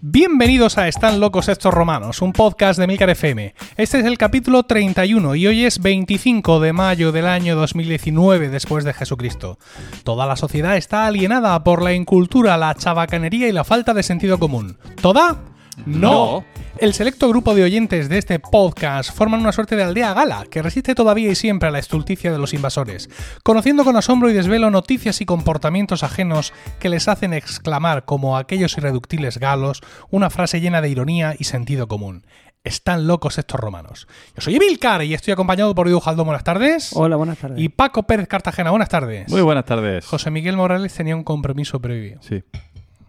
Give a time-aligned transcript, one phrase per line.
[0.00, 3.54] Bienvenidos a Están locos estos romanos, un podcast de Milcar FM.
[3.76, 8.84] Este es el capítulo 31 y hoy es 25 de mayo del año 2019 después
[8.84, 9.58] de Jesucristo.
[10.04, 14.38] Toda la sociedad está alienada por la incultura, la chabacanería y la falta de sentido
[14.38, 14.76] común.
[15.00, 15.51] ¿Toda?
[15.86, 16.44] No.
[16.78, 20.62] El selecto grupo de oyentes de este podcast forman una suerte de aldea gala que
[20.62, 23.08] resiste todavía y siempre a la estulticia de los invasores,
[23.42, 28.76] conociendo con asombro y desvelo noticias y comportamientos ajenos que les hacen exclamar como aquellos
[28.76, 29.80] irreductibles galos
[30.10, 32.24] una frase llena de ironía y sentido común.
[32.64, 34.06] Están locos estos romanos.
[34.36, 36.90] Yo soy Emilcar y estoy acompañado por Edu Jaldón, buenas tardes.
[36.94, 37.58] Hola, buenas tardes.
[37.58, 39.28] Y Paco Pérez Cartagena, buenas tardes.
[39.28, 40.06] Muy buenas tardes.
[40.06, 42.18] José Miguel Morales tenía un compromiso previo.
[42.22, 42.44] Sí.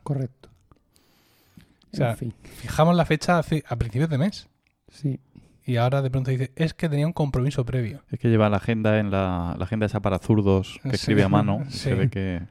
[0.01, 0.42] Correcto.
[1.93, 4.49] O sea, en fin, Fijamos la fecha hace- a principios de mes
[4.89, 5.19] sí.
[5.65, 8.01] y ahora de pronto dice, es que tenía un compromiso previo.
[8.11, 10.95] Es que lleva la agenda en la, la agenda esa para zurdos que Sí.
[10.95, 11.59] escribe a mano.
[11.69, 11.77] Sí.
[11.79, 12.41] Se ve que.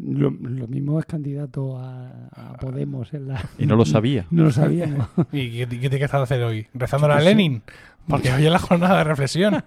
[0.00, 3.44] Lo, lo mismo es candidato a, a Podemos en la...
[3.58, 4.26] Y no lo sabía.
[4.30, 5.08] No lo sabíamos.
[5.32, 6.68] ¿Y qué, qué tiene que estar a hacer hoy?
[6.72, 7.20] ¿Rezándole a.
[7.20, 7.62] Lenin?
[8.06, 9.62] Porque hoy es la jornada de reflexión.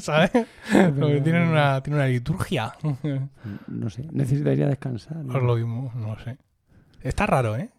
[0.00, 0.30] ¿Sabes?
[0.30, 2.72] Porque tienen una, tienen una liturgia.
[3.66, 5.16] No sé, necesitaría descansar.
[5.16, 5.32] ¿no?
[5.32, 6.36] Por lo mismo, no sé.
[7.08, 7.70] Está raro, ¿eh?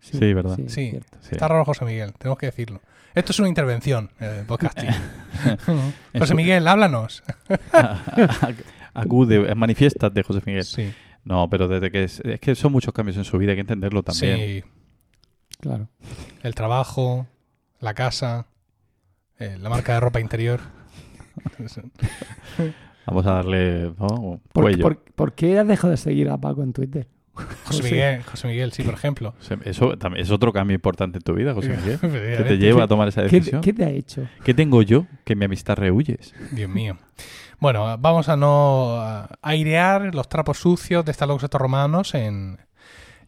[0.00, 0.56] Sí, ¿verdad?
[0.68, 0.90] Sí.
[0.90, 1.16] cierto.
[1.20, 1.28] Sí.
[1.32, 2.80] Está raro José Miguel, tenemos que decirlo.
[3.14, 4.90] Esto es una intervención eh, de podcasting.
[6.18, 7.22] José Miguel, háblanos.
[8.94, 10.64] Acude, manifiéstate, José Miguel.
[10.64, 10.92] Sí,
[11.24, 13.60] No, pero desde que es, es que son muchos cambios en su vida, hay que
[13.62, 14.36] entenderlo también.
[14.38, 14.64] sí.
[15.60, 15.88] Claro.
[16.44, 17.26] El trabajo,
[17.80, 18.46] la casa,
[19.40, 20.60] eh, la marca de ropa interior.
[23.06, 24.40] Vamos a darle ¿no?
[24.52, 24.82] ¿Por, cuello.
[24.82, 27.08] por- por qué has dejado de seguir a Paco en Twitter?
[27.64, 29.34] José Miguel, José Miguel, sí, por ejemplo.
[29.64, 31.98] Eso también es otro cambio importante en tu vida, José Miguel.
[32.38, 33.60] Que te lleva a tomar esa ¿Qué, decisión.
[33.60, 34.26] qué te ha hecho?
[34.44, 36.34] ¿Qué tengo yo que mi amistad rehuyes?
[36.52, 36.96] Dios mío.
[37.60, 39.02] Bueno, vamos a no
[39.42, 42.58] airear los trapos sucios de estos locos estos romanos en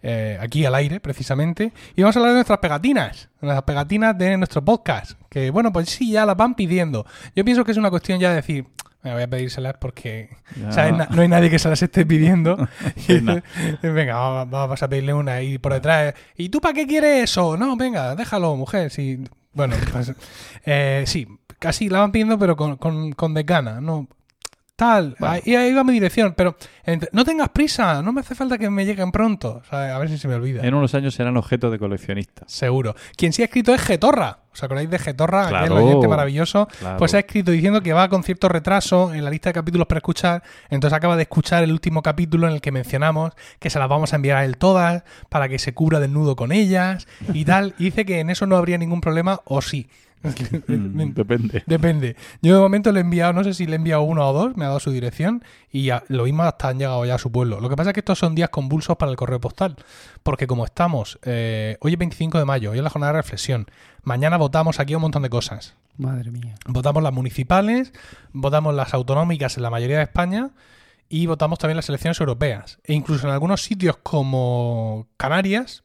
[0.03, 1.73] eh, aquí al aire, precisamente.
[1.97, 5.13] Y vamos a hablar de nuestras pegatinas, las pegatinas de nuestro podcast.
[5.29, 7.05] Que bueno, pues sí, ya las van pidiendo.
[7.35, 8.67] Yo pienso que es una cuestión ya de decir,
[9.03, 12.69] me voy a pedírselas porque no hay nadie que se las esté pidiendo.
[13.09, 13.41] Y, No.
[13.83, 16.15] venga, vamos, vamos a pedirle una y por detrás.
[16.37, 17.57] ¿Y tú para qué quieres eso?
[17.57, 18.91] No, venga, déjalo, mujer.
[18.91, 20.13] Sí, bueno, pues,
[20.67, 21.27] eh, sí,
[21.59, 24.09] casi la van pidiendo, pero con, con, con desgana, ¿no?
[24.81, 25.35] Tal, Bueno.
[25.45, 26.57] ahí, ahí va mi dirección, pero
[27.13, 30.27] no tengas prisa, no me hace falta que me lleguen pronto, a ver si se
[30.27, 30.63] me olvida.
[30.67, 32.51] En unos años serán objeto de coleccionistas.
[32.51, 32.95] Seguro.
[33.15, 34.39] Quien sí ha escrito es Getorra.
[34.53, 35.43] ¿Os acordáis de Getorra?
[35.49, 35.85] Aquel Claro.
[35.85, 36.67] oyente maravilloso.
[36.79, 36.97] Claro.
[36.97, 39.99] Pues ha escrito diciendo que va con cierto retraso en la lista de capítulos para
[39.99, 40.43] escuchar.
[40.71, 44.15] Entonces acaba de escuchar el último capítulo en el que mencionamos que se las vamos
[44.15, 47.75] a enviar a él todas para que se cubra desnudo con ellas y tal.
[47.79, 49.89] Y dice que en eso no habría ningún problema o sí.
[50.23, 51.63] Mm, depende.
[51.67, 52.17] Depende.
[52.43, 54.57] Yo de momento le he enviado, no sé si le he enviado uno o dos,
[54.57, 57.33] me ha dado su dirección y ya, lo mismo hasta han llegado ya a su
[57.33, 57.61] pueblo.
[57.61, 59.77] Lo que pasa es que estos son días convulsos para el correo postal,
[60.23, 63.67] porque como estamos, eh, hoy es 25 de mayo, hoy es la jornada de reflexión,
[64.03, 65.77] mañana votamos aquí un montón de cosas.
[65.97, 66.55] Madre mía.
[66.67, 67.93] Votamos las municipales,
[68.33, 70.51] votamos las autonómicas en la mayoría de España
[71.09, 72.79] y votamos también las elecciones europeas.
[72.85, 75.83] E incluso en algunos sitios como Canarias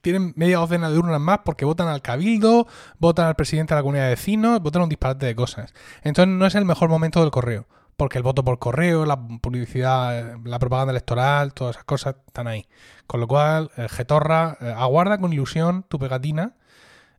[0.00, 2.66] tienen media docena de urnas más porque votan al cabildo,
[2.98, 5.74] votan al presidente de la comunidad de vecinos, votan un disparate de cosas.
[6.02, 7.66] Entonces no es el mejor momento del correo.
[7.96, 12.66] Porque el voto por correo, la publicidad, la propaganda electoral, todas esas cosas están ahí.
[13.06, 16.54] Con lo cual, eh, Getorra, eh, aguarda con ilusión tu pegatina,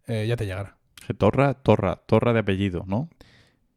[0.07, 0.75] eh, ya te llegará.
[1.17, 3.07] Torra, Torra, Torra de apellido, ¿no?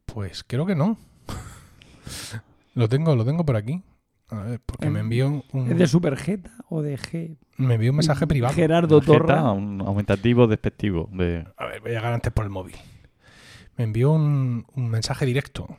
[0.06, 0.96] Pues creo que no.
[2.74, 3.82] lo tengo, lo tengo por aquí.
[4.28, 7.36] A ver, porque me envió un, ¿Es de Supergeta o de G?
[7.58, 8.54] me envió un mensaje privado.
[8.54, 9.52] Gerardo Torra.
[9.52, 11.08] un aumentativo despectivo.
[11.12, 11.46] De...
[11.56, 12.74] A ver, voy a llegar antes por el móvil.
[13.76, 15.78] Me envió un, un mensaje directo.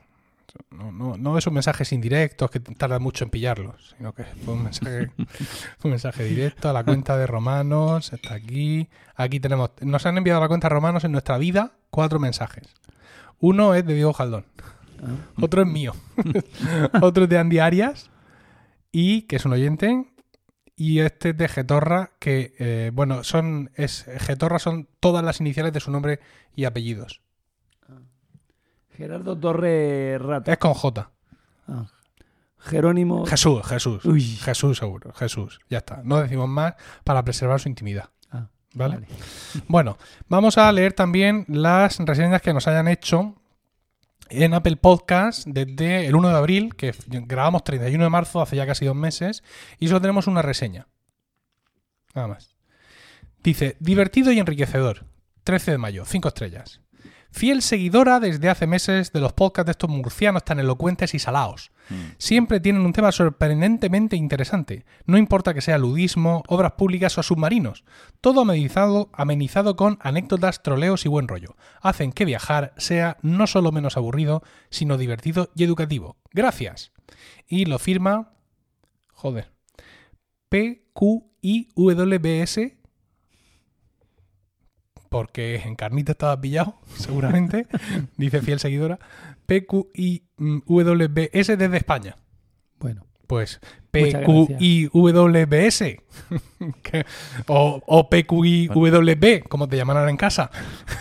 [0.71, 4.63] No, no, no esos mensajes indirectos que tardan mucho en pillarlos, sino que fue un
[4.63, 5.11] mensaje,
[5.83, 8.13] un mensaje directo a la cuenta de Romanos.
[8.13, 8.87] Está aquí.
[9.15, 9.71] Aquí tenemos.
[9.81, 12.73] Nos han enviado a la cuenta de Romanos en nuestra vida cuatro mensajes.
[13.39, 14.45] Uno es de Diego Jaldón.
[15.01, 15.15] Ah.
[15.41, 15.93] Otro es mío.
[17.01, 18.09] Otro es de Andy Arias.
[18.99, 20.07] Y que es un oyente.
[20.75, 23.69] Y este es de Getorra, que, eh, bueno, son.
[23.75, 26.19] Es, Getorra son todas las iniciales de su nombre
[26.55, 27.21] y apellidos.
[28.89, 30.51] Gerardo Torre Rata.
[30.51, 31.11] Es con J.
[31.67, 31.85] Ah.
[32.57, 33.23] Jerónimo.
[33.27, 34.03] Jesús, Jesús.
[34.03, 34.23] Uy.
[34.23, 35.13] Jesús, seguro.
[35.13, 35.59] Jesús.
[35.69, 36.01] Ya está.
[36.03, 36.73] No decimos más
[37.03, 38.09] para preservar su intimidad.
[38.31, 38.95] Ah, ¿Vale?
[38.95, 39.07] vale.
[39.67, 43.35] Bueno, vamos a leer también las reseñas que nos hayan hecho
[44.29, 48.65] en Apple Podcast desde el 1 de abril, que grabamos 31 de marzo, hace ya
[48.65, 49.43] casi dos meses,
[49.79, 50.87] y solo tenemos una reseña.
[52.13, 52.55] Nada más.
[53.43, 55.05] Dice, divertido y enriquecedor.
[55.43, 56.81] 13 de mayo, 5 estrellas.
[57.37, 61.69] Fiel seguidora desde hace meses de los podcasts de estos murcianos tan elocuentes y salaos.
[61.87, 62.15] Mm.
[62.17, 64.87] Siempre tienen un tema sorprendentemente interesante.
[65.05, 67.83] No importa que sea ludismo, obras públicas o submarinos.
[68.21, 71.55] Todo amenizado, amenizado con anécdotas, troleos y buen rollo.
[71.79, 74.41] Hacen que viajar sea no solo menos aburrido,
[74.71, 76.17] sino divertido y educativo.
[76.31, 76.91] Gracias.
[77.47, 78.31] Y lo firma.
[79.13, 79.51] Joder.
[80.49, 80.97] PQIWBS.
[85.09, 87.67] Porque en carnita estaba pillado, seguramente.
[88.17, 88.99] dice fiel seguidora.
[89.45, 92.17] PQIWBS desde España.
[92.79, 93.59] Bueno, Pues
[93.91, 95.83] PQIWBS.
[97.47, 100.51] O, o PQIWB, como te llaman ahora en casa.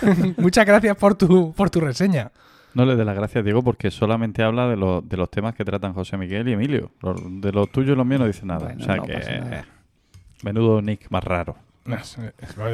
[0.36, 2.30] Muchas gracias por tu, por tu reseña.
[2.74, 5.64] No le dé las gracias, Diego, porque solamente habla de, los de los temas que
[5.64, 6.90] tratan José Miguel y Emilio.
[7.30, 8.66] De los tuyos y los míos no dice nada.
[8.66, 9.64] Bueno, o sea no que.
[10.42, 11.56] Menudo nick más raro.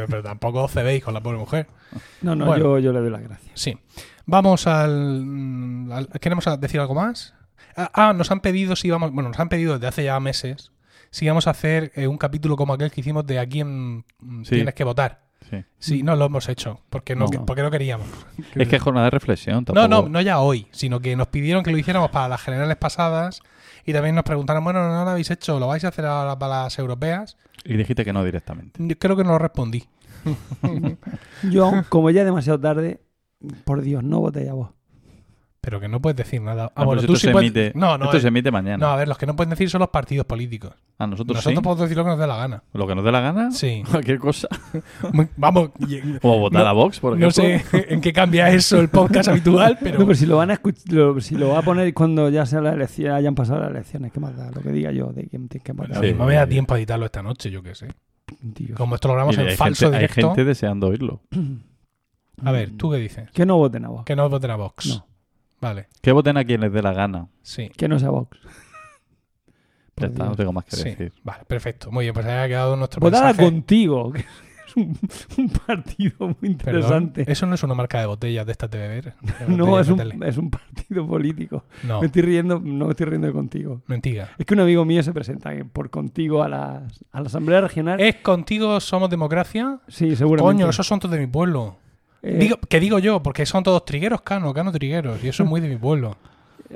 [0.09, 1.67] Pero tampoco os cebéis con la pobre mujer.
[2.23, 2.65] no, no, Bueno.
[2.65, 3.51] yo, yo le doy las gracias.
[3.55, 3.79] Sí.
[4.27, 7.35] Vamos al, mm, al- ¿Queremos decir algo más?
[7.77, 9.13] Ah, ah, nos han pedido si vamos.
[9.13, 10.73] Bueno, nos han pedido desde hace ya meses
[11.11, 14.45] si vamos a hacer eh, un capítulo como aquel que hicimos de a quién mm,
[14.45, 14.57] Sí.
[14.57, 15.23] tienes que votar.
[15.51, 15.65] Sí.
[15.79, 17.45] Sí, no lo hemos hecho porque no, No.
[17.45, 18.07] porque no queríamos.
[18.55, 19.57] Es que es jornada de reflexión.
[19.59, 19.89] No, Tampoco...
[20.05, 23.43] no, no ya hoy, sino que nos pidieron que lo hiciéramos para las generales pasadas
[23.85, 26.63] y también nos preguntaron, bueno, no lo habéis hecho, ¿lo vais a hacer ahora para
[26.65, 27.37] las europeas?
[27.65, 28.81] Y dijiste que no directamente.
[28.83, 29.85] Yo creo que no lo respondí.
[31.51, 33.01] Yo, como ya es demasiado tarde,
[33.65, 34.71] por Dios, no votéis a vos.
[35.65, 36.73] Pero que no puedes decir nada.
[36.75, 38.29] Ah, No, bueno, pero tú esto sí se puedes- emite, No, no, esto eh, se
[38.29, 38.79] emite mañana.
[38.79, 40.73] no, a ver, los que no pueden decir son los partidos políticos.
[40.99, 41.63] A nosotros, Nosotros sí.
[41.63, 42.63] podemos decir lo que nos dé la gana.
[42.73, 43.51] Lo que nos dé la gana.
[43.53, 43.85] Sí.
[43.91, 44.49] Cualquier cosa.
[45.37, 45.71] Vamos,
[46.21, 47.27] Como votar No- a Vox, por ejemplo.
[47.29, 47.65] no sé
[47.95, 50.01] en qué cambia eso el podcast habitual, pero...
[50.01, 50.61] No, pero si lo van a
[50.91, 54.11] lo- si lo va a poner cuando ya sea la elección, hayan pasado las elecciones,
[54.13, 54.51] ¿qué más da?
[54.51, 56.13] Lo que diga yo de quién tiene que a Sí.
[56.13, 57.87] no me da tiempo a editarlo esta noche, yo qué sé.
[58.77, 60.29] Como esto lo grabamos en hay, falso gente, hay directo...
[60.31, 61.21] gente deseando oírlo.
[62.45, 63.31] A ver, ¿tú qué dices?
[63.31, 64.05] Que no voten a vos.
[64.05, 64.87] Que no voten a Vox.
[64.89, 65.07] No,
[65.63, 67.29] Vale, Que voten a quien les dé la gana.
[67.41, 67.71] sí.
[67.71, 68.37] que no sea Vox.
[69.97, 71.13] Ya está, no tengo más que Sí, decir.
[71.23, 71.91] vale, perfecto.
[71.93, 73.45] Muy bien, pues ahí ha quedado nuestro Votar a mensaje.
[73.49, 74.99] contigo, que es un,
[75.37, 77.25] un partido muy Perdón, interesante.
[77.31, 79.15] Eso no es una marca de botellas de estas de beber.
[79.21, 81.65] de No, es de un, es un partido político.
[81.85, 83.83] No, Me estoy riendo, no me estoy riendo de contigo.
[83.87, 84.31] mentira.
[84.39, 88.01] Es que un amigo mío se presenta por contigo a, las, a la Asamblea Regional.
[88.01, 89.79] ¿Es contigo somos democracia?
[89.89, 90.55] sí, seguramente.
[90.63, 91.77] Coño, esos son todos de mi pueblo.
[92.23, 95.23] Eh, Digo, que digo yo, porque son todos trigueros, cano, cano trigueros.
[95.25, 96.17] Y eso es muy de mi pueblo.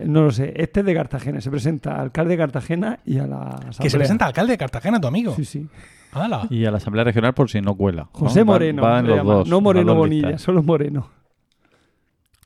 [0.04, 0.52] No lo sé.
[0.56, 1.40] Este es de Cartagena.
[1.40, 3.78] Se presenta al alcalde de Cartagena y a la Asamblea.
[3.81, 5.34] Que se presenta alcalde de Cartagena, tu amigo.
[5.34, 5.66] Sí, sí.
[6.12, 6.46] ¡Hala!
[6.50, 8.02] Y a la Asamblea Regional por si no cuela.
[8.02, 8.10] ¿no?
[8.12, 8.82] José Moreno.
[8.82, 10.43] va en los dos, no en Moreno Bonilla, listas.
[10.43, 11.08] solo Moreno.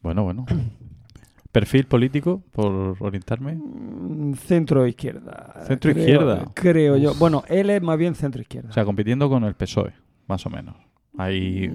[0.00, 0.46] Bueno, bueno.
[1.50, 3.56] Perfil político, por orientarme.
[3.56, 5.64] Mm, Centro izquierda.
[5.66, 6.44] Centro creo- izquierda.
[6.54, 7.14] Creo yo.
[7.16, 8.70] Bueno, él es más bien centro izquierda.
[8.70, 9.92] O sea, compitiendo con el PSOE,
[10.28, 10.76] más o menos.
[11.22, 11.70] Ahí.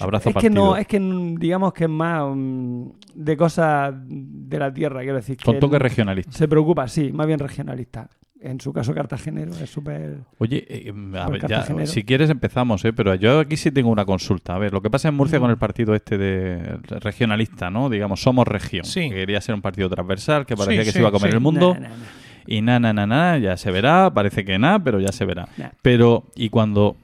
[0.00, 0.76] abrazo es que no, partido.
[0.76, 2.84] es que mm, digamos que es más mm,
[3.14, 5.36] de cosas de la tierra, quiero decir.
[5.42, 6.32] Con que toque regionalista.
[6.32, 8.08] Se preocupa, sí, más bien regionalista.
[8.44, 10.16] En su caso, cartagenero es súper.
[10.38, 12.92] Oye, eh, a ver, ya, si quieres empezamos, ¿eh?
[12.92, 14.56] pero yo aquí sí tengo una consulta.
[14.56, 15.42] A ver, lo que pasa en Murcia Mm.
[15.42, 17.88] con el partido este de regionalista, ¿no?
[17.88, 18.84] Digamos, somos región.
[18.84, 19.08] Sí.
[19.10, 21.30] Que quería ser un partido transversal, que Sí, parecía que sí, se iba a comer
[21.30, 21.36] sí.
[21.36, 21.74] el mundo.
[21.74, 22.04] Nah, nah, nah.
[22.44, 24.12] Y na, na, na, na, ya se verá.
[24.12, 25.46] Parece que nada, pero ya se verá.
[25.80, 26.96] Pero, y cuando.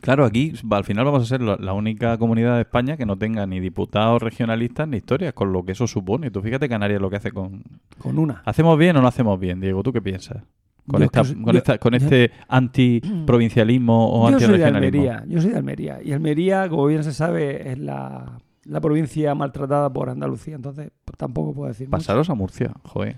[0.00, 3.46] Claro, aquí al final vamos a ser la, única comunidad de España que no tenga
[3.46, 6.30] ni diputados regionalistas ni historias, con lo que eso supone.
[6.30, 7.62] Tú fíjate Canarias lo que hace con.
[7.98, 8.42] Con una.
[8.44, 9.82] ¿Hacemos bien o no hacemos bien, Diego?
[9.82, 10.42] ¿Tú qué piensas?
[10.86, 14.64] Con, Yo esta, soy- con, yo- esta, con yo- este antiprovincialismo o Yo soy de.
[14.64, 15.98] Almería, yo soy de Almería.
[16.02, 20.54] Y Almería, como bien se sabe, es la, la provincia maltratada por Andalucía.
[20.54, 21.86] Entonces, pues, tampoco puedo decir.
[21.88, 21.98] mucho.
[21.98, 23.16] Pasaros a Murcia, joder.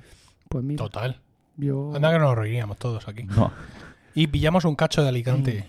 [0.48, 1.20] Pues mira, Total.
[1.56, 1.92] yo.
[1.94, 3.24] Anda que nos reiríamos todos aquí.
[3.24, 3.52] No,
[4.14, 5.68] Y pillamos un cacho de Alicante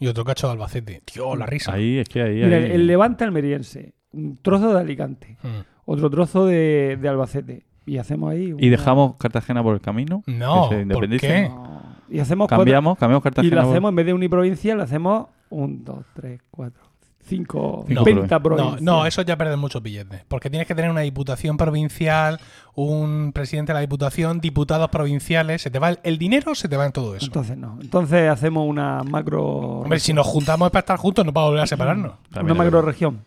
[0.00, 1.02] y otro cacho de Albacete.
[1.04, 1.72] Tío, la risa.
[1.74, 2.42] ahí es que ahí.
[2.42, 5.48] Mira, ahí- el, levante almeriense, un trozo de Alicante, Mm.
[5.84, 7.62] otro trozo de, de Albacete.
[7.86, 8.46] Y hacemos ahí.
[8.48, 10.22] Y una- dejamos Cartagena por el camino.
[10.26, 11.48] No, que se ¿por qué?
[11.48, 11.80] No.
[12.08, 13.56] Y hacemos cuatro- Cambiamos, cambiamos Y Cartagena.
[13.56, 16.82] lo por- hacemos, en vez de uniprovincia, lo hacemos un, dos, tres, cuatro,
[17.30, 18.82] cinco, Cinco 20 No, provincias.
[18.82, 20.22] no, eso ya pierde muchos billetes.
[20.28, 22.38] Porque tienes que tener una diputación provincial,
[22.74, 25.62] un presidente de la diputación, diputados provinciales.
[25.62, 27.24] Se te va el, el dinero, se te va en todo eso.
[27.26, 27.78] Entonces no.
[27.80, 29.44] Entonces hacemos una macro.
[29.44, 32.12] Hombre, si nos juntamos es para estar juntos, no para volver a separarnos.
[32.30, 33.24] También una macro región.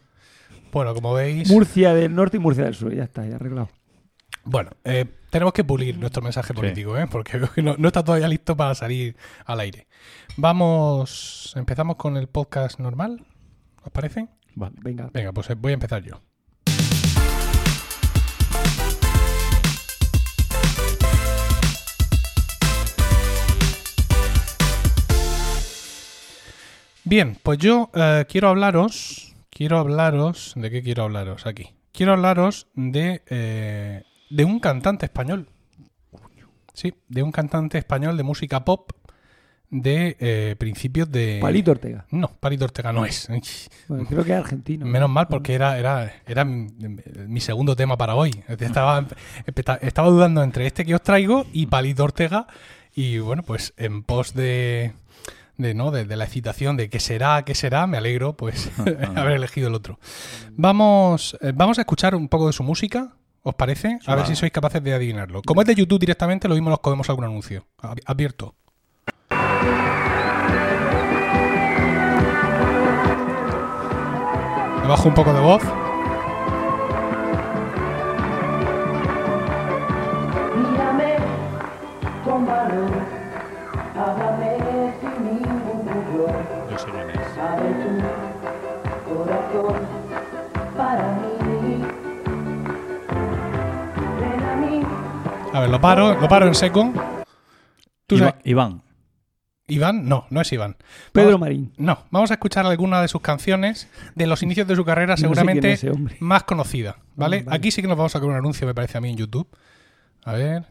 [0.71, 1.49] Bueno, como veis.
[1.49, 2.93] Murcia del norte y Murcia del sur.
[2.93, 3.69] Ya está, ya arreglado.
[4.45, 7.07] Bueno, eh, tenemos que pulir nuestro mensaje político, ¿eh?
[7.09, 9.87] porque veo que no, no está todavía listo para salir al aire.
[10.35, 13.25] Vamos, empezamos con el podcast normal,
[13.83, 14.27] ¿os parece?
[14.55, 14.75] Vale.
[14.81, 15.09] Venga.
[15.13, 16.21] Venga, pues eh, voy a empezar yo.
[27.05, 30.53] Bien, pues yo eh, quiero hablaros quiero hablaros.
[30.55, 31.45] ¿De qué quiero hablaros?
[31.45, 31.69] Aquí.
[31.91, 35.47] Quiero hablaros de, eh, de un cantante español.
[36.73, 38.91] Sí, de un cantante español de música pop
[39.73, 41.39] de eh, principios de.
[41.41, 42.05] Palito Ortega.
[42.11, 43.27] No, Palito Ortega no es.
[43.87, 44.85] Bueno, creo que es argentino.
[44.85, 48.43] Menos mal porque era, era, era mi, segundo tema para hoy.
[48.47, 49.05] Estaba,
[49.81, 52.47] estaba dudando entre este que os traigo y Palito Ortega.
[52.95, 54.93] Y bueno, pues en pos de,
[55.57, 55.89] de, ¿no?
[55.89, 58.69] de, de la excitación de qué será, qué será, me alegro pues
[59.15, 59.99] haber elegido el otro.
[60.51, 63.15] Vamos, eh, vamos a escuchar un poco de su música.
[63.45, 63.99] ¿Os parece?
[64.05, 65.41] A ver si sois capaces de adivinarlo.
[65.41, 67.65] Como es de YouTube directamente, lo mismo nos comemos algún anuncio.
[67.79, 67.99] Ab-
[74.83, 75.63] Le bajo un poco de voz.
[86.69, 87.13] Yo soy a mí,
[95.53, 96.91] A ver, lo paro, lo paro en seco.
[98.07, 98.81] ¿Tú Iva- sabes- Iván.
[99.73, 100.07] ¿Iván?
[100.07, 100.75] No, no es Iván.
[101.11, 101.73] Pedro Marín.
[101.77, 105.17] No, vamos a escuchar alguna de sus canciones de los inicios de su carrera, No
[105.17, 107.39] seguramente ese más conocida, ¿vale?
[107.39, 107.57] Ah, vale.
[107.57, 109.47] Aquí sí que nos vamos a sacar un anuncio, me parece a mí, en YouTube.
[110.23, 110.65] A ver.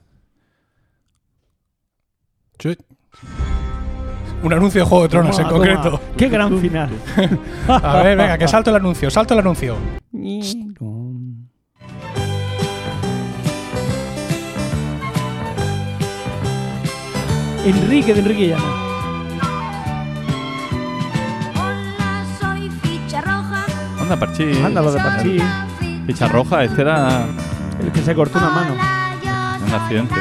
[4.42, 5.82] Un anuncio de Juego de Tronos en concreto.
[5.82, 6.00] toma.
[6.16, 6.90] Qué gran final.
[7.68, 9.76] A ver, venga, que salto el anuncio, salto el anuncio.
[17.64, 18.81] Enrique de Enrique Llana.
[24.12, 24.59] Anda, Parchís.
[24.62, 25.42] Anda, lo de Parchís.
[26.07, 27.26] Ficha roja, este era
[27.81, 28.75] El que se cortó una mano.
[29.66, 30.14] Un accidente.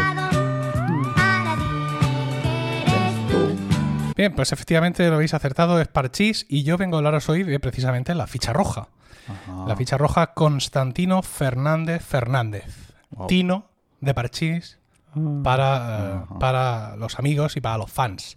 [4.16, 7.60] Bien, pues efectivamente lo habéis acertado, es Parchís, y yo vengo a hablaros hoy de
[7.60, 8.88] precisamente la ficha roja.
[9.28, 9.66] Ajá.
[9.68, 12.94] La ficha roja Constantino Fernández Fernández.
[13.12, 13.28] Wow.
[13.28, 13.66] Tino
[14.00, 14.78] de Parchís
[15.14, 15.20] Ah.
[15.44, 18.36] para, eh, para los amigos y para los fans.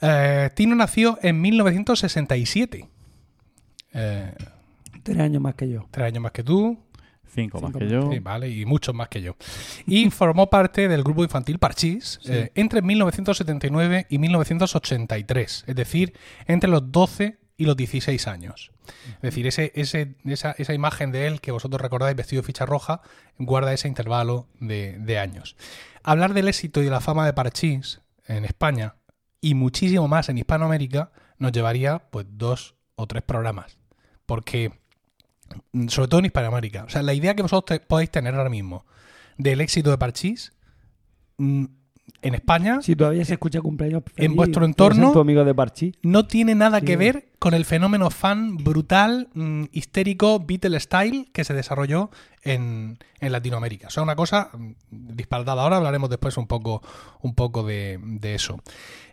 [0.00, 2.88] Eh, Tino nació en 1967.
[3.92, 4.32] Eh,
[5.02, 5.86] Tres años más que yo.
[5.90, 6.78] tres años más que tú,
[7.32, 7.92] Cinco, más que más.
[7.92, 8.10] yo.
[8.12, 9.36] sí, vale, y muchos más que yo.
[9.86, 16.12] Y formó parte del grupo infantil Parchís eh, entre 1979 y 1983, es decir,
[16.46, 18.72] entre los 12 y los 16 años.
[19.16, 22.66] Es decir, ese, ese, esa, esa imagen de él que vosotros recordáis vestido de ficha
[22.66, 23.02] roja
[23.38, 25.56] guarda ese intervalo de, de años.
[26.02, 28.96] Hablar del éxito y de la fama de Parchís en España
[29.40, 33.78] y muchísimo más en Hispanoamérica nos llevaría pues dos o tres programas.
[34.30, 34.70] Porque,
[35.72, 38.48] mm, sobre todo en Hispanoamérica, o sea, la idea que vosotros te- podéis tener ahora
[38.48, 38.86] mismo
[39.38, 40.52] del éxito de Parchís
[41.38, 41.64] mm,
[42.22, 45.54] en España Si todavía se escucha cumpleaños feliz, vuestro entorno- tu amigo de
[46.02, 46.86] no tiene nada Sí.
[46.86, 52.10] que ver con el fenómeno fan brutal, mm, histérico, Beatle style que se desarrolló
[52.42, 53.88] en, en Latinoamérica.
[53.88, 54.50] O sea, una cosa
[54.90, 55.62] disparatada.
[55.62, 56.82] Ahora hablaremos después un poco,
[57.22, 58.60] un poco de, de eso.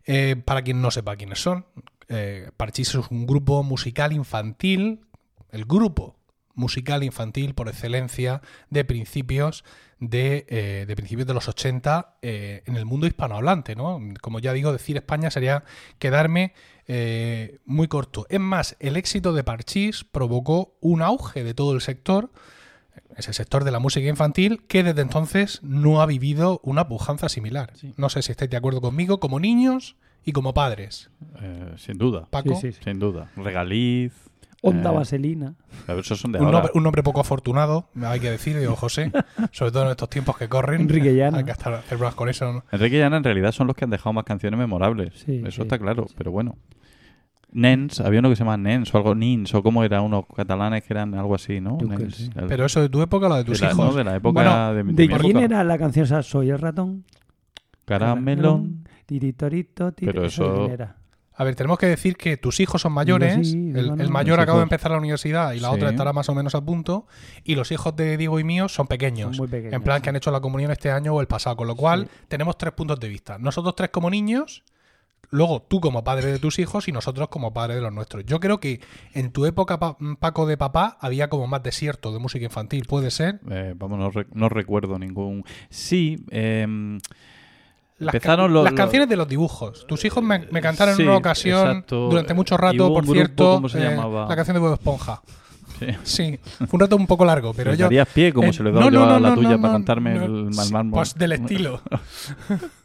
[0.05, 1.65] Eh, para quien no sepa quiénes son,
[2.09, 5.01] eh, Parchís es un grupo musical infantil,
[5.51, 6.15] el grupo
[6.57, 9.63] musical infantil por excelencia de principios
[9.99, 13.99] de, eh, de principios de los 80 eh, en el mundo hispanohablante, ¿no?
[14.21, 15.63] Como ya digo, decir España sería
[15.99, 16.53] quedarme
[16.87, 18.25] eh, muy corto.
[18.29, 22.31] Es más, el éxito de Parchís provocó un auge de todo el sector,
[23.15, 27.73] ese sector de la música infantil, que desde entonces no ha vivido una pujanza similar.
[27.97, 31.09] No sé si estáis de acuerdo conmigo, como niños y como padres.
[31.41, 32.27] Eh, sin duda.
[32.29, 32.79] Paco, Sí, sí, sí.
[32.83, 33.31] Sin duda.
[33.35, 34.13] Regaliz.
[34.67, 35.55] Onda eh, vaselina.
[35.87, 36.57] esos son de un, ahora.
[36.59, 39.11] nombre, un nombre poco afortunado, hay que decir, digo José,
[39.51, 40.81] sobre todo en estos tiempos que corren.
[40.81, 41.39] Enrique Llana.
[41.39, 42.51] Hay que estar, hacer bromas con eso.
[42.51, 42.63] ¿no?
[42.71, 45.13] Enrique y Ana en realidad son los que han dejado más canciones memorables.
[45.25, 46.55] Sí, Eso sí, está claro, pero bueno.
[47.49, 50.83] Nens, había uno que se llama Nens o algo, Nins, o como era, unos catalanes
[50.83, 51.77] que eran algo así, ¿no?
[51.77, 53.85] Nens, el- Pero eso de tu época o la de tus de la, hijos.
[53.85, 55.45] no, de la época Bueno, de mi, ¿De mi quién época.
[55.45, 56.21] era la canción esa?
[56.23, 57.05] Soy el ratón.
[57.85, 58.83] Caramelón.
[59.05, 60.95] Tiritorito, tiri- Pero ¿esa de eso- quién era?
[61.39, 63.49] A ver, tenemos que decir que tus hijos son mayores.
[63.51, 64.09] Sí, el, no, el no.
[64.09, 65.75] mayor acaba de empezar la universidad y la Sí.
[65.75, 67.05] otra estará más o menos a punto.
[67.43, 69.35] Y los hijos de Diego y míos son pequeños.
[69.37, 70.03] Son muy pequeños, en plan sí.
[70.03, 71.55] que han hecho la comunión este año o el pasado.
[71.55, 73.37] Con lo cual, tenemos tres puntos de vista.
[73.37, 74.63] Nosotros tres como niños,
[75.29, 78.25] luego tú como padre de tus hijos y nosotros como padre de los nuestros.
[78.25, 78.79] Yo creo que
[79.13, 82.85] en tu época, Pa- Paco de papá, había como más desierto de música infantil.
[82.87, 83.41] ¿Puede ser?
[83.51, 85.43] Eh, vamos, no, re- no recuerdo ningún.
[85.69, 86.97] Sí, em,
[87.99, 89.87] Las, Empezaron ca- los- las los- canciones de los dibujos.
[89.87, 92.09] Tus hijos me, me cantaron Sí, en una ocasión, exacto.
[92.09, 94.27] durante mucho rato, por grupo, cierto, ¿cómo se eh, llamaba?
[94.29, 95.21] la canción de Bob Esponja.
[95.79, 95.87] sí.
[96.03, 97.87] Sí, fue un rato un poco largo, pero ¿Les yo...
[98.05, 99.73] pie como Eh, se le he dado no, yo no, a la no, tuya para
[99.73, 100.25] no.
[100.25, 100.93] el mal mármol?
[100.99, 101.81] Pues del estilo.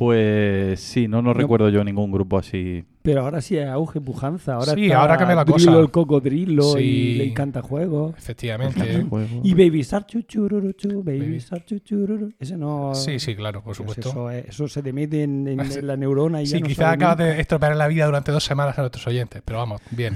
[0.00, 2.86] Pues sí, no, no recuerdo yo ningún grupo así.
[3.02, 4.54] Pero ahora sí hay auge, pujanza.
[4.54, 5.78] Ahora Sí, está ahora cambia la Drilo, cosa.
[5.78, 6.78] el cocodrilo Sí.
[6.80, 8.14] y le encanta juegos.
[8.16, 9.04] Efectivamente.
[9.42, 12.32] Y Baby Shark, chuchururu, chu, Baby, Baby- Shark, chuchururu.
[12.38, 12.94] Ese no...
[12.94, 14.08] Sí, sí, claro, por pues supuesto.
[14.08, 16.94] eso, es- eso se te mete en, en- la neurona y ya Sí, no quizás
[16.94, 17.32] acabas nunca.
[17.34, 20.14] de estropear la vida durante dos semanas a nuestros oyentes, pero vamos, bien.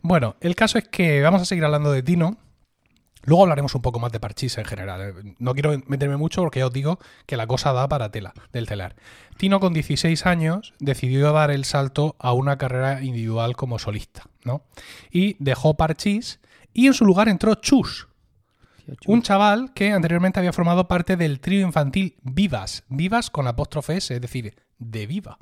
[0.00, 2.38] Bueno, el caso es que vamos a seguir hablando de Tino.
[3.22, 5.34] Luego hablaremos un poco más de Parchís en general.
[5.38, 8.66] No quiero meterme mucho porque ya os digo que la cosa da para tela, del
[8.66, 8.96] telar.
[9.36, 14.62] Tino con 16 años decidió dar el salto a una carrera individual como solista, ¿no?
[15.10, 16.40] Y dejó Parchís
[16.72, 18.08] y en su lugar entró Chus,
[19.06, 22.84] un chaval que anteriormente había formado parte del trío infantil Vivas.
[22.88, 25.38] Vivas con apóstrofe S, es decir, de viva.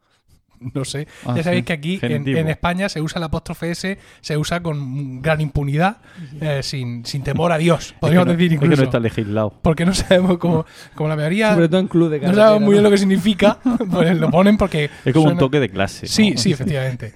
[0.61, 1.07] No sé.
[1.25, 1.67] Ah, ya sabéis sí.
[1.67, 5.99] que aquí en, España se usa el apóstrofe S, se usa con gran impunidad,
[6.41, 8.83] eh, sin, sin temor a Dios, podríamos es que no, decir es que incluso.
[8.83, 9.55] no está legislado.
[9.63, 12.73] Porque no sabemos cómo, como la mayoría Sobre todo en club de no sabemos muy
[12.73, 12.89] bien ¿no?
[12.89, 13.59] lo que significa,
[13.91, 16.07] pues lo ponen porque Es como un toque de clase.
[16.07, 16.39] Sí, ¿no?
[16.39, 17.13] sí, efectivamente.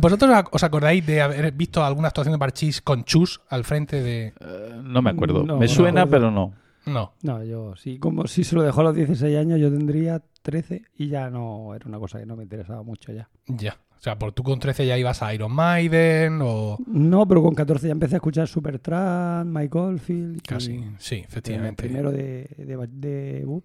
[0.00, 4.34] ¿Vosotros os acordáis de haber visto alguna actuación de Parchís con Chus al frente de...?
[4.38, 5.42] Eh, no me acuerdo.
[5.42, 6.52] No, me suena, me pero no.
[6.86, 7.14] No.
[7.22, 7.98] No, yo sí.
[7.98, 11.74] Como si se lo dejó a los 16 años, yo tendría 13 y ya no
[11.74, 13.28] era una cosa que no me interesaba mucho ya.
[13.48, 13.76] Ya.
[13.98, 16.78] O sea, por tú con 13 ya ibas a Iron Maiden o...
[16.86, 20.36] No, pero con 14 ya empecé a escuchar Supertramp, Mike Oldfield.
[20.36, 21.82] y- Casi, sí, El efectivamente.
[21.82, 23.64] primero de, de, de Boop.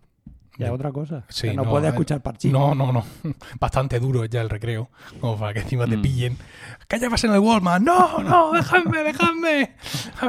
[0.58, 1.24] Ya De- otra cosa.
[1.30, 2.52] Sí, no, no, puedes eh, escuchar Parchís.
[2.52, 3.06] No, no, no.
[3.60, 4.90] Bastante duro ya el recreo.
[5.20, 6.02] Como para que encima te Mm.
[6.02, 6.38] pillen.
[6.88, 7.82] ¿Qué llevas en el Walmart?
[7.84, 9.76] No, no, dejadme, dejadme.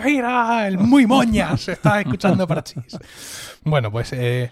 [0.05, 2.85] Mira, el muy moñas está escuchando Parchís.
[3.65, 4.51] Bueno, pues eh,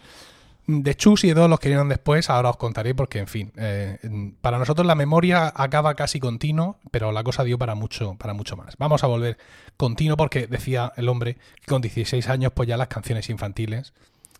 [0.67, 3.52] de Chus y de todos los que vinieron después, ahora os contaré porque, en fin,
[3.57, 3.99] eh,
[4.40, 8.57] para nosotros la memoria acaba casi continuo, pero la cosa dio para mucho, para mucho
[8.57, 8.76] más.
[8.79, 9.38] Vamos a volver
[9.76, 13.93] continuo porque decía el hombre que con 16 años, pues ya las canciones infantiles.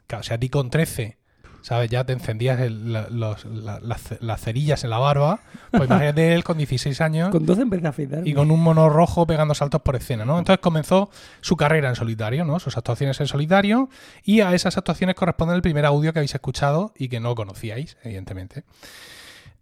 [0.07, 1.20] Claro, si a ti con 13
[1.63, 1.91] ¿sabes?
[1.91, 5.41] Ya te encendías el- la- los- la- las, las cerillas en la barba.
[5.71, 8.27] Pues imagínate él con 16 años Con 12 empecé a afeitar.
[8.27, 10.39] y con un mono rojo pegando saltos por escena, ¿no?
[10.39, 12.59] Entonces comenzó su carrera en solitario, ¿no?
[12.61, 13.89] Sus actuaciones en solitario
[14.25, 17.97] y a esas actuaciones corresponde el primer audio que habéis escuchado y que no conocíais,
[18.05, 18.65] evidentemente.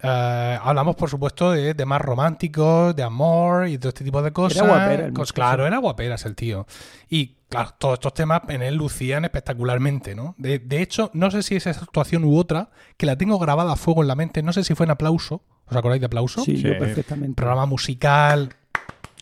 [0.00, 4.66] Eh, hablamos, por supuesto, de temas románticos, de amor y todo este tipo de cosas.
[4.66, 5.34] guapera Cos- muchacho.
[5.34, 6.66] claro, era guaperas el tío.
[7.08, 10.34] Y claro, todos estos temas en él lucían espectacularmente, ¿no?
[10.38, 13.72] De, de hecho, no sé si es esa actuación u otra, que la tengo grabada
[13.72, 15.42] a fuego en la mente, no sé si fue en aplauso.
[15.66, 16.42] ¿Os acordáis de aplauso?
[16.44, 17.34] Sí, yo perfectamente.
[17.34, 18.54] Programa musical.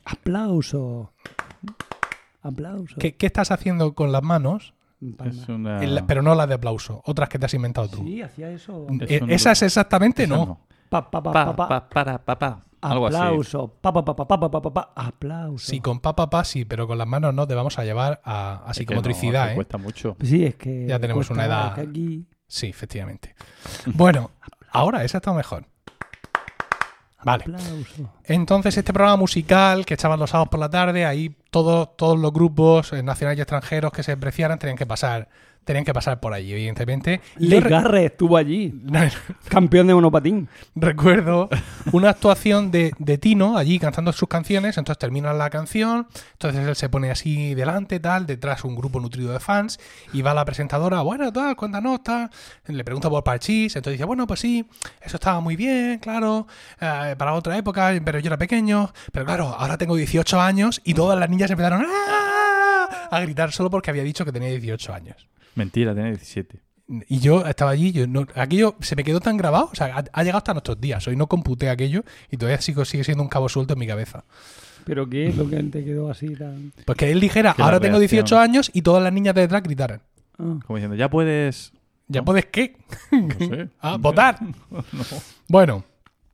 [0.05, 1.12] Aplauso.
[2.42, 2.94] Aplauso.
[2.98, 4.74] ¿Qué, qué estás haciendo con las manos?
[5.24, 5.79] Es una...
[6.07, 7.98] Pero no las de aplauso, otras que te has inventado tú.
[8.05, 8.87] Sí, hacía eso.
[9.09, 10.61] Es Eh, exactamente no.
[10.88, 11.11] Pa,
[15.59, 18.20] Sí, con pa, pa, pa, sí, pero con las manos no te vamos a llevar
[18.25, 18.62] a,
[19.53, 19.55] ¿eh?
[20.22, 20.87] Sí, es que.
[22.46, 23.35] Sí, efectivamente.
[23.87, 24.31] bueno,
[24.70, 25.64] ahora esa está mejor.
[27.25, 27.44] Vale.
[28.22, 32.33] Entonces, este programa musical que echaban los sábados por la tarde, ahí todos, todos los
[32.33, 35.29] grupos eh, nacionales y extranjeros que se tenían que pasar
[35.66, 37.20] tenían que pasar por allí, evidentemente.
[37.38, 38.72] Y yo Les re- Garre estuvo allí.
[39.48, 40.48] Campeón de monopatín.
[40.74, 41.50] recuerdo
[41.92, 46.76] una actuación de, de Tino allí cantando sus canciones, entonces termina la canción, entonces él
[46.76, 49.79] se pone así delante, tal, detrás un grupo nutrido de fans,
[50.12, 52.31] y va la presentadora, bueno, tal, cuéntanos, tal,
[52.66, 54.64] le pregunta por Parchís, entonces dice, bueno, pues sí,
[55.02, 56.46] eso estaba muy bien, claro,
[56.81, 60.94] eh, para otra época, pero yo era pequeño, pero claro, ahora tengo 18 años y
[60.94, 65.26] todas las niñas empezaron "¡Ah!", a gritar solo porque había dicho que tenía 18 años.
[65.57, 66.61] Mentira, tiene 17.
[67.09, 70.05] Y yo estaba allí, yo no, aquello se me quedó tan grabado, o sea, ha,
[70.12, 71.05] ha llegado hasta nuestros días.
[71.09, 74.25] Hoy no computé aquello y todavía sigo, sigue siendo un cabo suelto en mi cabeza.
[74.85, 76.73] Pero ¿qué es lo que te quedó así tan.?
[76.85, 78.40] Pues que él dijera, Que ahora tengo 18 reacción.
[78.40, 80.01] años y todas las niñas de detrás gritaran.
[80.38, 80.59] Ah.
[80.64, 81.73] Como diciendo, ya puedes...
[82.07, 82.25] ¿Ya ¿No?
[82.25, 82.77] puedes qué?
[83.11, 83.69] No sé.
[83.81, 84.38] Ah, votar.
[85.49, 85.85] Bueno,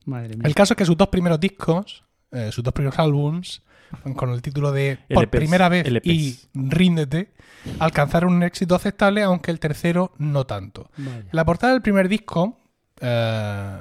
[0.05, 0.43] Madre mía.
[0.45, 3.63] el caso es que sus dos primeros discos, eh, sus dos primeros álbums,
[4.15, 6.05] con el título de Por LPs, primera vez LPs.
[6.05, 7.33] y Ríndete,
[7.79, 10.89] alcanzaron un éxito aceptable, aunque el tercero no tanto.
[10.97, 11.25] Vaya.
[11.31, 12.59] La portada del primer disco
[12.99, 13.79] eh,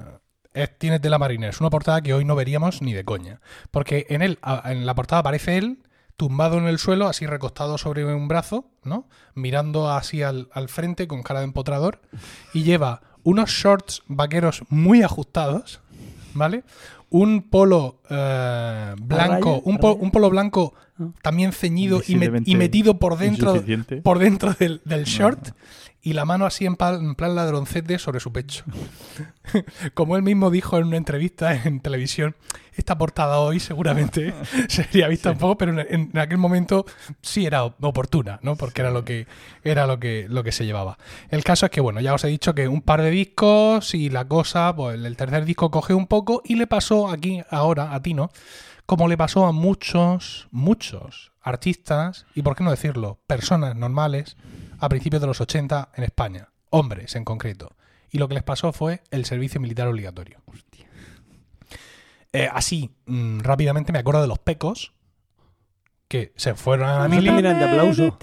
[0.55, 1.51] es, tiene tela mariner.
[1.51, 3.41] Es una portada que hoy no veríamos ni de coña.
[3.71, 5.79] Porque en él, en la portada aparece él
[6.17, 9.09] tumbado en el suelo, así recostado sobre un brazo, ¿no?
[9.35, 12.01] Mirando así al, al frente con cara de empotrador.
[12.53, 15.81] Y lleva unos shorts vaqueros muy ajustados,
[16.35, 16.65] ¿vale?
[17.13, 19.63] Un polo eh, blanco, raya?
[19.65, 21.07] un, un polo blanco Ah.
[21.23, 23.65] también ceñido y, me- y metido por dentro,
[24.03, 25.49] por dentro del, del short
[26.05, 28.65] y la mano así en, plan ladroncete sobre su pecho.
[29.95, 32.35] Como él mismo dijo en una entrevista en televisión,
[32.75, 34.35] esta portada hoy seguramente
[34.69, 36.87] sería vista un poco, pero en, en aquel momento
[37.21, 38.57] sí era oportuna, ¿no?
[38.57, 39.29] Porque era lo que
[39.63, 40.99] era lo que lo que se llevaba.
[41.29, 44.11] El caso es que bueno, ya os he dicho que un par de discos y
[44.11, 48.03] la cosa, pues el tercer disco coge un poco y le pasó aquí ahora a
[48.03, 48.31] Tino,
[48.87, 54.37] como le pasó a muchos muchos artistas y por qué no decirlo, personas normales
[54.83, 57.71] a principios de los 80 en España, hombres en concreto.
[58.11, 60.43] Y lo que les pasó fue el servicio militar obligatorio.
[62.33, 64.93] Eh, así, mm, rápidamente me acuerdo de los pecos
[66.09, 67.27] que se fueron a la mili.
[67.27, 68.19] también eran de aplauso.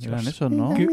[0.00, 0.72] Eran esos, ¿no?
[0.74, 0.86] ¿Qué?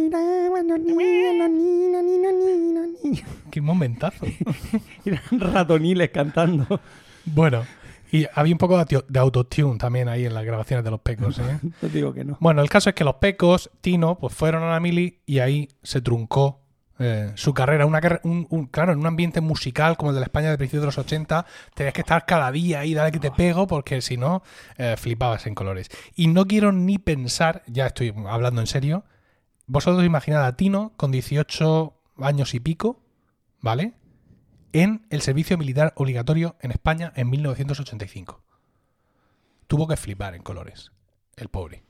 [3.52, 4.26] Qué momentazo.
[5.06, 6.82] Eran ratoniles cantando.
[7.24, 7.64] Bueno,
[8.12, 11.40] y había un poco de autotune también ahí en las grabaciones de los pecos.
[11.40, 11.60] ¿eh?
[11.82, 12.38] Te digo que no.
[12.40, 15.68] Bueno, el caso es que los pecos, Tino, pues fueron a la mili y ahí
[15.84, 16.62] se truncó
[16.98, 17.86] eh, su carrera.
[17.86, 20.84] Una, un, un- claro, en un ambiente musical como el de la España de principios
[20.84, 24.16] de los 80, tenías que estar cada día ahí, dale que te pego, porque si
[24.16, 24.44] no,
[24.78, 25.90] eh, flipabas en colores.
[26.16, 29.04] Y no quiero ni pensar, ya estoy hablando en serio,
[29.68, 33.02] vosotros imaginad a Tino con 18 años y pico,
[33.62, 33.94] ¿vale?
[34.76, 38.44] En el servicio militar obligatorio en España en 1985.
[39.68, 40.92] Tuvo que flipar en colores,
[41.38, 41.84] el pobre.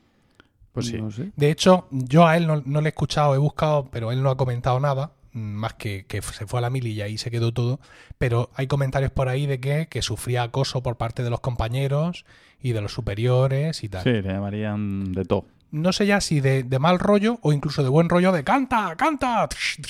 [0.72, 1.02] Pues sí.
[1.02, 1.32] No sé.
[1.36, 4.30] De hecho, yo a él no, no le he escuchado, he buscado, pero él no
[4.30, 7.32] ha comentado nada, mm, más que, que se fue a la mili y ahí se
[7.32, 7.80] quedó todo.
[8.20, 12.24] Pero hay comentarios por ahí de que, que sufría acoso por parte de los compañeros
[12.62, 14.04] y de los superiores y tal.
[14.04, 15.46] Sí, le llamarían de todo.
[15.76, 18.96] No sé ya si de, de mal rollo o incluso de buen rollo de canta,
[18.96, 19.50] canta,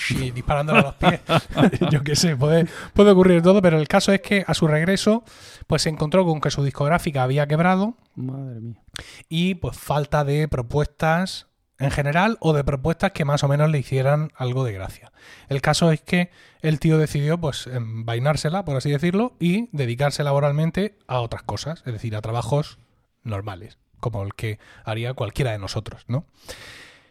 [0.10, 1.22] y disparándole a los pies.
[1.92, 5.24] yo qué sé, puede, puede ocurrir todo, pero el caso es que a su regreso,
[5.68, 8.82] pues se encontró con que su discográfica había quebrado Madre mía.
[9.30, 13.78] y pues falta de propuestas en general o de propuestas que más o menos le
[13.78, 15.12] hicieran algo de gracia.
[15.50, 20.98] El caso es que el tío decidió pues envainársela, por así decirlo, y dedicarse laboralmente
[21.08, 22.80] a otras cosas, es decir, a trabajos
[23.24, 26.26] normales, como el que haría cualquiera de nosotros, ¿no?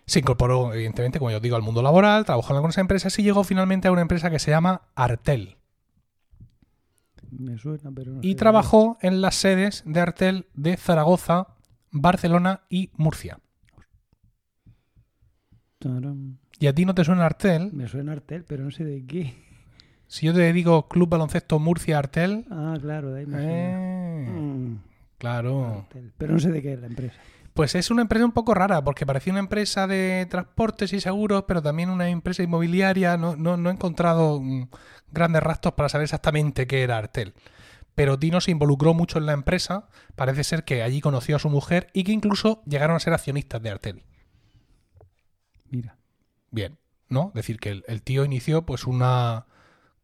[0.06, 3.22] Se incorporó, evidentemente, como yo os digo, al mundo laboral, trabajó en algunas empresas y
[3.22, 5.56] llegó finalmente a una empresa que se llama Artel.
[7.30, 11.48] Me suena, pero no Y trabajó en las sedes de Artel de Zaragoza,
[11.90, 13.38] Barcelona y Murcia.
[15.78, 16.38] Tarán.
[16.60, 17.70] ¿Y a ti no te suena Artel?
[17.72, 19.34] Me suena Artel, pero no sé de qué.
[20.06, 22.44] Si yo te digo Club Baloncesto Murcia Artel.
[22.50, 23.52] Ah, claro, de ahí me suena.
[23.52, 24.26] eh,
[25.24, 25.87] claro.
[26.18, 27.14] Pero no sé de qué es la empresa.
[27.54, 31.44] Pues es una empresa un poco rara, porque parecía una empresa de transportes y seguros,
[31.46, 33.16] pero también una empresa inmobiliaria.
[33.16, 34.68] No, no, no he encontrado mm,
[35.12, 37.34] grandes rastros para saber exactamente qué era Artel.
[37.94, 39.88] Pero Tino se involucró mucho en la empresa.
[40.16, 43.62] Parece ser que allí conoció a su mujer y que incluso llegaron a ser accionistas
[43.62, 44.02] de Artel.
[45.70, 45.96] Mira.
[46.50, 46.76] Bien,
[47.08, 47.28] ¿no?
[47.28, 49.46] Es decir, que el, el tío inició pues una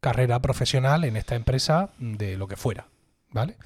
[0.01, 2.89] carrera profesional en esta empresa de lo que fuera,
[3.31, 3.57] ¿vale?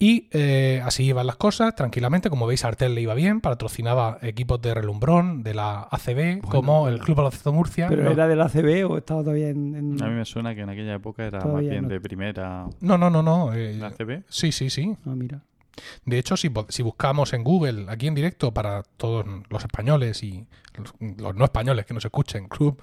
[0.00, 2.30] Y eh, así iban las cosas, tranquilamente.
[2.30, 7.00] Como veis, Artel le iba bien, patrocinaba equipos de relumbrón de la ACB, como el
[7.00, 7.88] Club Baloncesto Murcia.
[7.88, 9.74] ¿Pero no, era del ACB o estaba todavía en...?
[9.74, 11.88] en- A mí me suena que en aquella época era Todavía más bien no.
[11.88, 13.22] de primera no, no, no.
[13.24, 14.22] no, eh, la CB.
[14.28, 14.94] sí, sí, sí.
[15.04, 15.42] Ah, mira.
[16.04, 20.46] De hecho, si, si buscamos en Google, aquí en directo, para todos los españoles y
[20.76, 22.80] los, los no españoles que nos escuchen, Club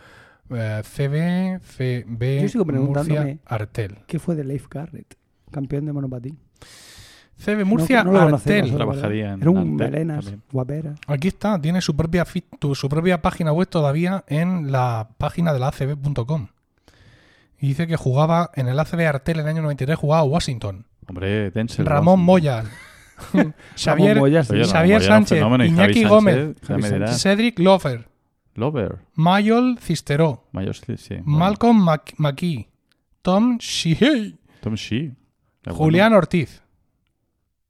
[0.49, 3.97] eh, CB, CB, Yo sigo preguntándome- Murcia, Artel.
[4.05, 5.15] ¿Qué fue de Leif Garrett?
[5.51, 6.39] Campeón de monopatín.
[7.37, 8.75] CB Murcia, no, no lo conocemos, Artel.
[8.75, 10.95] Trabajaría en Era un Artel melenas, guapera.
[11.07, 12.25] Aquí está, tiene su propia,
[12.73, 16.47] su propia página web todavía en la página de la ACB.com.
[17.59, 20.85] Y dice que jugaba en el ACB Artel en el año 93, jugaba a Washington.
[21.07, 22.19] Hombre, Denzel Ramón.
[22.21, 22.63] Moya.
[23.75, 24.53] Xavier, Ramón Moya, sí.
[24.53, 27.21] Oye, Xavier Ramón Moya, Sánchez, fenómeno, Iñaki Gómez, Sánchez.
[27.21, 28.09] Cedric Lover,
[28.55, 28.99] Lover.
[29.13, 31.17] Mayol Cisteró, Mayor, sí.
[31.23, 32.67] Malcolm McKee,
[33.21, 35.13] Tom Sheehy, Tom Shee.
[35.65, 36.61] Julián Ortiz.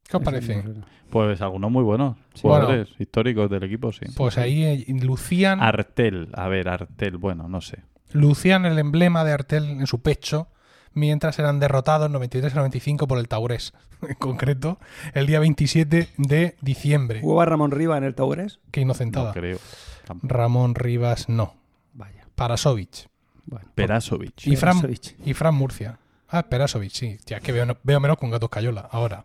[0.07, 0.55] ¿Qué os Ese parece?
[0.57, 0.87] me suena.
[1.09, 2.17] Pues algunos muy buenos.
[2.33, 2.41] Sí.
[2.41, 4.05] Jugadores históricos del equipo, sí.
[4.15, 6.29] Pues ahí eh, lucían, Artel.
[6.33, 7.17] A ver, Artel.
[7.17, 7.79] Bueno, no sé.
[8.11, 10.47] lucían el emblema de Artel en su pecho
[10.93, 13.73] mientras eran derrotados 93 a 95 por el Taurés,
[14.07, 14.79] en concreto,
[15.13, 17.21] el día 27 de diciembre.
[17.21, 18.59] ¿Jugaba Ramón Riva en el Taures?
[18.71, 19.27] Qué inocentada.
[19.27, 19.57] No creo.
[20.05, 20.33] Tampoco.
[20.33, 21.55] Ramón Rivas no.
[21.93, 22.25] Vaya.
[22.35, 23.09] Parasovic.
[23.45, 23.69] Bueno.
[23.75, 24.47] Perasovic.
[24.47, 25.15] Y Fran, Perasovic.
[25.27, 25.99] y Fran Murcia.
[26.29, 27.17] Ah, Perasovic, sí.
[27.27, 29.23] Ya, es que veo, veo menos con gatos cayola ahora.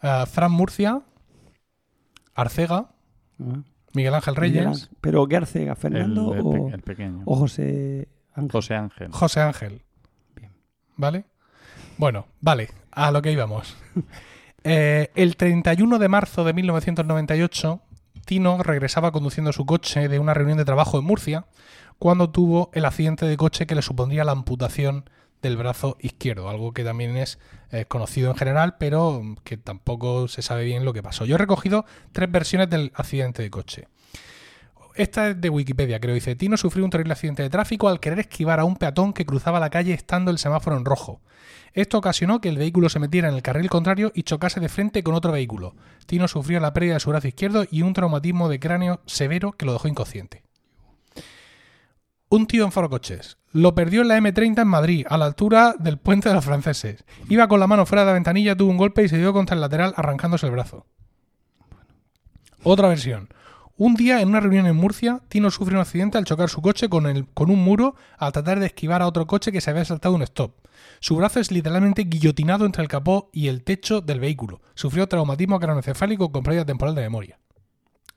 [0.00, 1.00] Ah, Fran Murcia,
[2.34, 2.90] Arcega,
[3.40, 3.62] Ah.
[3.94, 4.96] Miguel Ángel Miguel Reyes, Ángel.
[5.00, 5.72] ¿Pero qué Arcega?
[5.72, 7.22] El, ¿Fernando el o, pe- el pequeño.
[7.24, 8.50] o José Ángel?
[8.52, 9.10] José Ángel.
[9.12, 9.82] José Ángel.
[10.36, 10.52] Bien.
[10.96, 11.24] ¿vale?
[11.96, 13.76] Bueno, vale, a lo que íbamos.
[14.64, 17.80] Eh, el 31 de marzo de 1998,
[18.26, 21.46] Tino regresaba conduciendo su coche de una reunión de trabajo en Murcia
[22.00, 25.08] cuando tuvo el accidente de coche que le supondría la amputación
[25.42, 27.38] del brazo izquierdo, algo que también es
[27.70, 31.24] eh, conocido en general, pero que tampoco se sabe bien lo que pasó.
[31.24, 33.88] Yo he recogido tres versiones del accidente de coche.
[34.98, 36.12] Esta es de Wikipedia, creo.
[36.12, 39.24] Dice, Tino sufrió un terrible accidente de tráfico al querer esquivar a un peatón que
[39.24, 41.20] cruzaba la calle estando el semáforo en rojo.
[41.72, 45.04] Esto ocasionó que el vehículo se metiera en el carril contrario y chocase de frente
[45.04, 45.76] con otro vehículo.
[46.06, 49.66] Tino sufrió la pérdida de su brazo izquierdo y un traumatismo de cráneo severo que
[49.66, 50.42] lo dejó inconsciente.
[52.28, 53.37] Un tío en Foro Coches.
[53.52, 57.04] Lo perdió en la M30 en Madrid, a la altura del puente de los franceses.
[57.28, 59.54] Iba con la mano fuera de la ventanilla, tuvo un golpe y se dio contra
[59.54, 60.86] el lateral arrancándose el brazo.
[62.62, 63.28] Otra versión.
[63.76, 66.88] Un día, en una reunión en Murcia, Tino sufre un accidente al chocar su coche
[66.88, 69.84] con, el- con un muro al tratar de esquivar a otro coche que se había
[69.84, 70.52] saltado un stop.
[71.00, 74.60] Su brazo es literalmente guillotinado entre el capó y el techo del vehículo.
[74.74, 77.38] Sufrió traumatismo craneoencefálico con pérdida temporal de memoria.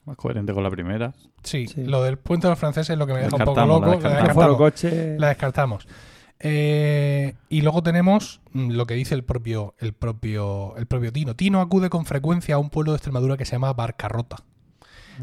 [0.06, 1.14] Más coherente con la primera.
[1.44, 1.84] Sí, Sí.
[1.84, 3.86] lo del puente de los franceses es lo que me deja un poco loco.
[3.86, 4.28] La descartamos.
[4.28, 4.58] El foro descartamos.
[4.58, 5.16] coche.
[5.20, 5.88] La descartamos.
[6.44, 11.36] Eh, y luego tenemos mm, lo que dice el propio, el propio, el propio Tino.
[11.36, 14.38] Tino acude con frecuencia a un pueblo de Extremadura que se llama Barcarrota.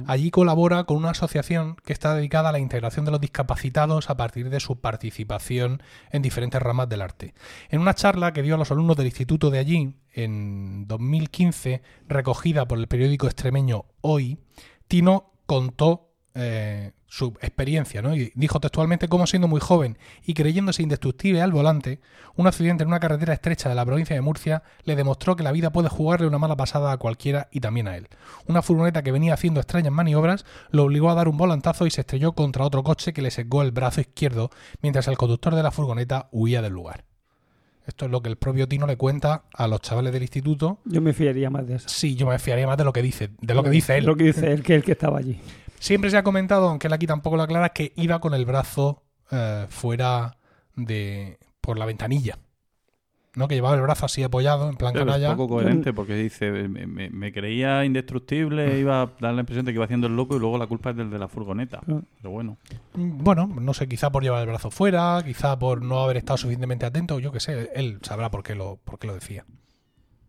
[0.06, 4.16] Allí colabora con una asociación que está dedicada a la integración de los discapacitados a
[4.16, 7.34] partir de su participación en diferentes ramas del arte.
[7.68, 12.66] En una charla que dio a los alumnos del instituto de allí en 2015, recogida
[12.66, 14.38] por el periódico extremeño Hoy,
[14.88, 18.14] Tino contó eh, su experiencia, ¿no?
[18.14, 22.00] Y dijo textualmente cómo siendo muy joven y creyéndose indestructible al volante,
[22.36, 25.50] un accidente en una carretera estrecha de la provincia de Murcia le demostró que la
[25.50, 28.08] vida puede jugarle una mala pasada a cualquiera y también a él.
[28.46, 32.02] Una furgoneta que venía haciendo extrañas maniobras lo obligó a dar un volantazo y se
[32.02, 34.50] estrelló contra otro coche que le secó el brazo izquierdo
[34.82, 37.04] mientras el conductor de la furgoneta huía del lugar.
[37.86, 40.78] Esto es lo que el propio Tino le cuenta a los chavales del instituto.
[40.84, 41.88] Yo me fiaría más de eso.
[41.88, 44.04] Sí, yo me fiaría más de lo que dice, de lo que dice él.
[44.04, 45.40] Lo que dice él, que el que estaba allí.
[45.78, 49.02] Siempre se ha comentado, aunque él aquí tampoco lo aclara, que iba con el brazo
[49.30, 50.36] eh, fuera
[50.74, 51.38] de.
[51.60, 52.38] por la ventanilla.
[53.34, 53.46] ¿No?
[53.46, 55.36] Que llevaba el brazo así apoyado, en plan Pero es canalla.
[55.36, 59.70] poco coherente porque dice, me, me- me creía indestructible, iba a dar la impresión de
[59.70, 61.80] que iba haciendo el loco y luego la culpa es del de la furgoneta.
[61.86, 62.56] Pero bueno,
[62.94, 66.36] Mm, Bueno, no sé, quizá por llevar el brazo fuera, quizá por no haber estado
[66.38, 69.44] suficientemente atento, yo qué sé, él sabrá por qué lo, por qué lo decía.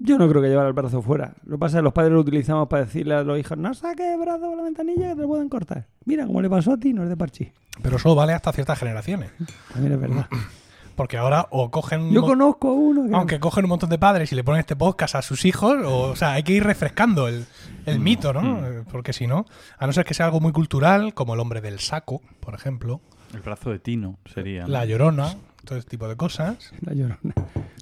[0.02, 1.34] Yo no creo que llevar el brazo fuera.
[1.44, 3.74] Lo que pasa es que los padres lo utilizamos para decirle a los hijos, no
[3.74, 5.88] saques el brazo por la ventanilla que te lo pueden cortar.
[6.06, 7.52] Mira, como le pasó a ti, no es de parchí.
[7.82, 9.32] Pero eso vale hasta ciertas generaciones.
[9.74, 10.28] También es verdad.
[10.96, 12.02] Porque ahora o cogen.
[12.02, 13.16] un Yo conozco a uno que...
[13.16, 16.10] Aunque cogen un montón de padres y le ponen este podcast a sus hijos, o,
[16.10, 17.46] o sea, hay que ir refrescando el,
[17.86, 18.66] el mito, ¿no?
[18.66, 19.46] Eh, Porque si no,
[19.78, 23.00] a no ser que sea algo muy cultural, como el hombre del saco, por ejemplo,
[23.34, 24.68] el brazo de Tino sería.
[24.68, 26.72] la llorona, todo este tipo de cosas.
[26.82, 27.20] La llorona.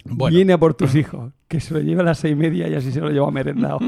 [0.06, 2.68] Bueno, Viene a por tus hijos, que se lo lleva a las seis y media
[2.68, 3.80] y así se lo lleva merendado.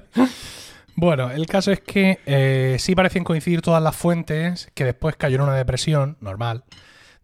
[0.96, 5.36] bueno, el caso es que eh, sí parecen coincidir todas las fuentes, que después cayó
[5.36, 6.64] en una depresión normal,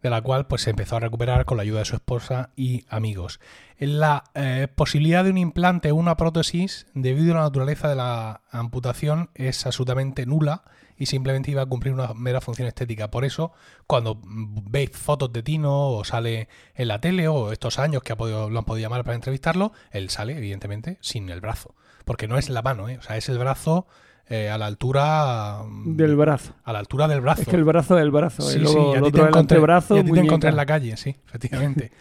[0.01, 2.85] de la cual pues se empezó a recuperar con la ayuda de su esposa y
[2.89, 3.39] amigos.
[3.77, 8.41] La eh, posibilidad de un implante o una prótesis, debido a la naturaleza de la
[8.51, 10.63] amputación, es absolutamente nula
[10.97, 13.11] y simplemente iba a cumplir una mera función estética.
[13.11, 13.51] Por eso,
[13.87, 18.17] cuando veis fotos de Tino o sale en la tele o estos años que ha
[18.17, 21.75] podido, lo han podido llamar para entrevistarlo, él sale, evidentemente, sin el brazo.
[22.05, 22.97] Porque no es la mano, ¿eh?
[22.97, 23.87] o sea, es el brazo
[24.27, 26.53] eh, a la altura mm, Del brazo.
[26.63, 27.41] a la altura del brazo.
[27.41, 28.41] Es que el brazo es el brazo.
[28.43, 29.97] Sí, y luego sí, a ti te encontré, antebrazo.
[29.97, 31.91] y a ti te encontré en la calle, sí, efectivamente.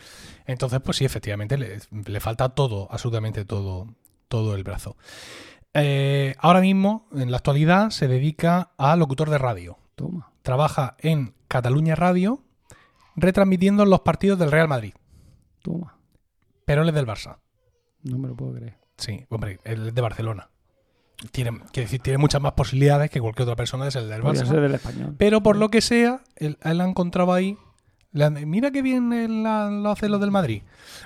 [0.47, 3.89] Entonces, pues sí, efectivamente, le, le falta todo, absolutamente todo,
[4.29, 4.97] todo el brazo.
[5.75, 9.79] Eh, ahora mismo, en la actualidad, se dedica a locutor de radio.
[9.97, 10.33] Toma.
[10.43, 12.43] Trabaja en Cataluña Radio,
[13.17, 14.95] retransmitiendo los partidos del Real Madrid.
[15.63, 15.99] Toma.
[16.65, 17.39] Pero él es del Barça.
[18.03, 18.79] No me lo puedo creer.
[18.97, 20.51] Sí, hombre, él es de Barcelona.
[21.33, 24.47] Tiene, quiere decir, tiene muchas más posibilidades que cualquier otra persona de ser del Barça.
[24.47, 25.15] ser del español.
[25.19, 27.57] Pero por lo que sea, él, él ha encontrado ahí.
[28.47, 30.63] Mira qué bien la- lo hace lo del Madrid.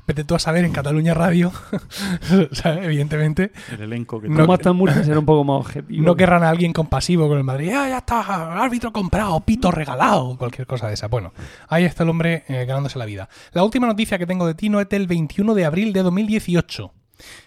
[0.07, 1.51] Vete tú a saber en Cataluña Radio,
[2.53, 2.85] ¿sabes?
[2.85, 6.05] evidentemente, El elenco que No, hasta Murcia ser un poco más objetivo.
[6.05, 7.71] no querrán a alguien compasivo con el Madrid.
[7.75, 11.09] Ah, ya está, árbitro comprado, pito regalado, cualquier cosa de esa.
[11.09, 11.33] Bueno,
[11.69, 13.29] ahí está el hombre eh, ganándose la vida.
[13.53, 16.93] La última noticia que tengo de Tino es del 21 de abril de 2018,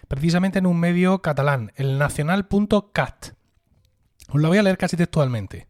[0.08, 3.26] precisamente en un medio catalán, el nacional.cat.
[4.28, 5.68] Os la voy a leer casi textualmente.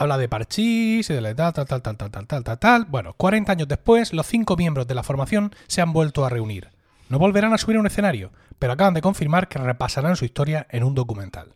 [0.00, 2.84] Habla de Parchís y de la tal, tal, tal, tal, tal, tal, tal, tal, tal.
[2.84, 6.68] Bueno, 40 años después, los cinco miembros de la formación se han vuelto a reunir.
[7.08, 8.30] No volverán a subir a un escenario,
[8.60, 11.48] pero acaban de confirmar que repasarán su historia en un documental.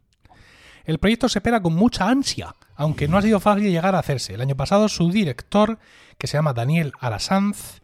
[0.84, 4.34] El proyecto se espera con mucha ansia, aunque no ha sido fácil llegar a hacerse.
[4.34, 5.78] El año pasado su director,
[6.18, 7.80] que se llama Daniel Arasanz,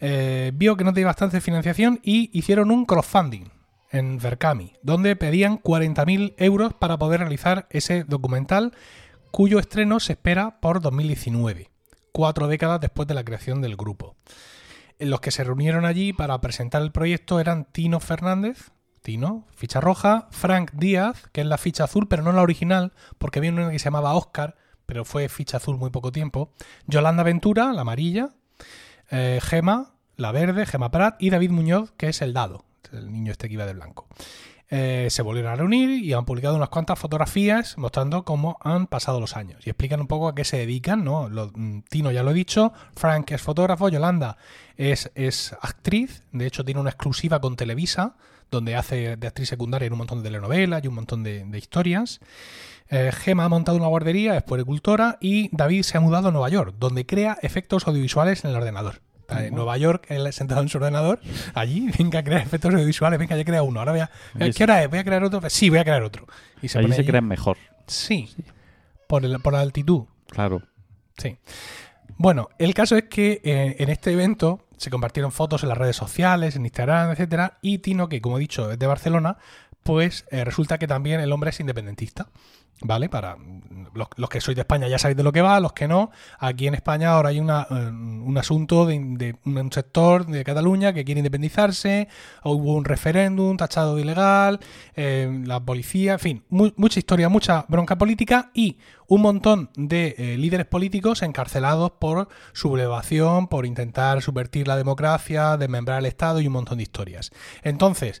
[0.00, 3.48] eh, vio que no tenía bastante financiación y hicieron un crowdfunding
[3.90, 8.72] en Verkami, donde pedían 40.000 euros para poder realizar ese documental,
[9.30, 11.70] cuyo estreno se espera por 2019,
[12.12, 14.16] cuatro décadas después de la creación del grupo.
[14.98, 18.70] Los que se reunieron allí para presentar el proyecto eran Tino Fernández,
[19.02, 23.38] Tino, ficha roja, Frank Díaz, que es la ficha azul, pero no la original, porque
[23.38, 26.50] había una que se llamaba Oscar, pero fue ficha azul muy poco tiempo,
[26.86, 28.30] Yolanda Ventura, la amarilla,
[29.10, 33.32] eh, Gema, la verde, Gema Prat, y David Muñoz, que es el dado, el niño
[33.32, 34.08] este que iba de blanco.
[34.68, 39.20] Eh, se volvieron a reunir y han publicado unas cuantas fotografías mostrando cómo han pasado
[39.20, 41.28] los años y explican un poco a qué se dedican, ¿no?
[41.28, 44.38] Mm, Tino ya lo he dicho, Frank es fotógrafo, Yolanda
[44.76, 48.16] es, es actriz, de hecho tiene una exclusiva con Televisa,
[48.50, 51.58] donde hace de actriz secundaria en un montón de telenovelas y un montón de, de
[51.58, 52.20] historias.
[52.88, 56.48] Eh, Gema ha montado una guardería, es puericultora y David se ha mudado a Nueva
[56.48, 59.00] York, donde crea efectos audiovisuales en el ordenador.
[59.28, 61.20] Está En Nueva York, él sentado en su ordenador,
[61.54, 64.10] allí, venga a crear efectos audiovisuales, venga, ya crea uno, ahora voy a...
[64.52, 64.88] ¿Qué hora es?
[64.88, 65.40] ¿Voy a crear otro?
[65.50, 66.26] Sí, voy a crear otro.
[66.62, 67.56] Y Allí se allí- crean mejor.
[67.88, 68.28] Sí,
[69.08, 70.04] Por, el- por la altitud.
[70.28, 70.62] Claro.
[71.18, 71.38] Sí.
[72.18, 75.96] Bueno, el caso es que eh, en este evento se compartieron fotos en las redes
[75.96, 79.38] sociales, en Instagram, etcétera, y Tino, que como he dicho es de Barcelona,
[79.82, 82.28] pues eh, resulta que también el hombre es independentista.
[82.82, 83.08] ¿Vale?
[83.08, 83.38] Para
[83.94, 86.66] los, que sois de España ya sabéis de lo que va, los que no, aquí
[86.66, 91.20] en España ahora hay una, eh, un asunto de, un sector de Cataluña que quiere
[91.20, 92.08] independizarse,
[92.44, 94.60] hubo un referéndum tachado de ilegal,
[94.94, 98.76] eh, la policía, en fin, mu- mucha historia, mucha bronca política y
[99.08, 106.00] un montón de eh, líderes políticos encarcelados por sublevación, por intentar subvertir la democracia, desmembrar
[106.00, 107.30] el Estado y un montón de historias.
[107.62, 108.20] Entonces,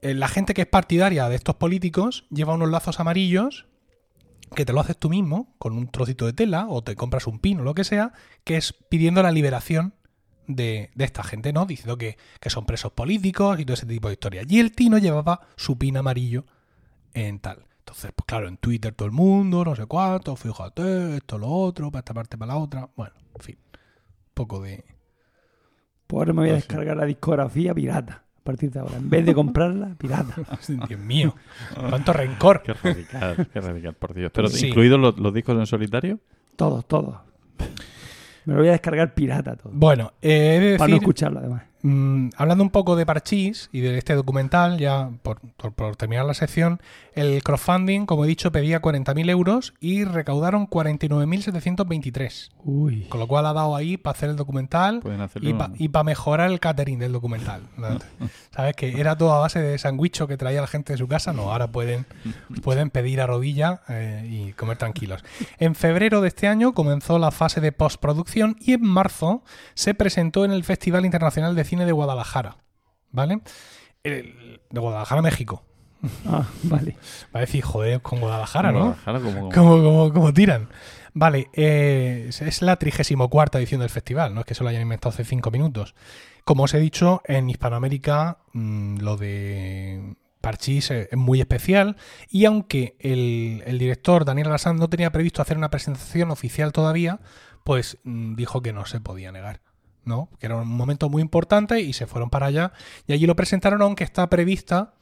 [0.00, 3.66] la gente que es partidaria de estos políticos lleva unos lazos amarillos
[4.54, 7.38] que te lo haces tú mismo con un trocito de tela o te compras un
[7.38, 8.12] pino o lo que sea,
[8.44, 9.94] que es pidiendo la liberación
[10.46, 11.66] de, de esta gente, ¿no?
[11.66, 14.46] Diciendo que, que son presos políticos y todo ese tipo de historias.
[14.48, 16.44] Y el Tino llevaba su pin amarillo
[17.14, 17.66] en tal.
[17.80, 21.90] Entonces, pues claro, en Twitter todo el mundo, no sé cuánto, fíjate, esto, lo otro,
[21.90, 22.90] para esta parte, para la otra.
[22.96, 24.84] Bueno, en fin, un poco de...
[26.06, 28.24] Pues ahora me voy a descargar la discografía pirata.
[28.48, 28.96] A partir de ahora.
[28.96, 30.34] En vez de comprarla, pirata.
[30.88, 31.34] Dios mío,
[31.90, 32.62] cuánto rencor.
[32.62, 34.30] Qué radical, qué radical, por Dios.
[34.34, 34.68] Pero Sí.
[34.68, 36.18] incluidos los, los discos en solitario.
[36.56, 37.16] Todos, todos.
[38.46, 39.70] Me lo voy a descargar pirata todo.
[39.74, 41.64] Bueno, eh, he de Para no escucharlo, además.
[41.88, 46.26] Mm, hablando un poco de Parchís y de este documental, ya por, por- por terminar
[46.26, 46.80] la sección,
[47.14, 52.50] el crowdfunding, como he dicho, pedía 40.000 euros y recaudaron 49.723.
[52.64, 53.06] Uy.
[53.08, 55.00] Con lo cual ha dado ahí para hacer el documental
[55.78, 57.62] y para mejorar el catering del documental.
[58.54, 58.76] ¿Sabes?
[58.76, 61.32] Que era todo a base de sandwicho que traía la gente de su casa.
[61.32, 62.04] No, ahora pueden,
[62.62, 65.24] pueden pedir a rodilla eh, y comer tranquilos.
[65.58, 69.42] En febrero de este año comenzó la fase de postproducción y en marzo
[69.74, 72.56] se presentó en el Festival Internacional de Cine de Guadalajara.
[73.10, 73.40] ¿Vale?
[74.02, 75.64] El- de Guadalajara, México.
[76.26, 76.96] Ah, vale.
[77.34, 78.78] Va a decir, joder, con Guadalajara, ¿no?
[78.96, 80.68] Guadalajara, como- Como, como, como tiran.
[81.14, 85.10] Vale, eh, es- la 34 edición del festival, no es que se lo hayan inventado
[85.12, 85.94] hace cinco minutos.
[86.44, 91.96] Como os he dicho, en Hispanoamérica mm, lo de Parchís es, es muy especial
[92.30, 97.18] y aunque el, el director Daniel Rassand no tenía previsto hacer una presentación oficial todavía,
[97.64, 99.60] pues mm, dijo que no se podía negar.
[100.08, 100.28] ¿No?
[100.40, 102.72] Que era un momento muy importante y se fueron para allá
[103.06, 104.94] y allí lo presentaron aunque está prevista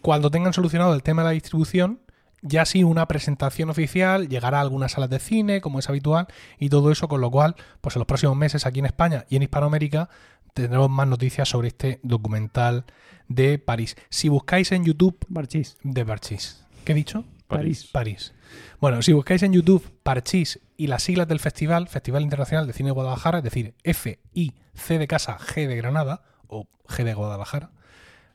[0.00, 2.00] cuando tengan solucionado el tema de la distribución
[2.42, 6.28] ya sí una presentación oficial, llegará a algunas salas de cine, como es habitual,
[6.58, 9.36] y todo eso, con lo cual, pues en los próximos meses aquí en España y
[9.36, 10.08] en Hispanoamérica
[10.54, 12.84] tendremos más noticias sobre este documental
[13.28, 13.96] de París.
[14.08, 15.76] Si buscáis en YouTube Parchís.
[15.82, 17.24] de Parchís, ¿qué he dicho?
[17.48, 17.88] París.
[17.92, 18.32] París.
[18.80, 22.88] Bueno, si buscáis en YouTube Parchís y las siglas del festival, Festival Internacional de Cine
[22.88, 27.14] de Guadalajara, es decir, F, I, C de casa, G de Granada o G de
[27.14, 27.70] Guadalajara,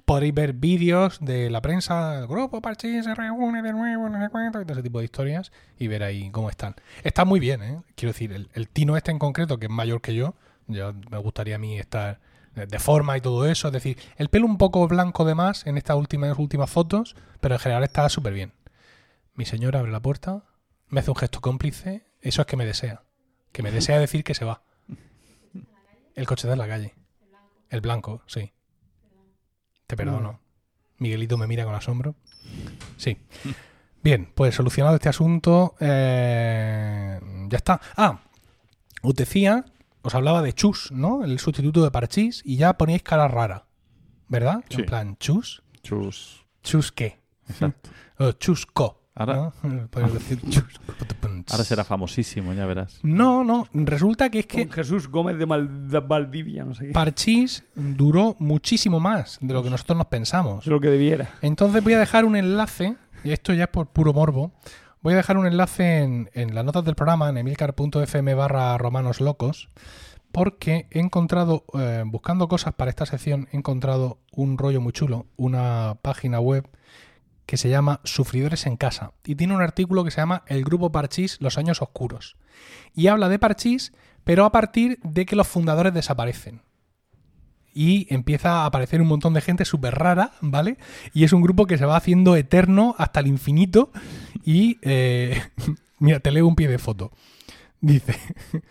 [0.06, 4.30] podréis ver vídeos de la prensa, el grupo Parchís se reúne de nuevo, no sé
[4.30, 6.76] cuánto, y todo ese tipo de historias, y ver ahí cómo están.
[7.04, 7.82] Está muy bien, ¿eh?
[7.96, 10.36] Quiero decir, el, Tino este en concreto, que es mayor que yo,
[10.68, 12.20] yo me gustaría a mí estar
[12.56, 15.66] de de forma y todo eso, es decir, el pelo un poco blanco de más
[15.66, 18.52] en estas últimas, últimas fotos, pero en general está súper bien.
[19.34, 20.44] Mi señora abre la puerta,
[20.88, 23.04] me hace un gesto cómplice, eso es que me desea.
[23.52, 24.64] Que me desea decir que se va.
[26.16, 26.96] El coche de la calle.
[27.70, 28.54] El blanco, sí.
[29.88, 30.40] Te perdono.
[30.98, 32.16] Miguelito me mira con asombro.
[32.98, 33.18] Sí.
[34.04, 37.82] Bien, pues solucionado este asunto, eh, ya está.
[37.96, 38.22] Ah,
[39.02, 39.66] os decía,
[40.02, 41.24] os hablaba de Chus, ¿no?
[41.24, 43.68] El sustituto de Parchís, y ya poníais cara rara,
[44.28, 44.64] ¿verdad?
[44.70, 44.82] Sí.
[44.82, 45.64] En plan, Chus.
[45.84, 46.46] Chus.
[46.64, 47.22] ¿Chus qué?
[47.48, 47.90] Exacto.
[48.18, 49.01] O Chusco.
[49.14, 49.90] Ahora- ¿no?
[50.14, 50.40] Decir.
[51.50, 53.00] Ahora será famosísimo, ya verás.
[53.04, 56.88] No, no, resulta que es que Con Jesús Gómez de, Mal- de Valdivia, no sé
[56.88, 56.92] qué.
[56.94, 60.66] Parchís duró muchísimo más de lo que nosotros nos pensamos.
[60.66, 61.30] Es lo que debiera.
[61.42, 64.54] Entonces voy a dejar un enlace, y esto ya es por puro morbo,
[65.02, 69.20] voy a dejar un enlace en, en las notas del programa, en emilcar.fm barra romanos
[69.20, 69.70] locos,
[70.32, 75.26] porque he encontrado, eh, buscando cosas para esta sección, he encontrado un rollo muy chulo,
[75.36, 76.66] una página web
[77.52, 80.94] que se llama Sufridores en Casa, y tiene un artículo que se llama El Grupo
[80.94, 82.38] Parchís, los años oscuros.
[82.96, 83.92] Y habla de Parchís,
[84.24, 86.62] pero a partir de que los fundadores desaparecen
[87.74, 90.78] y empieza a aparecer un montón de gente súper rara, ¿vale?
[91.14, 93.92] Y es un grupo que se va haciendo eterno hasta el infinito
[94.46, 94.78] y...
[94.84, 95.38] eh,
[96.00, 97.12] mira, te leo un pie de foto.
[97.82, 98.16] Dice...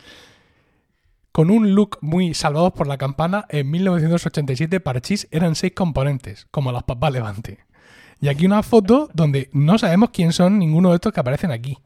[1.33, 6.73] Con un look muy salvados por la campana, en 1987 Parchís eran seis componentes, como
[6.73, 7.70] las papas Levante.
[8.21, 11.79] Y aquí una foto donde no sabemos quién son ninguno de estos que aparecen aquí.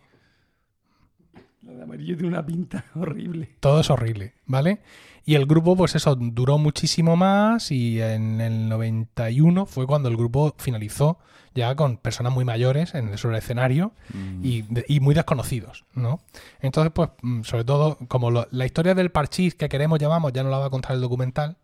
[1.63, 3.51] Lo de amarillo tiene una pinta horrible.
[3.61, 4.81] Todo es horrible, ¿vale?
[5.25, 10.17] Y el grupo, pues eso, duró muchísimo más y en el 91 fue cuando el
[10.17, 11.19] grupo finalizó
[11.55, 13.93] ya con personas muy mayores en el sobre escenario
[14.43, 16.21] y, de- y muy desconocidos, ¿no?
[16.61, 20.43] Entonces, pues, mm, sobre todo, como lo- la historia del parchís que queremos llamamos, ya
[20.43, 21.57] no la va a contar el documental,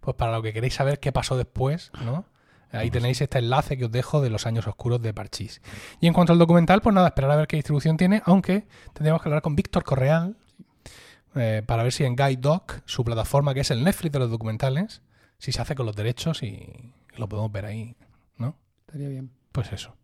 [0.00, 2.24] pues para lo que queréis saber qué pasó después, ¿no?
[2.74, 5.60] Ahí tenéis este enlace que os dejo de los años oscuros de Parchís.
[6.00, 9.22] Y en cuanto al documental, pues nada, esperar a ver qué distribución tiene, aunque tendríamos
[9.22, 10.36] que hablar con Víctor Correal
[11.36, 14.30] eh, para ver si en Guide Doc, su plataforma que es el Netflix de los
[14.30, 15.02] documentales,
[15.38, 17.96] si se hace con los derechos y lo podemos ver ahí,
[18.38, 18.56] ¿no?
[18.86, 19.30] Estaría bien.
[19.52, 19.94] Pues eso.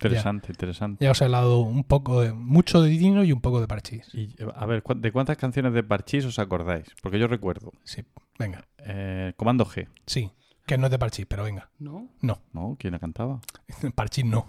[0.00, 1.04] Interesante, interesante.
[1.04, 4.08] Ya os he hablado un poco de mucho de Dino y un poco de Parchís.
[4.14, 6.86] Y, a ver, ¿cu- ¿de cuántas canciones de Parchís os acordáis?
[7.02, 7.72] Porque yo recuerdo.
[7.82, 8.04] Sí,
[8.38, 8.64] venga.
[8.78, 10.30] eh, Comando G, Sí,
[10.68, 11.70] que no es de Parchís, pero venga.
[11.78, 12.08] ¿No?
[12.20, 12.76] No, ¿no?
[12.78, 13.40] ¿Quién la cantaba?
[13.94, 14.46] Parchís no.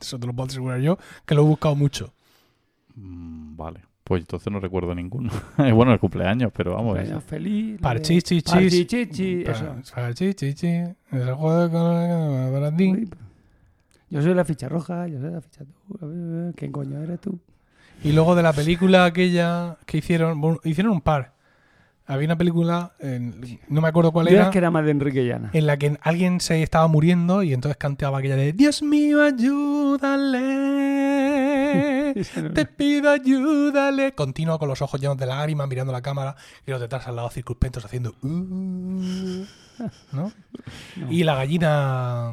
[0.00, 2.12] Eso te lo puedo asegurar yo, que lo he buscado mucho.
[2.96, 3.82] Mm, vale.
[4.02, 5.30] Pues entonces no recuerdo ninguno.
[5.58, 6.94] bueno, el cumpleaños, pero vamos.
[6.94, 7.74] Cumpleaños feliz.
[7.74, 8.50] la Parchís, chichis.
[8.50, 9.76] Parchís, chichis, eso.
[9.94, 10.88] Parchís, chichis.
[11.12, 13.08] El juego de
[14.08, 16.52] Yo soy la ficha roja, yo soy la ficha tú.
[16.56, 17.38] ¿Quién coño eres tú?
[18.02, 21.34] Y luego de la película aquella que hicieron, bueno, hicieron un par.
[22.10, 24.92] Había una película, en- no me acuerdo cuál Yo era, es que era más de
[24.92, 25.50] Enrique Llana.
[25.52, 29.22] en la que alguien se estaba muriendo y entonces cantaba aquella de Dios mío,
[30.48, 32.14] ayúdale,
[32.54, 34.12] te pido ayúdale.
[34.14, 36.34] Continuo con los ojos llenos de lágrimas, mirando la cámara
[36.66, 38.14] y los detrás al lado circunspectos haciendo...
[38.22, 38.26] "Uh",
[40.12, 40.32] ¿no?
[40.96, 41.12] No.
[41.12, 42.32] Y la gallina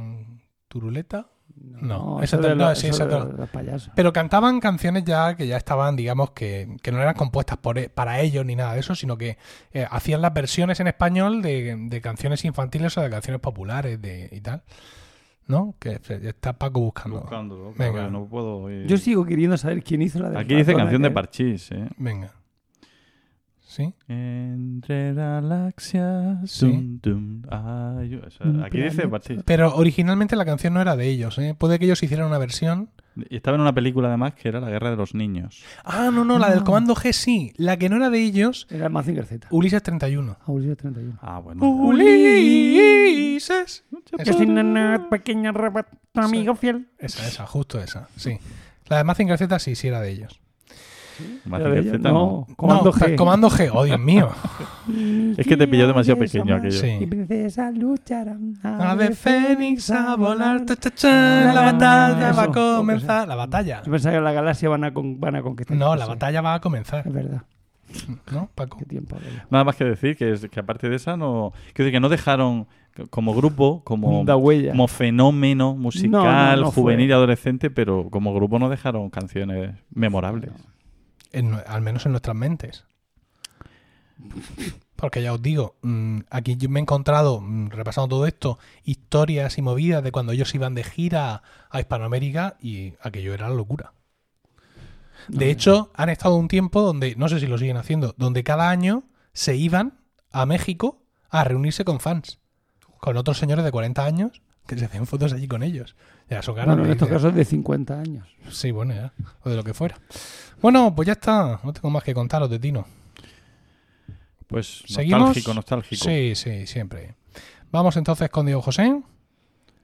[0.68, 1.28] turuleta.
[1.58, 3.92] No, esa eso te- de no, sí, eso esa de te- los- los payasos.
[3.96, 7.90] Pero cantaban canciones ya que ya estaban, digamos, que, que no eran compuestas por, e-
[7.90, 9.38] para ellos ni nada de eso, sino que
[9.74, 14.30] eh, hacían las versiones en español de, de canciones infantiles o de canciones populares de,
[14.32, 14.64] y tal.
[15.48, 15.76] ¿No?
[15.80, 17.20] Que está Paco buscando.
[17.22, 17.72] Buscándolo.
[17.78, 18.10] Venga.
[18.10, 18.88] No puedo oír.
[18.88, 21.12] Yo sigo queriendo saber quién hizo la de Aquí dice canción de.
[21.12, 21.88] Parchís, ¿eh?
[21.98, 22.32] Venga.
[23.76, 23.94] ¿Sí?
[24.08, 26.50] Entre galaxias.
[26.50, 26.66] Sí.
[26.66, 29.10] dum, dum, ay, o sea, aquí dice.
[29.44, 31.56] Pero originalmente la canción no era de ellos, ¿eh?
[31.58, 32.90] Puede que ellos hicieran una versión.
[33.30, 35.62] Y estaba en una película además que era La Guerra de los Niños.
[35.84, 36.64] Ah, no, no, la del Ah.
[36.64, 37.52] Comando G sí.
[37.58, 39.48] La que no era de ellos, Era Mazinger Z.
[39.52, 40.38] Ulises 31.
[40.40, 41.20] Ah, Ulises 31.
[41.22, 41.62] Ah, bueno.
[42.66, 43.84] Ulises.
[44.24, 46.88] Soy una pequeña tu amigo fiel.
[46.98, 48.38] Esa, esa, justo esa, sí.
[48.88, 50.40] La de Mazinger Z sí, sí era de ellos.
[51.46, 52.46] Mazinger Z no.
[52.48, 53.16] No, Comando No, G.
[53.16, 54.30] Comando G, oh Dios mío.
[55.38, 56.80] Es que te pilló demasiado pequeño aquello.
[56.80, 56.98] Sí.
[57.02, 58.54] Y princesas lucharán.
[58.64, 60.76] Ave Fénix a volar, ta,
[61.54, 63.28] la batalla va a comenzar.
[63.28, 63.82] La batalla.
[63.84, 65.76] Yo pensaba que la galaxia van a, con- van a conquistar.
[65.76, 67.08] No, la batalla va a comenzar.
[67.08, 67.42] Es verdad.
[68.32, 68.78] ¿No, Paco?
[68.78, 69.42] Qué tiempo aquello.
[69.50, 71.52] Nada más que decir que, es- que aparte de esa no.
[71.74, 72.68] Quiero decir que no dejaron
[73.10, 74.72] como grupo, como, Da huella.
[74.72, 76.84] como fenómeno musical, No, no, no fue.
[76.84, 80.52] juvenil y adolescente, pero como grupo no dejaron canciones memorables.
[81.36, 82.86] En al menos en nuestras mentes.
[84.96, 89.58] Porque ya os digo, mm, aquí yo me he encontrado, mm, repasando todo esto, historias
[89.58, 93.92] y movidas de cuando ellos iban de gira a Hispanoamérica y aquello era la locura.
[95.28, 98.70] De hecho, han estado un tiempo donde, no sé si lo siguen haciendo, donde cada
[98.70, 100.00] año se iban
[100.32, 102.40] a México a reunirse con fans,
[103.00, 105.96] con otros señores de 40 años que se hacían fotos allí con ellos.
[106.30, 108.28] Ya son ganas Bueno, en estos casos de 50 años.
[108.50, 109.14] Sí, bueno, ya.
[109.44, 110.00] O de lo que fuera.
[110.62, 111.60] Bueno, pues ya está.
[111.64, 112.86] No tengo más que contaros de Tino.
[114.48, 115.20] Pues ¿Seguimos?
[115.22, 116.06] nostálgico, nostálgico.
[116.06, 117.16] Sí, sí, siempre.
[117.72, 119.02] Vamos entonces con Diego José.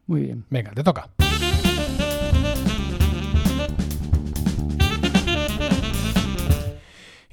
[0.07, 0.45] Muy bien.
[0.49, 1.09] Venga, te toca.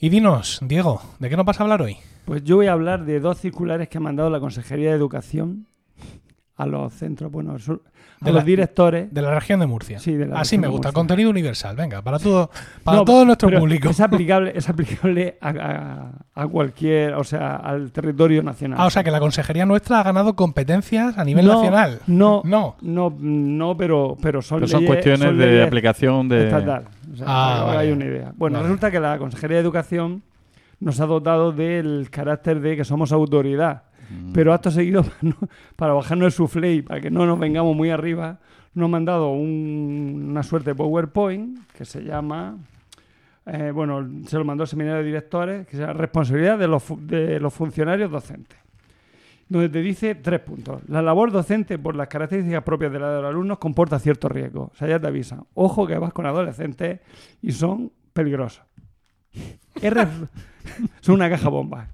[0.00, 1.96] Y dinos, Diego, ¿de qué nos vas a hablar hoy?
[2.24, 5.66] Pues yo voy a hablar de dos circulares que ha mandado la Consejería de Educación
[6.54, 7.56] a los centros, bueno,
[8.20, 9.12] De los la- directores.
[9.14, 9.98] De la región de Murcia.
[10.00, 10.90] Sí, de la Así me gusta.
[10.92, 11.76] Contenido universal.
[11.76, 12.50] Venga, para todo,
[12.82, 13.88] para No, todo nuestro público.
[13.90, 15.48] Es aplicable, es aplicable a,
[16.34, 18.78] a- a cualquier, o sea, al territorio nacional.
[18.80, 22.00] Ah, o sea que la consejería nuestra ha ganado competencias a nivel No, nacional.
[22.06, 22.76] No, No.
[22.80, 26.44] no, no, pero, pero son, Pero son leyes- cuestiones son de leyes aplicación de...
[26.44, 26.84] estatal.
[27.12, 27.70] O sea, Ah, vale.
[27.72, 28.32] hagáis una idea.
[28.36, 28.68] Bueno, Vale.
[28.68, 30.22] resulta que la Consejería de Educación
[30.80, 33.82] nos ha dotado del carácter de que somos autoridad.
[34.10, 34.32] Mm.
[34.32, 37.74] Pero acto seguido, para, no- para bajarnos el soufflé y para que no nos vengamos
[37.76, 38.38] muy arriba,
[38.74, 42.56] nos han mandado un- una suerte de PowerPoint que se llama,
[43.46, 46.84] eh, bueno, se lo mandó el seminario de directores, que se llama Responsabilidad de los,
[47.06, 48.58] de los funcionarios docentes.
[49.50, 50.82] Donde te dice tres puntos.
[50.88, 54.70] La labor docente, por las características propias de la de los alumnos, comporta cierto riesgo.
[54.72, 55.44] O sea, ya te avisan.
[55.54, 57.00] Ojo que vas con adolescentes
[57.40, 58.62] y son peligrosos.
[59.80, 59.94] Es
[61.00, 61.88] son una caja bomba.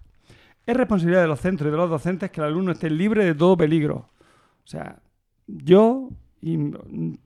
[0.67, 3.35] Es responsabilidad de los centros y de los docentes que el alumno esté libre de
[3.35, 4.09] todo peligro.
[4.65, 4.99] O sea,
[5.47, 6.09] yo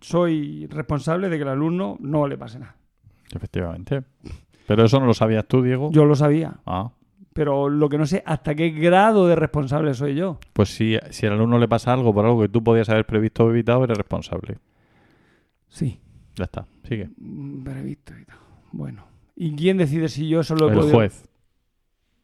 [0.00, 2.76] soy responsable de que el alumno no le pase nada.
[3.34, 4.02] Efectivamente.
[4.66, 5.90] Pero eso no lo sabías tú, Diego.
[5.92, 6.90] Yo lo sabía, Ah,
[7.32, 10.38] pero lo que no sé hasta qué grado de responsable soy yo.
[10.52, 13.44] pues si, si al alumno le pasa algo por algo que tú podías haber previsto
[13.44, 14.58] o evitado, eres responsable.
[15.68, 16.00] Sí,
[16.36, 17.10] Ya está, sigue.
[17.16, 18.36] mm, previsto y tal.
[18.72, 19.04] Bueno,
[19.36, 21.28] ¿y quién decide si yo eso lo he El podido- juez.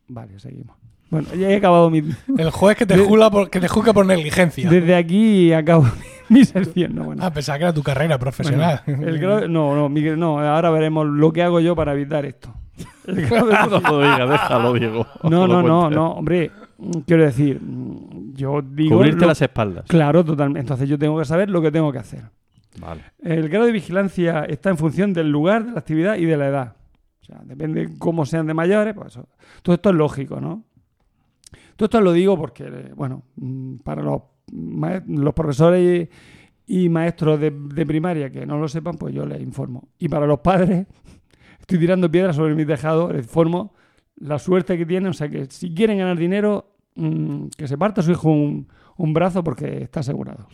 [0.09, 0.77] Vale, seguimos.
[1.15, 2.03] Bueno, ya he acabado mi...
[2.39, 4.69] El juez que te, juzga por, que te juzga por negligencia.
[4.69, 5.87] Desde aquí acabo
[6.29, 6.95] mi sección.
[6.95, 7.23] No, bueno.
[7.25, 8.83] Ah, pensaba que era tu carrera profesional.
[8.87, 12.25] Bueno, el grado- no, no, Miguel, no, ahora veremos lo que hago yo para evitar
[12.25, 12.53] esto.
[13.07, 15.07] El grado de- no lo digas, déjalo, Diego.
[15.25, 16.51] No, no, no, no, hombre,
[17.07, 17.61] quiero decir,
[18.33, 18.97] yo digo...
[18.97, 19.85] Cubrirte lo- las espaldas.
[19.87, 20.61] Claro, totalmente.
[20.61, 22.23] Entonces yo tengo que saber lo que tengo que hacer.
[22.81, 23.03] Vale.
[23.23, 26.47] El grado de vigilancia está en función del lugar, de la actividad y de la
[26.49, 26.77] edad.
[27.23, 29.29] O sea, depende de cómo sean de mayores, pues eso.
[29.63, 30.65] Todo esto es lógico, ¿no?
[31.77, 34.23] Todo esto lo digo porque, bueno, mm, para los,
[34.53, 36.09] los profesores
[36.67, 39.89] y, maestros de, de primaria que no lo sepan, pues yo les informo.
[39.99, 40.87] Y para los padres,
[41.61, 43.75] estoy tirando piedras sobre mi tejado, les informo
[44.17, 45.11] la suerte que tienen.
[45.11, 49.13] O sea, que si quieren ganar dinero, mm, que se parta su hijo un, un
[49.13, 50.47] brazo porque está asegurado.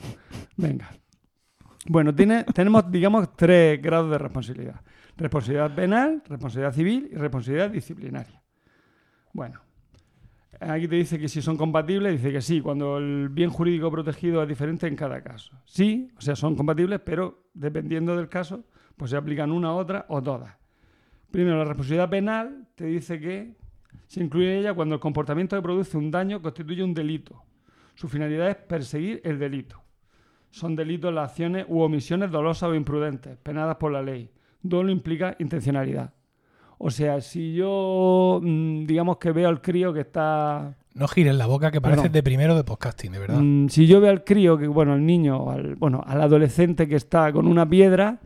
[0.56, 0.90] Venga.
[1.86, 4.80] Bueno, tiene, tenemos, digamos, tres grados de responsabilidad.
[5.16, 8.42] Responsabilidad penal, responsabilidad civil y responsabilidad disciplinaria.
[9.32, 9.60] Bueno,
[10.70, 14.42] aquí te dice que si son compatibles, dice que sí, cuando el bien jurídico protegido
[14.42, 15.56] es diferente en cada caso.
[15.64, 18.64] Sí, o sea, son compatibles, pero dependiendo del caso,
[18.96, 20.56] pues se aplican una, otra o todas.
[21.30, 23.56] Primero, la responsabilidad penal te dice que
[24.06, 27.42] se incluye ella cuando el comportamiento que produce un daño constituye un delito.
[27.94, 29.82] Su finalidad es perseguir el delito.
[30.50, 34.30] Son delitos las acciones u omisiones dolosas o imprudentes, penadas por la ley.
[34.60, 36.12] Dolo implica intencionalidad.
[36.84, 40.74] O sea, si yo, mm, digamos que veo al crío que está...
[40.94, 42.12] No gires la boca que pareces Perdón.
[42.12, 43.38] de primero de podcasting, de verdad.
[43.40, 46.96] Mm, si yo veo al crío, que bueno, al niño, al, bueno, al adolescente que
[46.96, 48.18] está con una piedra,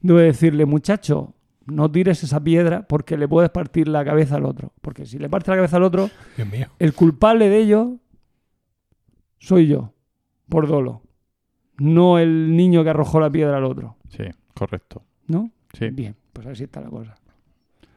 [0.00, 1.34] debo decirle, muchacho,
[1.66, 4.72] no tires esa piedra porque le puedes partir la cabeza al otro.
[4.80, 6.68] Porque si le parte la cabeza al otro, Dios mío.
[6.78, 7.96] el culpable de ello
[9.40, 9.92] soy yo,
[10.48, 11.02] por dolo.
[11.78, 13.96] No el niño que arrojó la piedra al otro.
[14.08, 14.22] Sí,
[14.54, 15.02] correcto.
[15.26, 15.50] ¿No?
[15.76, 15.88] Sí.
[15.88, 17.16] Bien, pues así está la cosa.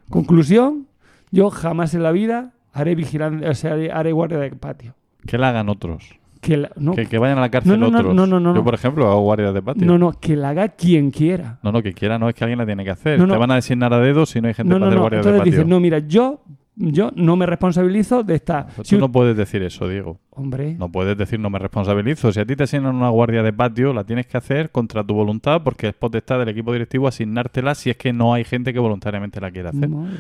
[0.09, 0.87] Conclusión,
[1.31, 4.93] yo jamás en la vida haré vigilancia, o sea, haré, guardia de patio.
[5.25, 6.15] Que la hagan otros.
[6.39, 8.15] Que la- no, Que, que vayan a la cárcel No, no, otros.
[8.15, 9.85] no, no, no, Yo, por ejemplo, hago guardias de patio.
[9.87, 11.59] no, no, que la haga quien quiera.
[11.63, 13.19] No, no, que quiera, no es que alguien la tiene que hacer.
[13.19, 13.33] No, no.
[13.33, 15.01] Te van a designar a dedo si no hay gente para no, hacer no.
[15.01, 15.51] guardias de patio.
[15.51, 16.41] dices, no, mira, yo,
[16.79, 18.67] yo no me responsabilizo de esta...
[18.83, 20.19] Si tú un- no puedes decir eso, Diego.
[20.29, 22.31] Hombre, No puedes decir no me responsabilizo.
[22.31, 25.15] Si a ti te asignan una guardia de patio, la tienes que hacer contra tu
[25.15, 28.79] voluntad porque es potestad del equipo directivo asignártela si es que no hay gente que
[28.79, 29.89] voluntariamente la quiera hacer.
[29.89, 30.13] madre.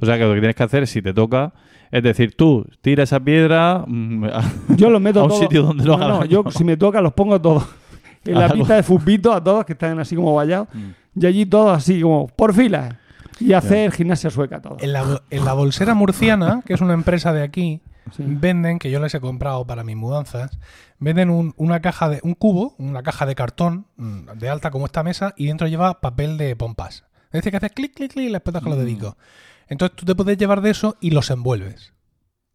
[0.00, 1.52] O sea que lo que tienes que hacer, si te toca,
[1.90, 5.84] es decir, tú tira esa piedra mm, a- Yo los meto a un sitio donde
[5.84, 6.18] lo no, hagan.
[6.20, 7.68] no, yo si me toca los pongo todos.
[8.24, 8.56] En la Algo.
[8.56, 10.68] pista de fútbito a todos que están así como vallados.
[10.74, 11.20] Mm.
[11.22, 12.94] Y allí todos así como por filas.
[13.40, 14.82] Y hacer gimnasia sueca todos.
[14.82, 17.80] En la, en la bolsera murciana, que es una empresa de aquí,
[18.10, 18.24] Sí.
[18.26, 20.58] venden, que yo les he comprado para mis mudanzas,
[20.98, 24.86] venden un, una caja de, un cubo, una caja de cartón mm, de alta como
[24.86, 27.04] esta mesa, y dentro lleva papel de pompas.
[27.26, 29.14] Es decir, que haces clic, clic, clic y le petas con los dedicos.
[29.68, 31.92] Entonces tú te puedes llevar de eso y los envuelves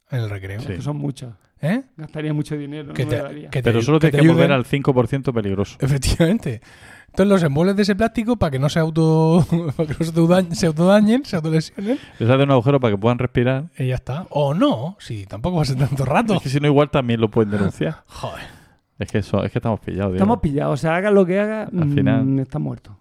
[0.10, 0.60] en el recreo.
[0.62, 0.68] Sí.
[0.68, 1.36] Que son muchos.
[1.64, 1.82] ¿Eh?
[1.98, 2.94] Gastaría mucho dinero.
[2.94, 3.50] Que no te- me daría.
[3.50, 5.78] que te- Pero solo que tienes te que volver al 5% peligroso.
[5.80, 6.62] Efectivamente.
[7.08, 9.46] Entonces los envuelves de ese plástico para que no se auto
[9.78, 12.98] para que no se autodañen, se autodañen, se autolesionen Les hace un agujero para que
[12.98, 13.66] puedan respirar.
[13.78, 14.26] y ya está.
[14.32, 16.34] O no, si tampoco va a ser tanto rato.
[16.36, 18.04] Es que si no, igual también lo pueden denunciar.
[18.08, 18.44] Joder.
[19.00, 20.14] Es que, eso, es que estamos pillados.
[20.14, 20.74] Estamos pillados.
[20.74, 22.98] O sea, haga lo que haga, Al final- mm, está muerto.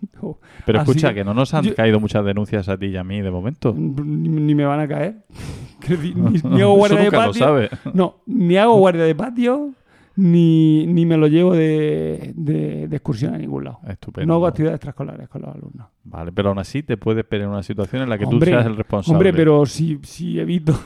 [0.22, 2.96] No, Pero así- escucha, que no nos han yo- caído muchas denuncias a ti y
[2.96, 3.74] a mí de momento.
[3.76, 5.16] Ni, ni me van a caer.
[5.88, 7.32] Ni, ni hago guardia de patio.
[7.34, 7.70] sabe.
[7.94, 9.70] No, ni hago guardia de patio,
[10.16, 13.78] ni, ni me lo llevo de, de- de excursión a ningún lado.
[13.88, 14.26] Estupendo.
[14.26, 15.86] No hago actividades extraescolares con los alumnos.
[16.04, 18.56] Vale, pero aún así te puedes ver en una situación en la que Hombre, tú
[18.56, 19.14] seas el responsable.
[19.16, 20.78] Hombre, pero si, si evito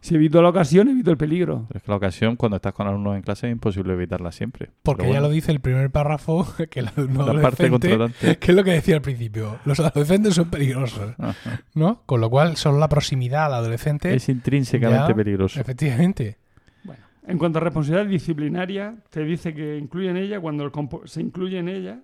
[0.00, 1.66] si evito la ocasión, evito el peligro.
[1.68, 4.70] Pero es que la ocasión, cuando estás con alumnos en clase, es imposible evitarla siempre.
[4.82, 8.36] Porque Pero ya bueno, lo dice el primer párrafo, que el alumno La parte adolescente,
[8.40, 11.60] que es lo que decía al principio, los adolescentes son peligrosos, Ajá.
[11.74, 12.02] ¿no?
[12.06, 15.60] Con lo cual, solo la proximidad al adolescente, Es intrínsecamente Ya, peligroso.
[15.60, 16.38] efectivamente.
[16.84, 21.06] Bueno, en cuanto a responsabilidad disciplinaria, te dice que incluye en ella cuando el compo-
[21.06, 22.00] se incluye en ella.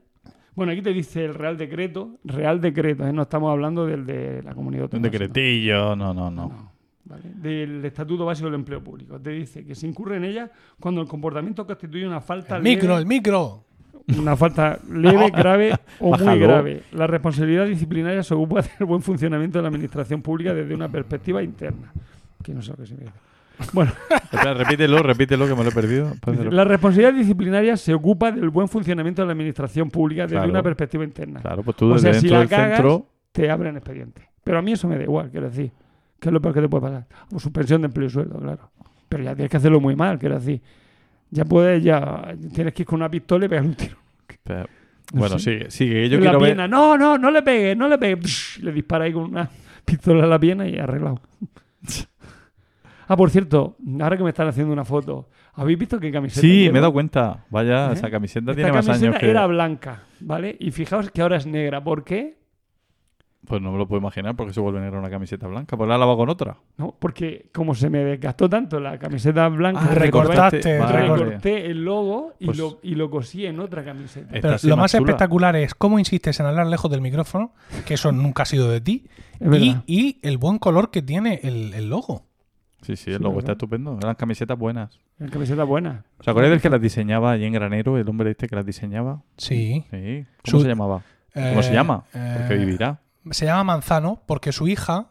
[0.55, 3.13] Bueno, aquí te dice el Real Decreto, Real Decreto, ¿eh?
[3.13, 6.49] no estamos hablando del de la comunidad Un decretillo, no, no, no.
[6.49, 6.73] No,
[7.07, 7.23] ¿vale?
[7.35, 9.19] Del Estatuto Básico del Empleo Público.
[9.21, 12.77] Te dice que se incurre en ella cuando el comportamiento constituye una falta El leve,
[12.77, 13.65] micro, el micro.
[14.19, 16.83] una falta leve, grave o muy grave.
[16.93, 21.43] La responsabilidad disciplinaria se ocupa del buen funcionamiento de la administración pública desde una perspectiva
[21.43, 21.93] interna.
[22.43, 23.15] Que no sé lo que significa.
[23.73, 26.13] Bueno, Espera, repítelo, repítelo, que me lo he perdido.
[26.51, 30.51] La responsabilidad disciplinaria se ocupa del buen funcionamiento de la administración pública desde Claro.
[30.51, 31.41] una perspectiva interna.
[31.41, 33.07] Claro, pues tú O desde sea, si la del cagas, centro...
[33.33, 34.29] te abren expediente.
[34.45, 35.73] Pero a mí eso me da igual, quiero decir.
[36.27, 37.07] Es lo peor que te puede pasar.
[37.33, 38.71] O suspensión de empleo y sueldo, claro.
[39.09, 40.61] Pero ya tienes que hacerlo muy mal, quiero decir.
[41.31, 43.97] Ya puedes, ya tienes que ir con una pistola y pegar un tiro.
[45.13, 45.71] Bueno, sé.
[45.71, 45.95] sigue, sigue.
[46.03, 46.49] que Yo en la quiero ver...
[46.49, 46.69] pierna.
[46.69, 48.59] No, no, no le pegues, no le pegues.
[48.63, 49.49] Le dispara ahí con una
[49.85, 51.21] pistola en la pierna y arreglado.
[53.09, 56.61] ah, por cierto, ahora que me están haciendo una foto, ¿habéis visto qué camiseta Sí,
[56.63, 56.73] llevo?
[56.73, 57.45] me he dado cuenta.
[57.51, 57.95] Vaya, ¿Eh?
[57.95, 59.31] esa camiseta Esta tiene más camiseta años que...
[59.31, 60.57] era blanca, ¿vale?
[60.59, 61.83] Y fijaos que ahora es negra.
[61.83, 62.39] ¿Por qué?
[63.47, 65.77] Pues no me lo puedo imaginar porque se vuelve negra una camiseta blanca.
[65.77, 66.57] Pues la he lavado con otra.
[66.79, 71.01] No, porque como se me desgastó tanto la camiseta blanca, Ah, recortaste, Vale.
[71.03, 74.29] recorté el logo y, Pues- lo, y lo cosí en otra camiseta.
[74.33, 77.53] Pero sí lo más espectacular es cómo insistes en hablar lejos del micrófono,
[77.87, 79.07] que eso nunca ha sido de ti,
[79.41, 82.25] y, y el buen color que tiene el, el logo.
[82.83, 83.39] Sí, sí, el Sí, logo ¿verdad?
[83.51, 83.99] está estupendo.
[84.01, 84.99] Eran camisetas buenas.
[85.19, 86.05] La camiseta buena.
[86.21, 87.97] ¿Os acordáis del que las diseñaba allí en Granero?
[87.99, 89.23] El hombre este que las diseñaba.
[89.39, 89.85] Sí.
[89.91, 90.25] Sí.
[90.45, 91.03] ¿Cómo Su- se llamaba?
[91.33, 92.05] ¿Cómo Eh, se llama?
[92.13, 93.01] Porque eh, vivirá.
[93.31, 95.09] Se llama Manzano porque su hija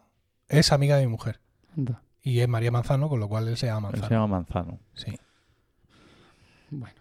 [0.47, 1.39] es amiga de mi mujer.
[1.75, 2.01] Anda.
[2.21, 4.07] Y es María Manzano, con lo cual él se llama Él Manzano.
[4.07, 4.79] se llama Manzano.
[4.93, 5.17] Sí.
[6.71, 6.95] Bueno.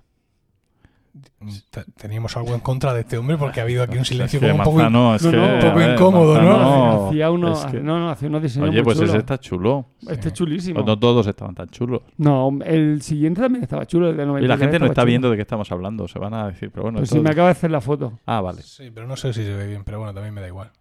[1.70, 4.44] Te- Teníamos algo en contra de este hombre porque ha habido aquí un silencio Es
[4.44, 4.90] que como un poco...
[4.90, 6.48] No, un poco ver, incómodo, ¿no?
[6.58, 9.38] Manzano, hacía uno, es que- no, no, hacía unos diseños Oye, muy pues ese está
[9.38, 9.86] chulo.
[10.08, 10.74] Este es chulísimo.
[10.74, 12.02] Pues no todos estaban tan chulos.
[12.16, 15.06] No, el siguiente también estaba chulo, el de 93 Y la gente no está chulo.
[15.06, 16.08] viendo de qué estamos hablando.
[16.08, 16.98] Se van a decir, pero bueno.
[16.98, 18.18] Pues si me acaba de hacer la foto.
[18.26, 18.62] Ah, vale.
[18.62, 20.72] Sí, pero no sé si se ve bien, pero bueno, también me da igual.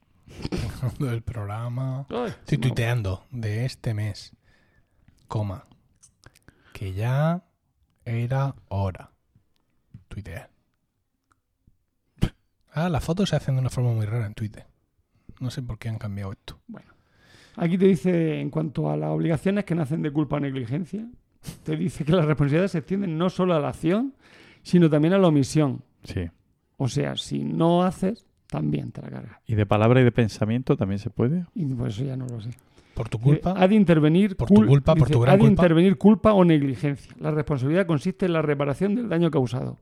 [0.99, 2.05] Del programa...
[2.09, 2.61] Ay, Estoy no.
[2.61, 4.35] tuiteando de este mes,
[5.27, 5.65] coma,
[6.73, 7.43] que ya
[8.05, 9.11] era hora.
[10.07, 10.49] Tuitear.
[12.71, 14.65] Ah, las fotos se hacen de una forma muy rara en Twitter.
[15.39, 16.59] No sé por qué han cambiado esto.
[17.55, 21.07] Aquí te dice, en cuanto a las obligaciones que nacen de culpa o negligencia,
[21.63, 24.15] te dice que las responsabilidades se extienden no solo a la acción,
[24.63, 25.83] sino también a la omisión.
[26.03, 26.29] Sí.
[26.77, 29.37] O sea, si no haces, también te la cargas.
[29.47, 31.45] ¿Y de palabra y de pensamiento también se puede?
[31.55, 32.51] Y por eso ya no lo sé.
[32.93, 33.49] Por tu culpa.
[33.51, 35.51] Eh, Ha de intervenir Por tu culpa, por tu gran ha de culpa.
[35.63, 37.11] intervenir culpa o negligencia.
[37.19, 39.79] La responsabilidad consiste en la reparación del daño causado.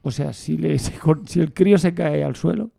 [0.00, 0.78] O sea, si, le,
[1.26, 2.70] si el crío se cae al suelo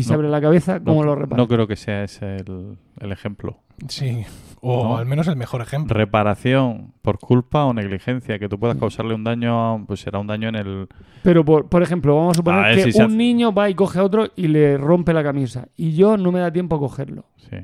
[0.00, 1.36] y se No, abre la cabeza, ¿cómo no, lo repara?
[1.40, 3.58] No creo que sea ese el, el ejemplo.
[3.88, 4.22] Sí.
[4.60, 4.96] O No.
[4.98, 5.94] al menos el mejor ejemplo.
[5.96, 10.48] Reparación por culpa o negligencia, que tú puedas causarle un daño, pues será un daño
[10.50, 10.88] en el...
[11.22, 13.70] Pero, por, por ejemplo, vamos a suponer A ver que si un hace- niño va
[13.70, 15.68] y coge a otro y le rompe la camisa.
[15.76, 17.24] Y yo no me da tiempo a cogerlo.
[17.36, 17.56] Sí.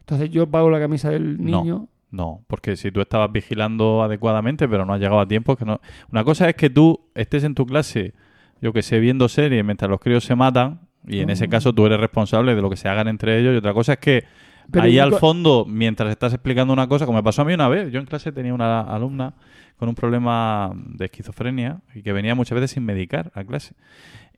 [0.00, 1.62] Entonces yo pago la camisa del No.
[1.62, 1.88] niño.
[2.12, 5.80] No, porque si tú estabas vigilando adecuadamente, pero no has llegado a tiempo, que no.
[6.12, 8.14] Una cosa es que tú estés en tu clase,
[8.60, 11.48] yo que sé, viendo series mientras los críos se matan, y en ese Oh.
[11.50, 13.54] caso tú eres responsable de lo que se hagan entre ellos.
[13.54, 14.24] Y otra cosa es que
[14.70, 17.68] Pero ahí al fondo, mientras estás explicando una cosa, como me pasó a mí una
[17.68, 19.34] vez, yo en clase tenía una alumna
[19.76, 23.74] con un problema de esquizofrenia y que venía muchas veces sin medicar a clase.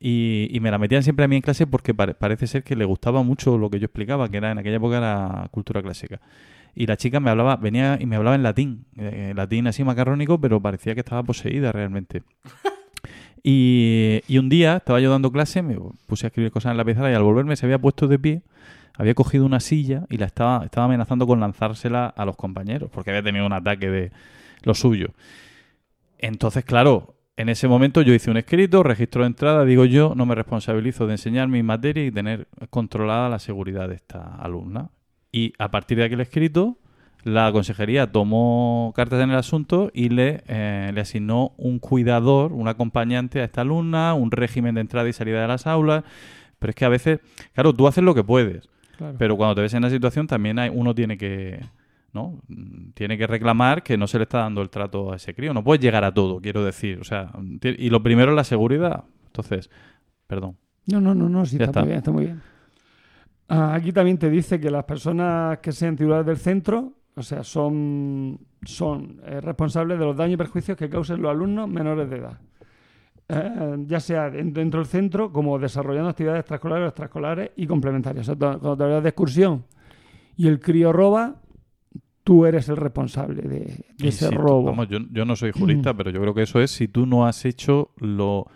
[0.00, 2.74] Y, y me la metían siempre a mí en clase porque pare- parece ser que
[2.76, 6.20] le gustaba mucho lo que yo explicaba, que era en aquella época era cultura clásica.
[6.74, 10.38] Y la chica me hablaba, venía y me hablaba en latín, eh, latín así macarrónico,
[10.40, 12.22] pero parecía que estaba poseída realmente.
[13.48, 17.12] Y, un día estaba yo dando clase, me puse a escribir cosas en la pizarra
[17.12, 18.42] y al volverme se había puesto de pie,
[18.94, 23.10] había cogido una silla y la estaba, estaba amenazando con lanzársela a los compañeros, porque
[23.10, 24.10] había tenido un ataque de
[24.64, 25.10] lo suyo.
[26.18, 30.26] Entonces, claro, en ese momento yo hice un escrito, registro de entrada, digo yo, no
[30.26, 34.90] me responsabilizo de enseñar mi materia y tener controlada la seguridad de esta alumna.
[35.30, 36.78] Y a partir de aquel escrito,
[37.26, 42.68] la consejería tomó cartas en el asunto y le, eh, le asignó un cuidador, un
[42.68, 46.04] acompañante a esta alumna, un régimen de entrada y salida de las aulas.
[46.60, 47.18] Pero es que a veces,
[47.52, 49.16] claro, tú haces lo que puedes, Claro.
[49.18, 51.58] pero cuando te ves en la situación también hay, uno tiene que,
[52.12, 52.40] ¿no?
[52.94, 55.52] Tiene que reclamar que no se le está dando el trato a ese crío.
[55.52, 57.00] No puedes llegar a todo, quiero decir.
[57.00, 59.02] O sea, y lo primero es la seguridad.
[59.26, 59.68] Entonces,
[60.28, 60.56] perdón.
[60.86, 61.80] No, no, no, no, sí, está.
[61.80, 62.40] muy bien, está muy bien.
[63.48, 67.42] Ah, aquí también te dice que las personas que sean titulares del centro, o sea,
[67.42, 72.16] son, son eh, responsables de los daños y perjuicios que causen los alumnos menores de
[72.18, 72.38] edad.
[73.28, 78.28] Eh, ya sea den- dentro del centro como desarrollando actividades extraescolares o extraescolares y complementarias.
[78.28, 79.64] O sea, cuando te vas de excursión
[80.36, 81.36] y el crío roba,
[82.22, 84.64] tú eres el responsable de, de Y ese si tú- robo.
[84.64, 87.26] vamos, yo, yo no soy jurista, pero yo creo que eso es si tú no
[87.26, 88.46] has hecho lo,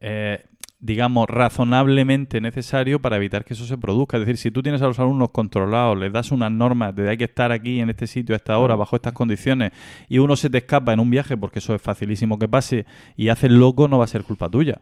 [0.00, 0.44] eh,
[0.78, 4.16] digamos, razonablemente necesario para evitar que eso se produzca.
[4.16, 7.16] Es decir, si tú tienes a los alumnos controlados, les das unas normas de hay
[7.16, 9.72] que estar aquí en este sitio a esta hora, bajo estas condiciones,
[10.08, 13.28] y uno se te escapa en un viaje, porque eso es facilísimo que pase, y
[13.28, 14.80] haces loco, no va a ser culpa tuya.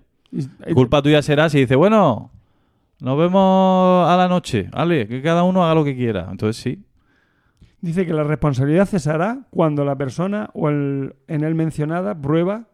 [0.75, 2.33] Culpa tuya será si dice, bueno,
[3.01, 6.29] nos vemos a la noche, vale, que cada uno haga lo que quiera.
[6.31, 6.85] Entonces sí,
[7.85, 12.69] Dice que la responsabilidad cesará cuando la persona o el en él mencionada prueba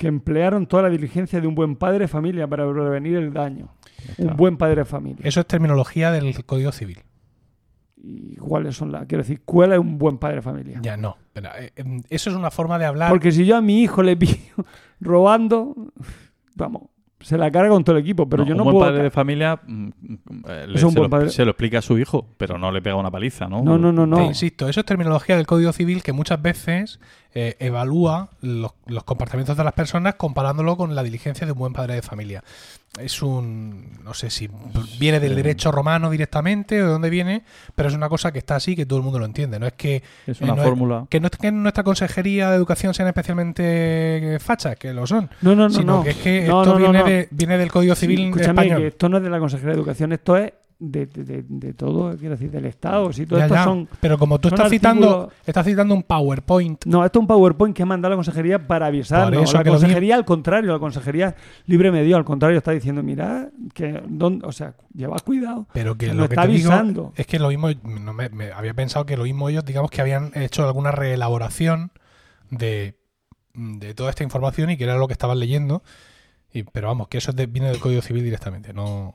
[0.00, 3.68] que emplearon toda la diligencia de un buen padre de familia para prevenir el daño.
[4.16, 5.18] Un buen padre de familia.
[5.22, 7.00] Eso es terminología del Código Civil.
[8.02, 9.04] ¿Y cuáles son las?
[9.06, 10.78] Quiero decir, ¿cuál es un buen padre de familia?
[10.82, 11.18] Ya no.
[11.34, 13.10] Pero, eh, em, eso es una forma de hablar.
[13.10, 14.34] Porque si yo a mi hijo le pillo
[15.00, 15.74] robando,
[16.54, 16.84] vamos,
[17.20, 18.90] se la carga con todo el equipo, pero No, yo un no buen puedo.
[18.90, 19.92] padre de familia le- un
[20.78, 21.28] se, buen lo, padre.
[21.28, 23.62] se lo explica a su hijo, pero no le pega una paliza, ¿no?
[23.62, 24.16] No, no, no, no.
[24.16, 26.98] Te insisto, eso es terminología del Código Civil que muchas veces
[27.34, 31.72] eh, evalúa los, los comportamientos de las personas comparándolo con la diligencia de un buen
[31.72, 32.42] padre de familia.
[32.98, 34.50] Es un, no sé si
[34.98, 37.44] viene del derecho romano directamente o de dónde viene,
[37.76, 39.60] pero es una cosa que está así que todo el mundo lo entiende.
[39.60, 41.06] No es que Es eh, una no fórmula.
[41.08, 45.30] que no es que en nuestra consejería de educación sean especialmente fachas, que lo son,
[45.42, 46.02] No, no, no, sino no.
[46.04, 47.04] que es que No, esto no, no, viene, no.
[47.04, 48.80] De, viene del Código Sí, Civil escúchame, español.
[48.80, 52.16] que esto no es de la Consejería de Educación, esto es de, de- de- todo,
[52.16, 53.12] quiero decir, del Estado.
[53.12, 56.86] Si todo Ya, esto ya, son pero como tú estás citando, estás citando un PowerPoint
[56.86, 58.90] No, esto es un PowerPoint que ha mandado la consejería para
[59.42, 63.50] eso la consejería, al contrario, la consejería libre me dio, al contrario, está diciendo, mira,
[63.74, 65.66] que, don- o sea, lleva cuidado.
[65.74, 67.12] Pero que lo lo que está te digo avisando.
[67.14, 70.00] es que lo mismo, no me, me había pensado que lo mismo ellos, digamos que
[70.00, 71.92] habían hecho alguna reelaboración
[72.50, 72.98] de,
[73.54, 75.82] de toda esta información y que era lo que estaban leyendo.
[76.52, 79.14] Y, pero vamos, que eso es de- viene del Código Civil directamente, no.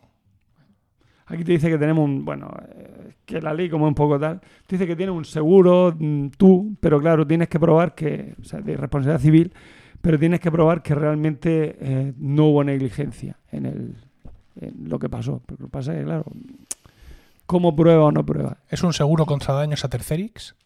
[1.28, 4.40] Aquí te dice que tenemos un, bueno, eh, que la ley como un poco tal,
[4.68, 8.44] te dice que tienes un seguro mm, tú, pero claro, tienes que probar que, o
[8.44, 9.54] sea, de responsabilidad civil,
[10.02, 13.96] pero tienes que probar que realmente eh, no hubo negligencia en, el,
[14.62, 15.42] en lo que pasó.
[15.46, 16.26] Porque lo que pasa es que, claro,
[17.48, 18.58] ¿cómo prueba o no prueba?
[18.70, 20.56] ¿Es un seguro contra daños a tercerix?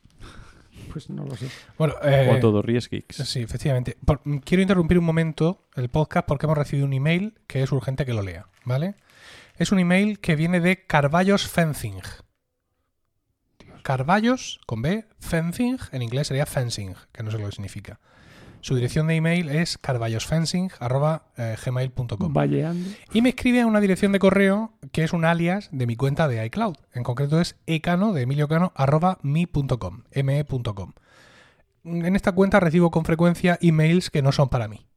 [0.92, 1.48] Pues no lo sé.
[1.78, 3.18] Bueno, eh, O a todo riesgix.
[3.18, 3.96] Sí, efectivamente.
[4.04, 8.08] Por- quiero interrumpir un momento el podcast porque hemos recibido un email que es urgente
[8.08, 8.96] que lo lea, ¿vale?
[9.60, 12.00] Es un email que viene de Carballos Fencing.
[13.84, 18.00] Carballos, con B, Fencing, en inglés sería fencing, que no sé lo que significa.
[18.62, 22.90] Su dirección de email es carballosfencing.gmail.com Valleando.
[23.12, 26.30] y me escribe a una dirección de correo que es un alias de mi cuenta
[26.30, 26.78] de iCloud.
[26.94, 30.94] En concreto es ecano de Emilio Cano arroba mi.com, me.com.
[31.84, 34.88] En esta cuenta recibo con frecuencia emails que no son para mí.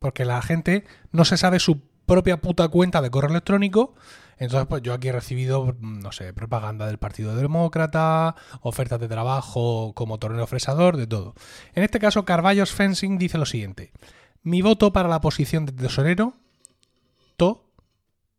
[0.00, 1.80] Porque la gente no se sabe su
[2.10, 3.94] propia puta cuenta de correo electrónico.
[4.36, 9.92] Entonces, pues yo aquí he recibido, no sé, propaganda del Partido Demócrata, ofertas de trabajo
[9.94, 11.34] como torneo fresador, de todo.
[11.72, 13.92] En este caso, Carballos Fencing dice lo siguiente.
[14.42, 16.34] Mi voto para la posición de tesorero,
[17.36, 17.70] to,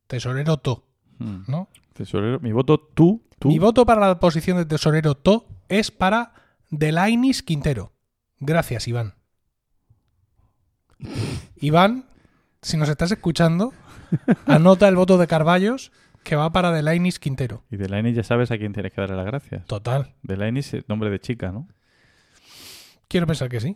[0.08, 0.84] tesorero to,
[1.20, 1.44] Mm.
[1.48, 1.70] ¿no?
[1.94, 3.48] Tesorero, mi voto tú, tú.
[3.48, 6.34] Mi voto para la posición de tesorero to es para
[6.72, 7.94] Delainis Quintero.
[8.40, 9.14] Gracias, Iván.
[11.58, 12.06] Iván,
[12.62, 13.74] si nos estás escuchando,
[14.46, 15.92] anota el voto de Carballos
[16.24, 17.64] que va para Delainis Quintero.
[17.72, 19.66] Y de la ya sabes a quién tienes que darle las gracias.
[19.66, 20.14] Total.
[20.22, 21.68] De la es nombre de chica, ¿no?
[23.08, 23.76] Quiero pensar que sí.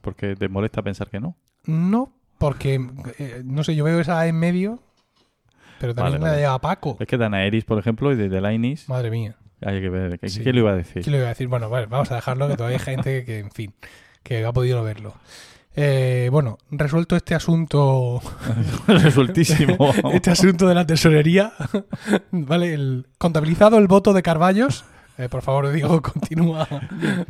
[0.00, 1.36] Porque te molesta pensar que no.
[1.64, 2.80] No, porque,
[3.18, 4.82] eh, no sé, yo veo esa A en medio,
[5.80, 6.60] pero también Vale, me la vale.
[6.60, 6.96] Paco.
[7.00, 9.36] Es que Danaeris, por ejemplo, y de Delainis, Madre mía.
[9.60, 10.18] hay que ver.
[10.18, 10.42] ¿Qué, Sí.
[10.42, 11.02] qué le iba a decir?
[11.04, 11.48] ¿Qué le iba a decir?
[11.48, 13.74] Bueno, vale, vamos a dejarlo, que todavía hay gente que, en fin,
[14.22, 15.14] que ha podido verlo.
[15.78, 18.22] Eh, bueno, resuelto este asunto,
[18.86, 19.92] Resueltísimo.
[20.12, 21.52] este asunto de la tesorería,
[22.30, 24.84] vale, el, contabilizado el voto de Carballos.
[25.18, 26.66] eh, por favor, digo, continúa.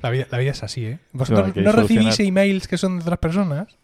[0.00, 0.98] La vida, la vida es así, ¿eh?
[1.12, 2.20] ¿Vosotros no recibís solucionar.
[2.44, 3.76] emails que son de otras personas?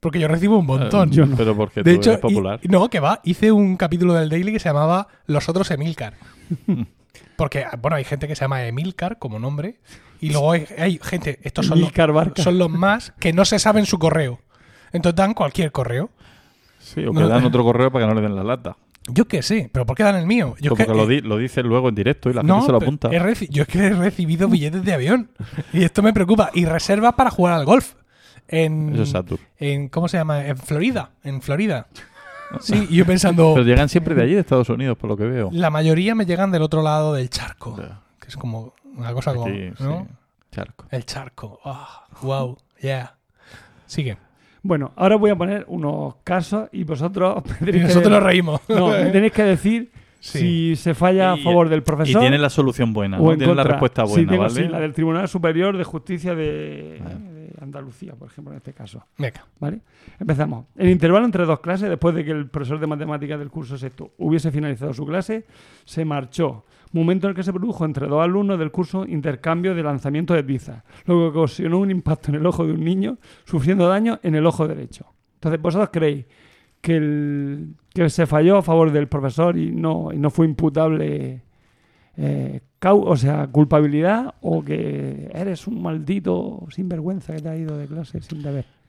[0.00, 1.10] Porque yo recibo un montón.
[1.18, 2.58] Eh, Pero porque de tú hecho, eres popular.
[2.62, 6.14] y- no, que va, hice un capítulo del Daily que se llamaba Los otros Emilcar.
[7.36, 9.78] Porque, bueno, hay gente que se llama Emilcar como nombre.
[10.22, 11.90] Y luego hay, hay gente, estos son los,
[12.36, 14.40] son los más que no se saben su correo.
[14.92, 16.10] Entonces dan cualquier correo.
[16.78, 18.76] Sí, o no- que dan otro correo para que no le den la lata.
[19.08, 20.54] Yo qué sé, pero ¿por qué dan el mío?
[20.60, 22.54] Yo es Como que- que lo, di- lo dices luego en directo y la no,
[22.60, 23.10] gente se lo apunta.
[23.50, 25.30] yo es que he recibido billetes de avión.
[25.72, 26.50] Y esto me preocupa.
[26.54, 27.94] Y reservas para jugar al golf.
[28.46, 29.24] En, Eso es
[29.58, 30.46] en ¿Cómo se llama?
[30.46, 31.10] En Florida.
[31.24, 31.88] En Florida.
[32.60, 33.54] Sí, y yo pensando.
[33.54, 35.48] Pero llegan siempre de allí, de Estados Unidos, por lo que veo.
[35.52, 37.80] La mayoría me llegan del otro lado del charco.
[38.22, 39.46] Que es como una cosa como.
[39.46, 40.06] Aquí, ¿no?
[40.08, 40.14] sí.
[40.52, 40.86] Charco.
[40.90, 41.58] El charco.
[41.64, 42.56] Ah, wow.
[42.80, 43.16] Yeah.
[43.86, 44.16] Sigue.
[44.62, 48.60] Bueno, ahora voy a poner unos casos y vosotros Y que nosotros nos reímos.
[48.68, 50.38] No, me tenéis que decir Sí.
[50.38, 53.32] si se falla a Y- favor del Y profesor tiene la solución buena, o ¿no?
[53.32, 54.54] en Tiene la respuesta Sí, buena, tengo, ¿vale?
[54.54, 57.14] sí, la del Tribunal Superior de Justicia de, Vale.
[57.18, 59.04] de Andalucía, por ejemplo, en este caso.
[59.18, 59.44] Venga.
[59.58, 59.80] ¿Vale?
[60.20, 60.66] Empezamos.
[60.76, 64.12] El intervalo entre dos clases, después de que el profesor de matemáticas del curso sexto
[64.18, 65.44] hubiese finalizado su clase,
[65.84, 66.64] se marchó.
[66.92, 70.42] Momento en el que se produjo entre dos alumnos del curso intercambio de lanzamiento de
[70.42, 74.34] tiza, lo que ocasionó un impacto en el ojo de un niño, sufriendo daño en
[74.34, 75.06] el ojo derecho.
[75.34, 76.26] Entonces, ¿vosotros creéis
[76.82, 81.42] que, el, que se falló a favor del profesor y no, y no fue imputable,
[82.16, 87.86] eh, o sea, culpabilidad, o que eres un maldito sinvergüenza que te ha ido de
[87.86, 88.81] clase sin deber?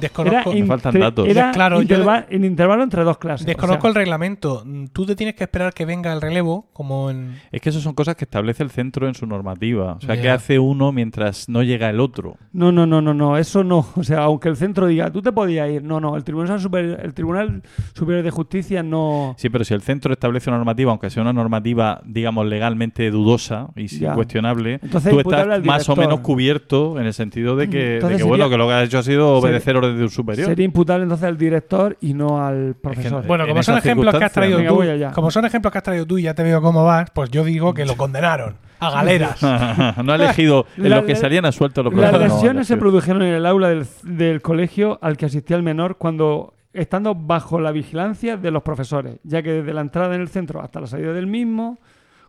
[0.00, 1.26] Desconozco, Me faltan datos.
[1.28, 1.96] era Claro, yo
[2.30, 3.46] en intervalo entre dos clases.
[3.46, 4.64] desconozco o sea, el reglamento.
[4.92, 7.36] Tú te tienes que esperar que venga el relevo, como en.
[7.50, 9.94] Es que eso son cosas que establece el centro en su normativa.
[9.94, 10.22] O sea, Ya.
[10.22, 12.36] que hace uno mientras no llega el otro.
[12.52, 13.86] No, no, no, no, no, eso no.
[13.96, 15.82] O sea, aunque el centro diga, tú te podías ir.
[15.82, 17.62] No, no, el Tribunal Superior, el Tribunal
[17.94, 19.34] Superior de Justicia no.
[19.38, 23.68] Sí, pero si el centro establece una normativa, aunque sea una normativa, digamos, legalmente dudosa
[23.76, 24.14] y Ya.
[24.14, 28.18] cuestionable, Entonces, tú estás más o menos cubierto en el sentido de que, de Entonces
[28.18, 30.46] que, bueno, sería- que lo que has hecho ha sido obedecer de un superior.
[30.48, 33.26] Sería imputable entonces al director y no al profesor.
[33.26, 35.78] Bueno, en como son ejemplos que has traído Venga, tú, voy como son ejemplos que
[35.78, 38.56] has traído tú y ya te veo cómo vas, pues yo digo que lo condenaron
[38.80, 39.42] a galeras.
[40.04, 42.28] no ha elegido en La- lo que la- salían a suelto los Las profesores.
[42.30, 45.96] no, lesiones se produjeron en el aula del, del colegio al que asistía el menor
[45.98, 50.28] cuando estando bajo la vigilancia de los profesores, ya que desde la entrada en el
[50.28, 51.78] centro hasta la salida del mismo,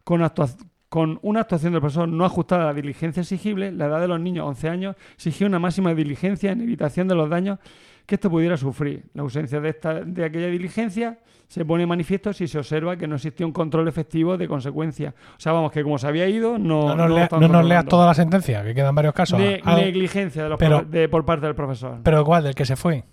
[0.03, 0.49] con, actua-
[0.89, 4.19] con una actuación del profesor no ajustada a la diligencia exigible, la edad de los
[4.19, 7.59] niños, 11 años, exigía una máxima diligencia en evitación de los daños
[8.07, 9.03] que éste pudiera sufrir.
[9.13, 13.07] La ausencia de, esta, de aquella diligencia se pone en manifiesto si se observa que
[13.07, 15.13] no existía un control efectivo de consecuencia.
[15.37, 17.65] O sea, vamos, que como se había ido, no, No nos, no lea- no nos
[17.65, 19.39] leas toda la sentencia, que quedan varios casos.
[19.39, 21.99] Ne- Ah, negligencia de los pero- profe- de- por parte del profesor.
[22.03, 23.03] pero igual, del que se fue.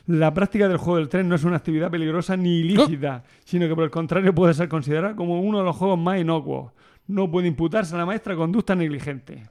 [0.06, 3.76] La práctica del juego del tren no es una actividad peligrosa ni ilícita, sino que
[3.76, 6.72] por el contrario puede ser considerada como uno de los juegos más inocuos.
[7.06, 9.44] No puede imputarse a la maestra conducta negligente.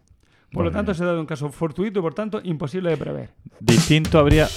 [0.51, 3.29] Por lo tanto, se da de un caso fortuito y por tanto imposible de prever.
[3.61, 4.47] Distinto habría.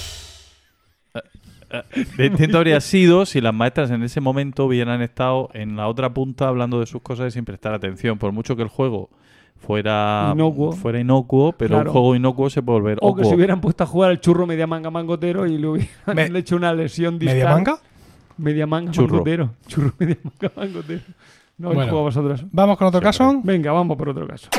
[2.17, 6.47] Distinto habría sido si las maestras en ese momento hubieran estado en la otra punta
[6.47, 8.17] hablando de sus cosas y sin prestar atención.
[8.17, 9.09] Por mucho que el juego
[9.57, 10.73] fuera Inocuo.
[10.73, 11.89] fuera inocuo, pero Claro.
[11.89, 13.29] un juego inocuo se puede volver O que ocuo.
[13.31, 16.55] se hubieran puesto a jugar al churro media manga mangotero y le hubieran Me- hecho
[16.57, 17.37] una lesión distal.
[17.37, 17.77] ¿Media manga?
[18.37, 19.13] Media manga Churro.
[19.13, 19.51] mangotero.
[19.67, 21.01] Churro media manga mangotero.
[21.57, 21.93] No Bueno.
[22.01, 22.43] vosotros.
[22.51, 23.39] Vamos con otro caso.
[23.43, 24.49] Venga, vamos por otro caso.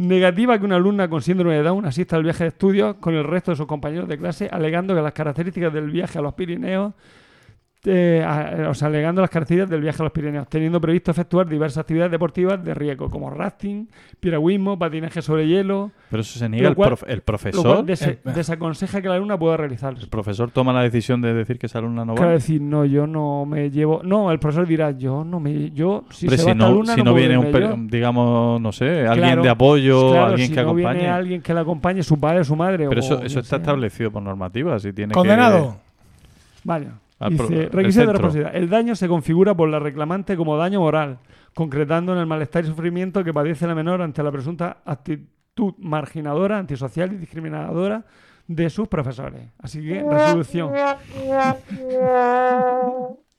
[0.00, 3.22] Negativa que una alumna con síndrome de Down asista al viaje de estudios con el
[3.22, 6.94] resto de sus compañeros de clase, alegando que las características del viaje a los Pirineos,
[7.86, 11.48] eh, a- o sea, alegando las características del viaje a los Pirineos, teniendo previsto efectuar
[11.48, 13.88] diversas actividades deportivas de riesgo, como rafting,
[14.20, 17.62] piragüismo, patinaje sobre hielo, Pero eso se niega Lo el, cual- prof- el lo profesor.
[17.64, 19.94] cual dese- Eh, desaconseja que la alumna pueda realizar.
[19.98, 22.16] El profesor toma la decisión de decir que esa alumna no va.
[22.16, 24.02] Claro, decir, no, yo no me llevo.
[24.04, 25.70] No, el profesor dirá, yo no me.
[25.70, 27.76] Yo, si Hombre, se si va esta no, alumna, si no viene un, yo.
[27.88, 30.98] digamos, no sé, alguien Claro, de apoyo, Claro, alguien si que no acompañe.
[30.98, 32.88] viene alguien que la acompañe, su padre, su madre.
[32.88, 33.58] Pero o eso, eso está sea.
[33.58, 34.78] establecido por normativa.
[34.78, 35.76] Si tiene Condenado.
[36.62, 36.88] Vale.
[37.28, 38.56] Pro- Dice, el requisito de responsabilidad.
[38.56, 41.18] El daño se configura por la reclamante como daño moral,
[41.54, 46.58] concretando en el malestar y sufrimiento que padece la menor ante la presunta actitud marginadora,
[46.58, 48.04] antisocial y discriminadora
[48.46, 49.42] de sus profesores.
[49.58, 50.72] Así que, resolución.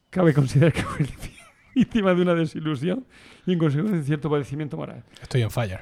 [0.10, 1.06] Cabe considerar que fue
[1.76, 3.06] víctima de una desilusión
[3.46, 5.04] y en consecuencia de cierto padecimiento moral.
[5.22, 5.80] Estoy en fire.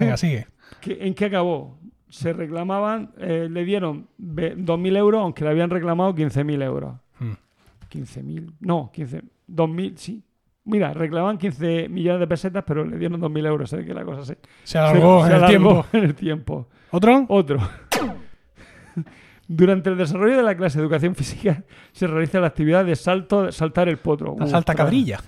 [0.00, 0.46] Venga, sigue.
[0.80, 1.78] ¿Qué- ¿En qué acabó?
[2.08, 6.94] Se reclamaban, eh, le dieron ve- 2.000 euros, aunque le habían reclamado 15.000 euros.
[7.94, 8.02] Hmm.
[8.02, 10.22] 15.000, no, 15, 2.000, sí.
[10.64, 13.68] Mira, reclamaban 15 millones de pesetas, pero le dieron 2.000 euros.
[13.68, 15.86] Se ve que la cosa se, Se alargó se- en se el alargó tiempo.
[15.92, 16.68] en el tiempo.
[16.92, 17.24] ¿Otro?
[17.28, 17.58] Otro.
[19.48, 23.50] Durante el desarrollo de la clase de educación física se realiza la actividad de salto,
[23.52, 24.36] saltar el potro.
[24.38, 25.18] La salta cabrilla.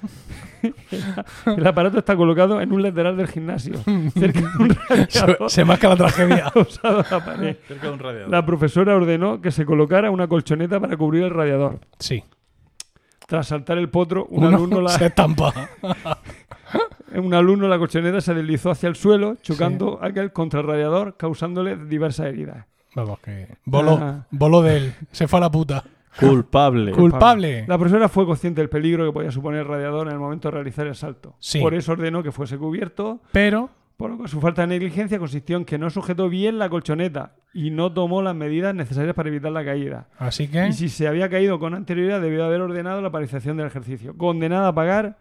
[1.47, 3.75] El aparato está colocado en un lateral del gimnasio,
[4.15, 4.71] cerca de un
[5.11, 6.53] Se, radiador se marca la tragedia.
[6.55, 7.57] usado en la pared.
[7.69, 8.31] Cerca de un radiador.
[8.31, 11.81] La profesora ordenó que se colocara una colchoneta para cubrir el radiador.
[11.99, 12.25] Sí.
[13.27, 15.53] Tras saltar el potro, un, Uno alumno, la, se estampa.
[17.15, 21.77] un alumno la colchoneta se deslizó hacia el suelo, chocando aquel contra el radiador, causándole
[21.77, 22.67] diversas heridas.
[22.95, 24.27] Vamos, que voló, Ajá.
[24.31, 24.95] voló de él.
[25.11, 25.85] Se fue a la puta.
[26.19, 26.93] Culpable.
[26.93, 27.65] Culpable.
[27.67, 30.53] La profesora fue consciente del peligro que podía suponer el radiador en el momento de
[30.53, 31.35] realizar el salto.
[31.41, 31.61] Sí.
[31.61, 33.21] Por eso ordenó que fuese cubierto.
[33.33, 36.69] Pero Por lo que su falta de negligencia consistió en que no sujetó bien la
[36.69, 40.09] colchoneta y no tomó las medidas necesarias para evitar la caída.
[40.19, 43.69] Así que Y si se había caído con anterioridad, debió haber ordenado la paralización del
[43.69, 44.17] ejercicio.
[44.17, 45.17] Condenada a pagar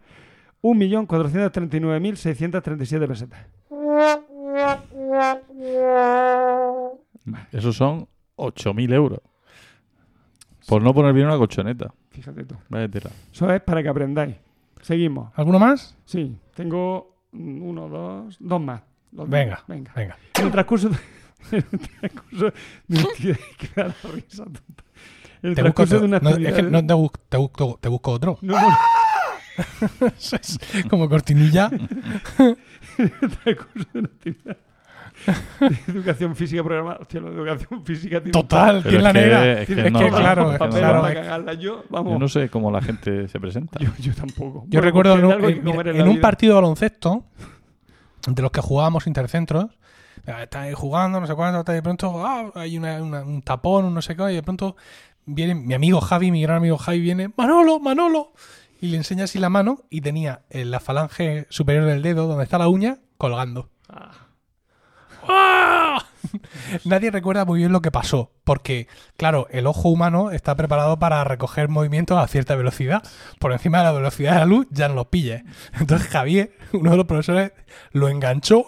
[0.62, 3.46] 1.439.637 pesetas.
[7.52, 9.20] Esos son 8.000 euros.
[10.66, 11.92] Por no poner bien una colchoneta.
[12.10, 12.56] Fíjate tú.
[12.68, 13.10] Vaya tela.
[13.32, 14.36] Eso es para que aprendáis.
[14.80, 15.30] Seguimos.
[15.36, 15.96] ¿alguno más?
[16.04, 18.82] Sí, tengo uno, dos, dos más.
[19.12, 19.66] Los Venga, dos.
[19.68, 19.92] Venga.
[19.94, 20.18] venga.
[20.38, 20.96] En el transcurso de,
[21.52, 22.52] en el transcurso
[22.88, 23.32] de
[24.12, 24.44] risa.
[25.42, 26.20] En el transcurso de una.
[26.20, 26.94] No, es que no te,
[27.28, 28.38] te busco, te busco otro.
[28.40, 28.76] No, no,
[30.90, 31.70] como cortinilla.
[32.38, 32.56] en
[32.98, 34.56] el transcurso de una actividad
[35.88, 36.98] educación física programada.
[37.00, 39.60] Hostia, educación física tiene Total, tiene la negra.
[39.62, 41.54] es que Es no, que no, claro, no, es que papel claro, para es- cagarla.
[41.54, 42.12] Yo, vamos.
[42.12, 43.78] Yo no sé cómo la gente se presenta.
[43.80, 44.64] Yo, yo tampoco.
[44.68, 47.24] Yo Bueno, recuerdo en, un, en- en partido de baloncesto,
[48.26, 49.66] de los que jugábamos intercentros,
[50.26, 53.84] está ahí jugando, no sé cuánto, y de pronto ah, hay una- una- un tapón,
[53.84, 54.76] un no sé qué, y de pronto
[55.26, 58.32] viene mi amigo Javi, mi gran amigo Javi, viene, Manolo, Manolo,
[58.80, 62.44] y le enseña así la mano y tenía en la falange superior del dedo, donde
[62.44, 63.70] está la uña, colgando.
[63.88, 64.10] ¡Ah!
[66.84, 71.22] Nadie recuerda muy bien lo que pasó, porque, claro, el ojo humano está preparado para
[71.24, 73.02] recoger movimientos a cierta velocidad.
[73.38, 75.44] Por encima de la velocidad de la luz ya no los pille.
[75.78, 77.52] Entonces Javier, uno de los profesores,
[77.92, 78.66] lo enganchó,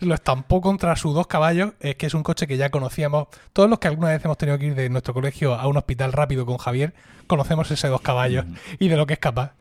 [0.00, 3.28] lo estampó contra sus dos caballos, es que es un coche que ya conocíamos.
[3.52, 6.12] Todos los que alguna vez hemos tenido que ir de nuestro colegio a un hospital
[6.12, 6.94] rápido con Javier,
[7.26, 8.44] conocemos ese dos caballos
[8.78, 9.52] y de lo que es capaz.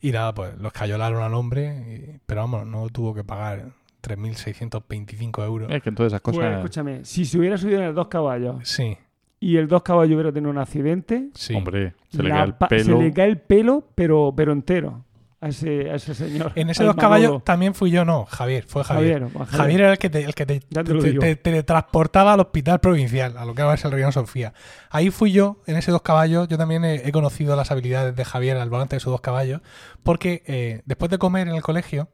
[0.00, 3.72] Y nada, pues los cayolaron al hombre, pero vamos, no tuvo que pagar
[4.04, 5.70] 3.625 euros.
[5.70, 6.54] Es que entonces esas Pues, cosas.
[6.56, 8.96] escúchame, si se hubiera subido en el dos caballos Sí,
[9.40, 11.54] y el dos caballos hubiera tenido un accidente, sí.
[11.54, 12.84] Hombre, se le cae el pelo.
[12.84, 15.04] se le cae el pelo, pero, pero entero
[15.40, 16.52] a ese, a ese señor.
[16.54, 19.28] En ese dos caballos también fui yo, no, Javier, fue Javier.
[19.28, 23.44] Javier, Javier era el que te, el que te, te teletransportaba al hospital provincial, a
[23.44, 24.54] lo que ahora es el Reino Sofía.
[24.88, 26.48] Ahí fui yo, en ese dos caballos.
[26.48, 29.60] Yo también he, he conocido las habilidades de Javier al volante de esos dos caballos,
[30.02, 32.08] porque eh, después de comer en el colegio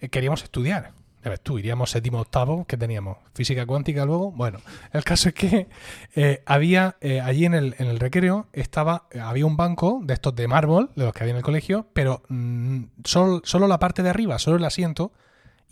[0.00, 0.90] eh, queríamos estudiar.
[1.24, 4.30] Ya ves tú, iríamos séptimo octavo, que teníamos física cuántica luego.
[4.30, 4.60] Bueno,
[4.92, 5.68] el caso es que
[6.14, 10.36] eh, había eh, allí en el, en el recreo estaba había un banco de estos
[10.36, 14.02] de mármol, de los que había en el colegio, pero mm, solo, solo la parte
[14.02, 15.12] de arriba, solo el asiento,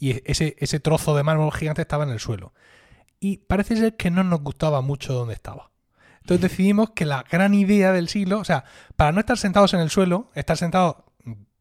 [0.00, 2.54] y ese, ese trozo de mármol gigante estaba en el suelo.
[3.20, 5.70] Y parece ser que no nos gustaba mucho donde estaba.
[6.22, 8.64] Entonces decidimos que la gran idea del siglo, o sea,
[8.96, 10.96] para no estar sentados en el suelo, estar sentados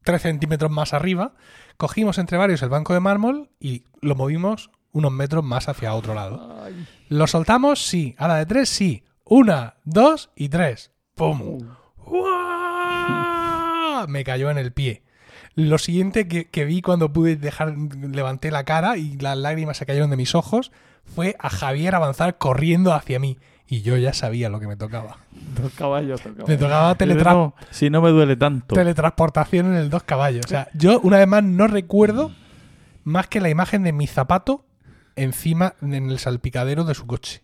[0.03, 1.33] 3 centímetros más arriba,
[1.77, 6.13] cogimos entre varios el banco de mármol y lo movimos unos metros más hacia otro
[6.13, 6.63] lado.
[6.63, 7.85] Ay, ¿Lo soltamos?
[7.85, 8.15] Sí.
[8.17, 9.03] A la de tres, sí.
[9.25, 10.91] Una, dos y tres.
[11.15, 11.59] ¡Pum!
[12.05, 14.05] ¡Uah!
[14.07, 15.03] Me cayó en el pie.
[15.55, 19.85] Lo siguiente que, que vi cuando pude dejar, levanté la cara y las lágrimas se
[19.85, 20.71] cayeron de mis ojos,
[21.03, 23.37] fue a Javier avanzar corriendo hacia mí.
[23.71, 25.17] Y yo ya sabía lo que me tocaba.
[25.61, 28.75] dos caballos, dos Me tocaba teletra- no, si no me duele tanto.
[28.75, 30.45] teletransportación en el dos caballos.
[30.45, 32.31] O sea, yo una vez más no recuerdo
[33.05, 34.65] más que la imagen de mi zapato
[35.15, 37.43] encima en el salpicadero de su coche.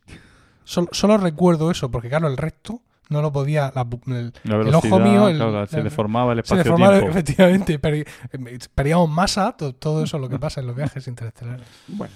[0.65, 3.71] Solo, solo recuerdo eso, porque claro, el resto no lo podía.
[3.73, 6.55] la el, La el velocidad, ojo mío, el- claro, se la- le formaba el se
[6.55, 6.93] le espacio-tiempo.
[6.93, 7.79] formaba efectivamente.
[7.81, 11.65] eh, Perdíamos masa, to- todo eso lo que pasa en los viajes interestelares.
[11.87, 12.13] Bueno,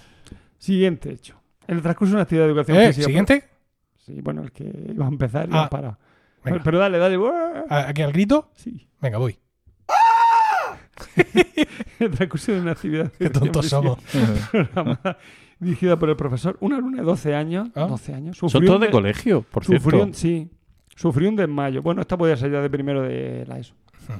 [0.59, 1.36] siguiente hecho.
[1.66, 3.05] En el transcurso de una actividad de educación Eh, física.
[3.05, 3.45] Siguiente.
[4.16, 5.70] Sí, bueno, el que iba a empezar y Ah.
[6.43, 6.62] Venga.
[6.64, 7.18] Pero dale, dale.
[7.18, 7.66] ¡buah!
[7.70, 8.49] ¿A- ¿Aquí al grito?
[8.55, 8.88] Sí.
[8.99, 9.38] Venga, voy.
[11.99, 13.12] El transcurso de una actividad.
[13.18, 13.99] Qué tontos somos.
[15.59, 16.57] dirigida por el profesor.
[16.59, 17.70] Una alumna de 12 años.
[17.76, 17.86] Ah.
[17.88, 18.38] 12 años.
[18.38, 20.03] Son sufrió todos un de de- colegio, por Sufrió cierto.
[20.07, 20.49] un, sí,
[20.95, 21.82] sufrió un desmayo.
[21.84, 23.76] Bueno, esta podía ser ya de primero de la ESO.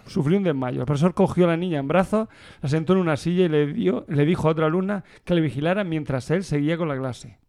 [0.06, 0.82] Sufrió un desmayo.
[0.82, 2.28] El profesor cogió a la niña en brazos,
[2.62, 5.42] la sentó en una silla y le, dio, le dijo a otra alumna que le
[5.42, 7.40] vigilara mientras él seguía con la clase.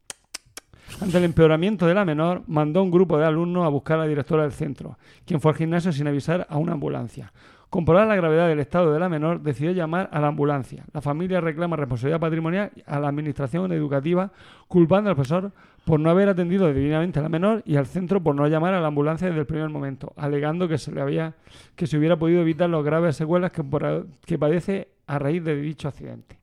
[1.02, 4.08] Ante el empeoramiento de la menor, mandó un grupo de alumnos a buscar a la
[4.08, 7.32] directora del centro, quien fue al gimnasio sin avisar a una ambulancia.
[7.70, 10.84] Comprobar la gravedad del estado de la menor, decidió llamar a la ambulancia.
[10.92, 14.30] La familia reclama responsabilidad patrimonial a la administración educativa,
[14.68, 15.50] culpando al profesor
[15.84, 18.80] por no haber atendido debidamente a la menor y al centro por no llamar a
[18.80, 21.34] la ambulancia desde el primer momento, alegando que se le había
[21.74, 26.38] que se hubiera podido evitar las graves secuelas que padece a raíz de dicho accidente.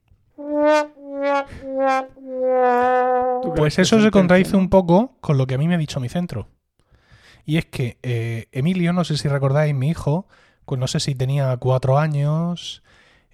[3.41, 5.77] ¿Tú crees Pues eso se contradice un poco con lo que a mí me ha
[5.77, 6.47] dicho mi centro.
[7.45, 10.27] Y es que eh, Emilio, no sé si recordáis, mi hijo,
[10.65, 12.83] pues no sé si tenía cuatro años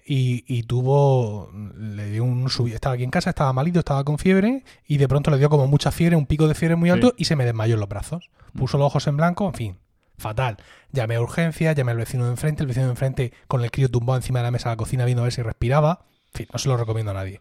[0.06, 4.18] y, y tuvo, le dio un subi- estaba aquí en casa, estaba malito, estaba con
[4.18, 7.08] fiebre y de pronto le dio como mucha fiebre, un pico de fiebre muy alto
[7.08, 7.14] Sí.
[7.18, 8.30] y se me desmayó en los brazos.
[8.56, 9.78] Puso los ojos en blanco, en fin,
[10.16, 10.56] fatal.
[10.92, 13.90] Llamé a urgencia, llamé al vecino de enfrente, el vecino de enfrente con el crío
[13.90, 16.06] tumbado encima de la mesa de la cocina viendo a ver si respiraba.
[16.32, 17.40] En fin, no se lo recomiendo a nadie.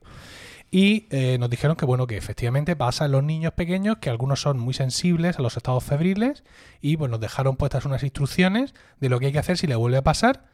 [0.77, 4.41] Y eh, nos dijeron que bueno, que efectivamente pasa en los niños pequeños, que algunos
[4.41, 6.43] son muy sensibles a los estados febriles,
[6.81, 9.77] y pues nos dejaron puestas unas instrucciones de lo que hay que hacer si le
[9.77, 10.47] vuelve a pasar.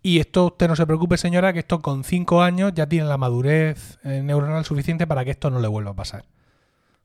[0.00, 3.18] Y esto, usted no se preocupe, señora, que esto con cinco años ya tiene la
[3.18, 6.24] madurez eh, neuronal suficiente para que esto no le vuelva a pasar.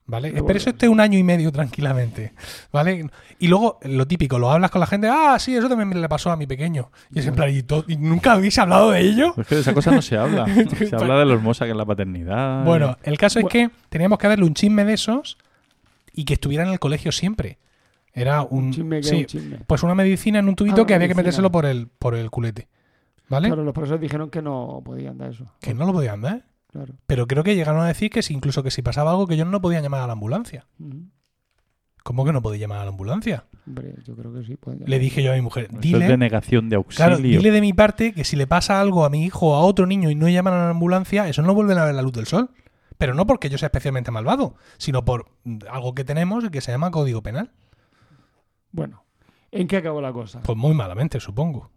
[0.06, 0.30] ¿Vale?
[0.30, 0.58] Pero Espero bueno.
[0.58, 2.34] eso esté un año y medio tranquilamente.
[2.74, 3.10] ¿Vale?
[3.39, 6.10] Y luego, lo típico, lo hablas con la gente, ah, sí, eso también me le
[6.10, 6.91] pasó a mi pequeño.
[7.12, 9.34] Y es en plan, ¿y, nunca habéis hablado de ello?
[9.38, 10.45] Es que de esa cosa no se habla.
[10.78, 12.66] Se habla de lo hermosa que es la paternidad.
[12.66, 15.38] Bueno, el caso es que teníamos que darle un chisme de esos
[16.14, 17.58] y que estuviera en el colegio siempre.
[18.14, 19.58] Era un, Un chisme que sí, un chisme.
[19.66, 22.30] pues una medicina en un tubito Ah, que había que metérselo por el por el
[22.30, 22.68] culete.
[23.30, 23.47] ¿Vale?
[23.47, 25.45] Claro, los profesores dijeron que no podían dar eso.
[25.62, 26.43] Que no lo podían dar.
[26.74, 26.95] Claro.
[27.05, 29.47] Pero creo que llegaron a decir que si, incluso que si pasaba algo que ellos
[29.47, 30.65] no podían llamar a la ambulancia.
[32.01, 33.45] ¿Cómo que no podía llamar a la ambulancia?
[33.67, 34.57] Hombre, yo creo que sí.
[34.57, 37.05] pueden Le dije yo a mi mujer, es dile, denegación de auxilio.
[37.05, 39.59] claro, dile de mi parte que si le pasa algo a mi hijo o a
[39.59, 42.13] otro niño y no llaman a la ambulancia, eso no vuelven a ver la luz
[42.13, 42.49] del sol.
[42.97, 46.61] Pero no porque yo sea especialmente malvado, sino por mm, algo que tenemos y que
[46.61, 47.51] se llama código penal.
[48.71, 49.05] Bueno,
[49.51, 50.41] ¿en qué acabó la cosa?
[50.41, 51.69] Pues muy malamente, supongo.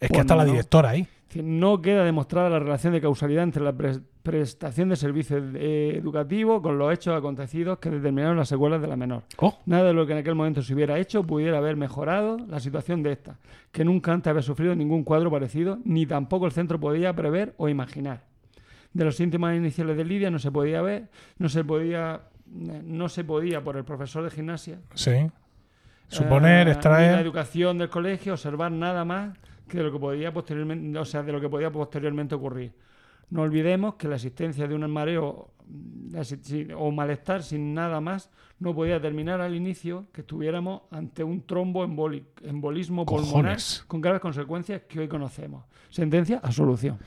[0.00, 1.06] Es que hasta no, la directora ahí.
[1.42, 6.62] No queda demostrada la relación de causalidad entre la pres- prestación de servicios eh, educativos
[6.62, 9.24] con los hechos acontecidos que determinaron las secuelas de la menor.
[9.38, 12.58] Oh, Nada de lo que en aquel momento se hubiera hecho pudiera haber mejorado la
[12.60, 13.38] situación de esta,
[13.70, 17.68] que nunca antes había sufrido ningún cuadro parecido, ni tampoco el centro podía prever o
[17.68, 18.22] imaginar.
[18.94, 23.24] De los síntomas iniciales de Lidia no se podía ver, no se podía, no se
[23.24, 25.30] podía por el profesor de gimnasia sí.
[26.08, 27.20] Suponer, eh, ni la extraer.
[27.20, 29.36] educación del colegio, observar nada más
[29.68, 32.72] que de lo que podía posteriormente, o sea, de lo que podía posteriormente ocurrir.
[33.30, 36.14] No olvidemos que la existencia de un mareo mm,
[36.76, 41.84] o malestar sin nada más no podía terminar al inicio que estuviéramos ante un trombo
[41.84, 43.84] embolismo pulmonar Cojones.
[43.86, 45.64] con graves consecuencias que hoy conocemos.
[45.90, 46.98] Sentencia a solución.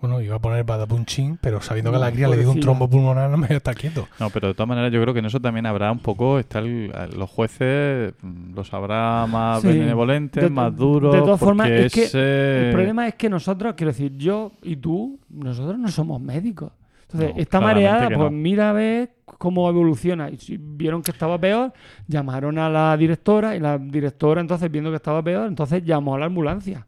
[0.00, 2.88] Bueno, iba a poner badapunching, pero sabiendo que a la cría le dio un trombo
[2.88, 4.06] pulmonar, no me voy a estar quieto.
[4.20, 6.58] No, pero de todas maneras yo creo que en eso también habrá un poco, está
[6.58, 9.68] el- los jueces mm, los habrá más Sí.
[9.68, 11.14] benevolentes, De- más duros.
[11.14, 14.76] de todas formas, porque es que El problema es que nosotros, quiero decir, yo y
[14.76, 16.72] tú, nosotros no somos médicos.
[17.08, 18.36] Entonces, No, está claramente mareada, que pues no.
[18.36, 20.28] mira a ver cómo evoluciona.
[20.28, 21.72] Y si vieron que estaba peor,
[22.08, 26.18] llamaron a la directora y la directora, entonces, viendo que estaba peor, entonces llamó a
[26.18, 26.84] la ambulancia.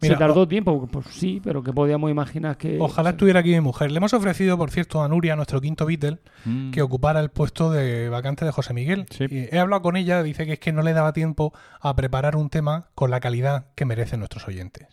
[0.00, 2.78] Mira, Se tardó tiempo, pues sí, pero que podíamos imaginar que...
[2.80, 3.90] Ojalá estuviera aquí mi mujer.
[3.90, 7.70] Le hemos ofrecido, por cierto, a Nuria, nuestro quinto Beatle, mm, que ocupara el puesto
[7.72, 9.06] de vacante de José Miguel.
[9.10, 9.24] Sí.
[9.28, 12.36] Y he hablado con ella, dice que es que no le daba tiempo a preparar
[12.36, 14.86] un tema con la calidad que merecen nuestros oyentes.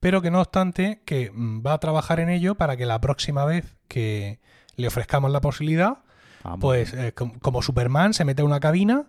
[0.00, 3.46] Pero que no obstante, que mm, va a trabajar en ello para que la próxima
[3.46, 4.40] vez que
[4.76, 5.98] le ofrezcamos la posibilidad,
[6.42, 6.58] vamos.
[6.60, 9.04] pues eh, com- como Superman se mete a una cabina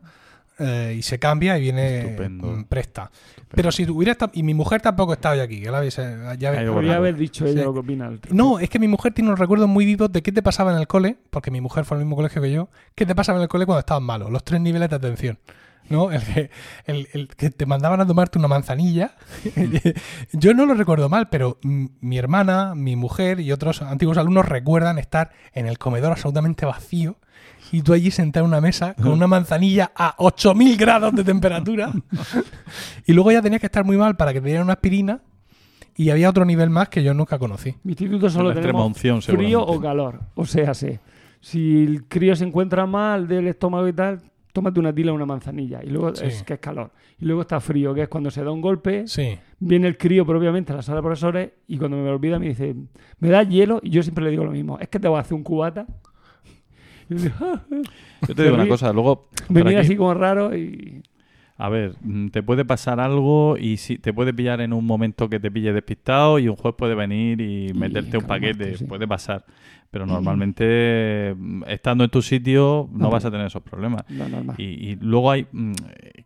[0.59, 2.65] eh, y se cambia y viene Estupendo.
[2.69, 3.11] presta.
[3.53, 4.31] Pero si estado...
[4.33, 6.69] Y mi mujer tampoco está hoy aquí, que la habéis, eh, ya habéis-.
[6.71, 7.65] Podría haber dicho ella Sí.
[7.65, 8.07] lo que opina.
[8.07, 10.71] al- no, es que mi mujer tiene unos recuerdos muy vivos de qué te pasaba
[10.73, 12.69] en el cole, porque mi mujer fue al mismo colegio que yo.
[12.95, 14.29] ¿Qué te pasaba en el cole cuando estabas malo?
[14.29, 15.39] Los tres niveles de atención.
[15.87, 16.11] ¿No?
[16.11, 16.49] El que,
[16.85, 19.15] el- el que te mandaban a tomarte una manzanilla.
[20.33, 24.97] yo no lo recuerdo mal, pero mi hermana, mi mujer y otros antiguos alumnos recuerdan
[24.97, 27.17] estar en el comedor absolutamente vacío
[27.71, 31.91] y tú allí sentado en una mesa con una manzanilla a 8000 grados de temperatura.
[33.05, 35.21] y luego ya tenías que estar muy mal para que te dieran una aspirina.
[35.97, 37.73] Y había otro nivel más que yo nunca conocí.
[37.83, 40.19] Mi instituto solo la tenemos unción, frío o calor.
[40.35, 40.99] O sea, sí.
[41.39, 44.19] Si el crío se encuentra mal del estómago y tal,
[44.51, 45.81] tómate una tila o una manzanilla.
[45.83, 46.25] Y luego Sí.
[46.25, 46.91] es que es calor.
[47.17, 49.07] Y luego está frío, que es cuando se da un golpe.
[49.07, 49.37] Sí.
[49.59, 52.47] Viene el crío propiamente a la sala de profesores y cuando me lo olvida me
[52.49, 52.75] dice,
[53.19, 53.79] ¿me das hielo?
[53.81, 55.85] Y yo siempre le digo lo mismo, es que te voy a hacer un cubata.
[57.09, 59.29] Yo te digo una cosa, luego...
[59.49, 61.03] me por mira aquí- así como raro y...
[61.57, 65.29] A ver, mm, te puede pasar algo y si te puede pillar en un momento
[65.29, 68.83] que te pille despistado y un juez puede venir y meterte un paquete, sí.
[68.83, 69.45] puede pasar.
[69.89, 73.09] Pero normalmente, mm, estando en tu sitio, no No.
[73.09, 74.03] vas a tener esos problemas.
[74.57, 75.71] Y, y luego hay mm,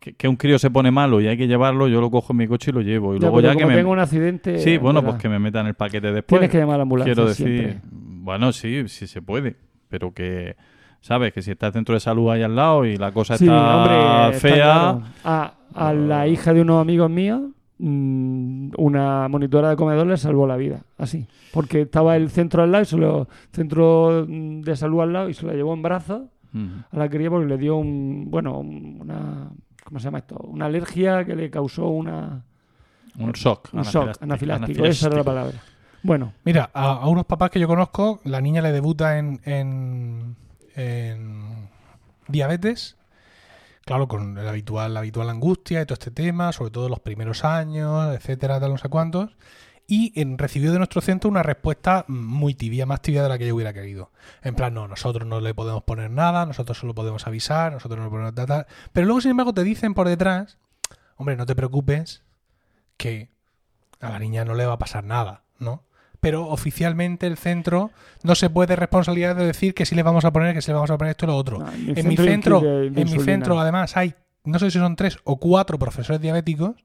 [0.00, 2.36] que, que un crío se pone malo y hay que llevarlo, yo lo cojo en
[2.38, 3.14] mi coche y lo llevo.
[3.14, 3.76] Y Ya, luego ya que me...
[3.76, 4.58] tengo un accidente...
[4.58, 6.40] Sí, bueno, pues que me metan el paquete después.
[6.40, 7.80] Tienes que llamar a la ambulancia Quiero decir, siempre.
[7.92, 9.54] bueno, sí, sí se puede,
[9.90, 10.56] pero que,
[11.00, 11.32] ¿sabes?
[11.34, 13.76] Que si está el centro de salud ahí al lado y la cosa Sí, está
[13.76, 15.02] hombre, está fea, claro.
[15.24, 17.42] A, a la hija de unos amigos míos,
[17.78, 21.26] mm, una monitora de comedor le salvó la vida, así.
[21.52, 25.28] Porque estaba el centro al lado, y se lo, centro mm, de salud al lado,
[25.28, 26.22] y se la llevó en brazos
[26.90, 29.50] a la cría porque le dio un, bueno, un- una,
[29.84, 30.36] ¿cómo se llama esto?
[30.42, 32.42] Una alergia que le causó una,
[33.18, 35.52] un shock, un shock anafiláctico, anafiláctico, esa era la palabra.
[36.02, 40.36] Bueno, Mira, a, unos papás que yo conozco, la niña le debuta en, en,
[40.74, 41.68] en
[42.28, 42.96] diabetes.
[43.84, 47.44] Claro, con la habitual, la habitual angustia y todo este tema, sobre todo los primeros
[47.44, 49.36] años, etcétera, tal, no sé cuántos.
[49.86, 53.48] Y en- recibió de nuestro centro una respuesta muy tibia, más tibia de la que
[53.48, 54.12] yo hubiera querido.
[54.42, 58.04] En plan, no, nosotros no le podemos poner nada, nosotros solo podemos avisar, nosotros no
[58.04, 58.66] le podemos tal.
[58.92, 60.58] Pero luego, sin embargo, te dicen por detrás,
[61.16, 62.22] hombre, no te preocupes,
[62.96, 63.30] que
[64.00, 65.82] a la niña no le va a pasar nada, ¿no?
[66.20, 67.90] Pero oficialmente el centro
[68.22, 70.74] no se puede responsabilidad de decir que sí le vamos a poner, que sí le
[70.74, 71.58] vamos a poner esto y lo otro.
[71.58, 74.14] no, en mi centro, en mi centro además hay,
[74.44, 76.76] no sé si son tres o cuatro profesores diabéticos,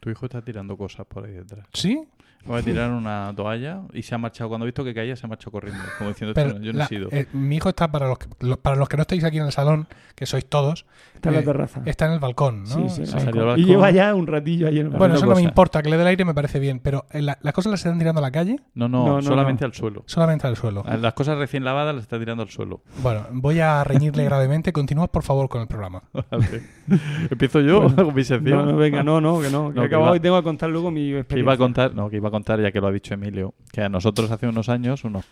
[0.00, 1.64] Tu hijo está tirando cosas por ahí detrás.
[1.72, 2.08] ¿sí?
[2.44, 4.48] Voy a tirar una toalla y se ha marchado.
[4.48, 5.80] Cuando ha visto que caía, se ha marchado corriendo.
[5.98, 7.08] Como diciendo, Pero "Esto no- yo no la- he sido.
[7.12, 9.44] eh, mi hijo está para los, que, lo- para los que no estáis aquí en
[9.44, 11.82] el salón, que sois todos, Está en la eh, terraza.
[11.86, 12.88] está en el balcón, ¿no?
[12.88, 13.34] Sí, sí, al balcón.
[13.36, 13.64] Y balcón.
[13.66, 15.16] lleva ya un ratillo ahí en el bueno, balcón.
[15.18, 17.38] eso no me importa, que le dé el aire me parece bien, pero eh, la-
[17.42, 19.66] las cosas las están tirando a la calle, No, no, No, no, solamente no.
[19.66, 20.02] al suelo.
[20.06, 20.82] solamente al suelo.
[20.86, 22.82] A Las cosas recién lavadas las está tirando al suelo.
[23.02, 24.72] Bueno, voy a reñirle gravemente.
[24.72, 26.02] Continúa, por favor, con el programa.
[26.12, 26.62] Vale.
[27.30, 28.58] Empiezo yo con mi sección.
[28.66, 29.68] No, no, venga, no, no, que no.
[29.72, 31.34] Que No, he que acabado iba- y tengo que contar luego mi experiencia.
[31.36, 33.54] Que iba a contar, no, que iba a contar, ya que lo ha dicho Emilio,
[33.72, 35.24] que a nosotros hace unos años, unos-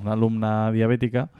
[0.00, 1.30] una alumna diabética,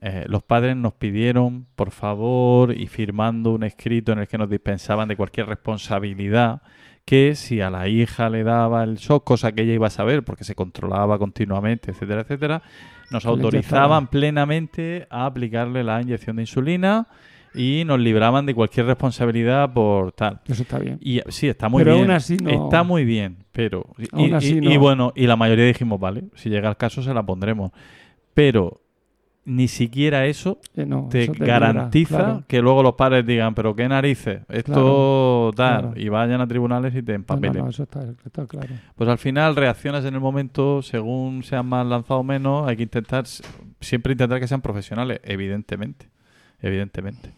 [0.00, 4.48] eh, los padres nos pidieron, por favor, y firmando un escrito en el que nos
[4.48, 6.62] dispensaban de cualquier responsabilidad,
[7.04, 10.22] que si a la hija le daba el shock, cosa que ella iba a saber
[10.22, 12.62] porque se controlaba continuamente, etcétera, etcétera,
[13.10, 17.08] nos Le autorizaban plenamente a aplicarle la inyección de insulina
[17.52, 20.40] y nos libraban de cualquier responsabilidad por tal.
[20.46, 20.98] Eso está bien.
[21.00, 22.04] Y sí, está muy Pero bien.
[22.04, 23.86] aún así no- Está muy bien, pero.
[24.16, 24.70] Y, así y- no.
[24.70, 27.72] y bueno, y la mayoría dijimos, vale, si llega el caso se la pondremos.
[28.34, 28.80] Pero
[29.44, 32.44] ni siquiera eso Eh, no, te eso garantiza claro.
[32.46, 35.92] que luego los padres digan, pero qué narices, esto tal, claro.
[36.00, 37.64] y vayan a tribunales y te no, empapelen.
[37.64, 38.68] no, eso está, está claro.
[38.94, 42.82] Pues al final reaccionas en el momento, según sean más lanzados o menos, hay que
[42.84, 43.24] intentar,
[43.80, 46.08] siempre intentar que sean profesionales, evidentemente.
[46.62, 47.32] Evidentemente.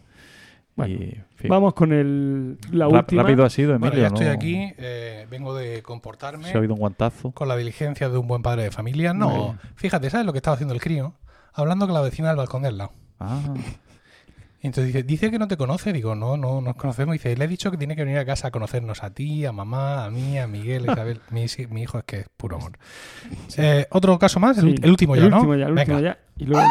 [0.75, 1.49] Bueno, Y, en fin.
[1.49, 3.23] Vamos con el, la última.
[3.23, 3.89] Rápido ha sido, Emilio.
[3.91, 4.31] Bueno, ya estoy ¿no?
[4.31, 7.31] aquí, eh, vengo de comportarme Se ha oído un guantazo.
[7.31, 9.13] con la diligencia de un buen padre de familia.
[9.13, 11.13] No, fíjate, ¿sabes lo que estaba haciendo el crío?
[11.53, 12.91] Hablando con la vecina del balcón del lado.
[13.19, 13.39] Ah,
[14.61, 15.91] Y entonces dice, dice que no te conoce.
[15.93, 17.13] Digo, no, no nos conocemos.
[17.13, 19.51] Dice, le he dicho que tiene que venir a casa a conocernos a ti, a
[19.51, 21.19] mamá, a mí, a Miguel, a Isabel.
[21.29, 21.43] mi,
[21.81, 22.71] hijo es que es puro amor.
[23.57, 25.37] Eh, Otro caso más, el, Sí, el último ya, el ¿no?
[25.37, 26.15] último ya, el último Venga.
[26.15, 26.19] ya.
[26.37, 26.65] Y luego,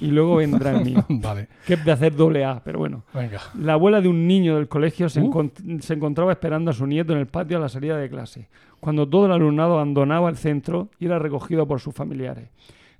[0.00, 1.04] y luego vendrá el mío.
[1.08, 3.04] Vale, Que es de hacer doble A, pero bueno.
[3.14, 3.40] venga.
[3.58, 5.30] La abuela de un niño del colegio se, Uh.
[5.32, 8.48] encont- se encontraba esperando a su nieto en el patio a la salida de clase,
[8.80, 12.48] cuando todo el alumnado abandonaba el centro y era recogido por sus familiares.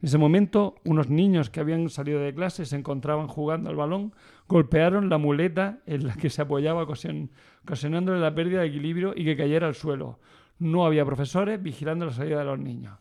[0.03, 4.13] En ese momento, unos niños que habían salido de clase se encontraban jugando al balón,
[4.47, 7.31] golpearon la muleta en la que se apoyaba, ocasion-
[7.65, 10.19] ocasionándole la pérdida de equilibrio y que cayera al suelo.
[10.59, 12.99] No había profesores vigilando la salida de los niños.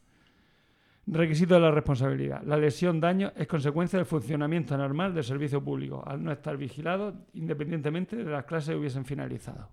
[1.07, 2.41] Requisito de la responsabilidad.
[2.43, 7.13] La lesión daño es consecuencia del funcionamiento normal del servicio público, al no estar vigilado
[7.35, 9.67] independientemente de las clases que hubiesen finalizado.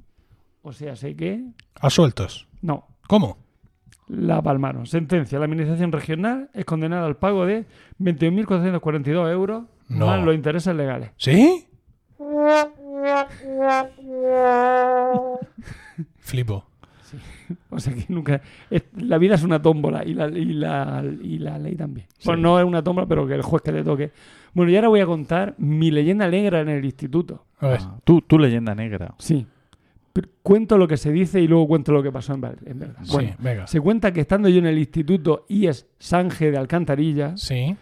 [0.63, 1.43] O sea, sé que
[1.81, 2.47] A sueltos.
[2.61, 2.87] no.
[3.09, 3.39] ¿Cómo?
[4.09, 4.85] La palmaron.
[4.87, 5.39] Sentencia.
[5.39, 7.65] La administración regional es condenada al pago de
[7.99, 10.07] 21.442 euros No.
[10.07, 11.11] más los intereses legales.
[11.17, 11.67] ¿Sí?
[16.19, 16.67] Flipo.
[17.71, 18.41] O sea que nunca.
[18.71, 22.07] es- la vida es una tómbola y la, y la, y la ley también.
[22.25, 24.11] Bueno, no es una tómbola, pero que el juez que te toque.
[24.55, 27.47] Bueno, y ahora voy a contar mi leyenda negra en el instituto.
[27.59, 27.81] A ver.
[27.83, 29.15] ah, tú, tú leyenda negra.
[29.19, 29.47] Sí.
[30.13, 32.79] Pero cuento lo que se dice y luego cuento lo que pasó en, ver- en
[32.79, 33.01] verdad.
[33.03, 33.67] Sí, Bueno, venga.
[33.67, 37.75] se cuenta que estando yo en el instituto IES Sange de Alcantarilla, Sí.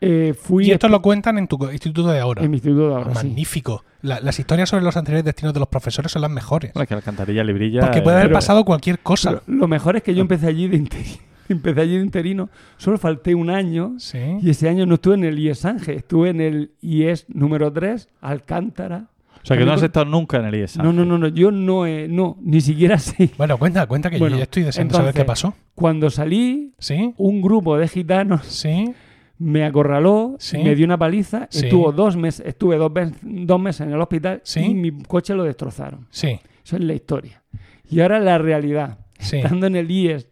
[0.00, 2.42] Eh, fui Y esto lo cuentan en tu instituto de ahora.
[2.44, 3.26] en mi instituto de ahora, sí.
[3.26, 3.82] Magnífico.
[4.02, 6.72] La- las historias sobre los anteriores destinos de los profesores son las mejores.
[6.74, 7.80] Bueno, que la alcantarilla librilla.
[7.80, 9.42] Porque puede haber pero- pasado cualquier cosa.
[9.46, 11.16] Lo, mejor es que yo empecé allí de interino.
[11.48, 12.50] Empecé allí de interino.
[12.76, 14.18] Solo falté un año Sí.
[14.42, 15.96] y ese año no estuve en el IES Ángel.
[15.96, 19.06] Estuve en el IES número 3, Alcántara.
[19.42, 20.82] O sea, que no has estado nunca en el IESA.
[20.82, 21.28] No, no, no, no.
[21.28, 23.30] Yo no, he- no, ni siquiera sé.
[23.38, 25.54] Bueno, cuenta, cuenta que Bueno, yo ya estoy deseando saber entonces- qué pasó.
[25.76, 28.92] Cuando salí, Sí, un grupo de gitanos sí.
[29.38, 30.58] Me acorraló, Sí.
[30.58, 31.66] me dio una paliza, Sí.
[31.66, 32.90] estuvo dos meses, estuve dos,
[33.22, 34.60] dos meses en el hospital Sí.
[34.60, 36.06] y mi coche lo destrozaron.
[36.10, 37.42] Sí, Eso es la historia.
[37.88, 38.98] Y ahora la realidad.
[39.18, 40.28] Estando en el IES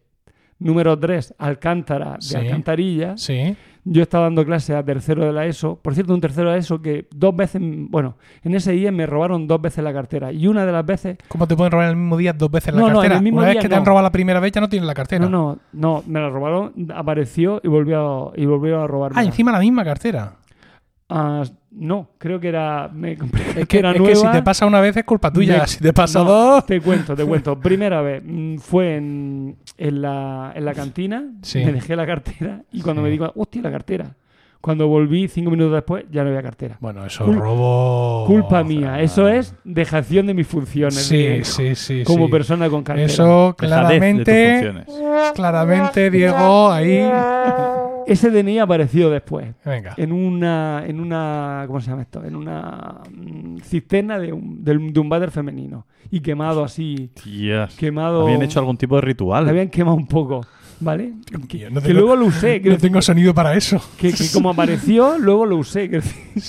[0.59, 2.37] número 3, Alcántara, de.
[2.39, 3.55] Alcantarilla, sí.
[3.87, 5.77] Yo estaba dando clase a tercero de la ESO.
[5.77, 9.05] Por cierto, un tercero de la ESO que dos veces, bueno, en ese IES me
[9.07, 10.33] robaron dos veces la cartera.
[10.33, 12.81] Y una de las veces, ¿Cómo te pueden robar el mismo día dos veces la
[12.81, 13.17] No, no, en cartera?
[13.17, 14.87] el mismo Una vez día que te han robado la primera vez ya no tienes
[14.87, 15.27] la cartera.
[15.27, 19.21] no, no, no, me la robaron, apareció y volvió a, y volvió a robarme.
[19.21, 20.33] Ah, encima la misma cartera.
[21.09, 24.13] Ah, no, creo que era, me compré Es que era es nueva.
[24.15, 25.59] que si te pasa una vez es culpa tuya.
[25.59, 26.67] Me- si te pasa No, dos.
[26.67, 27.61] Te cuento, te cuento.
[27.61, 31.65] Primera vez mm, fue en, en, la, en la cantina, Sí.
[31.65, 33.05] me dejé la cartera y cuando Sí.
[33.05, 34.15] me digo, hostia, la cartera.
[34.61, 36.79] Cuando volví cinco minutos después ya no había cartera.
[36.81, 38.25] Bueno, eso Cul- robo.
[38.27, 38.99] Culpa mía.
[39.03, 42.03] Eso es dejación de mis funciones Sí, de- sí, sí.
[42.05, 42.33] como sí.
[42.33, 43.05] persona con cartera.
[43.07, 45.33] Eso Dejadez de tus claramente.
[45.35, 47.03] Claramente, Diego, ahí.
[48.07, 49.55] Ese DNI apareció después.
[49.65, 49.95] Venga.
[49.97, 52.25] En una, en una, ¿cómo se llama esto?
[52.25, 55.87] En una mm, cisterna de un, del- de un váter femenino.
[56.11, 57.75] Y quemado así, Tías.
[57.77, 58.23] quemado.
[58.23, 59.49] Habían hecho algún tipo de ritual.
[59.49, 60.47] Habían quemado un poco,
[60.79, 61.13] ¿vale?
[61.33, 62.61] No que tengo- luego lo usé.
[62.61, 63.81] Que, No tengo sonido para eso.
[63.99, 65.89] que- que como apareció, luego lo usé.
[65.91, 66.03] que-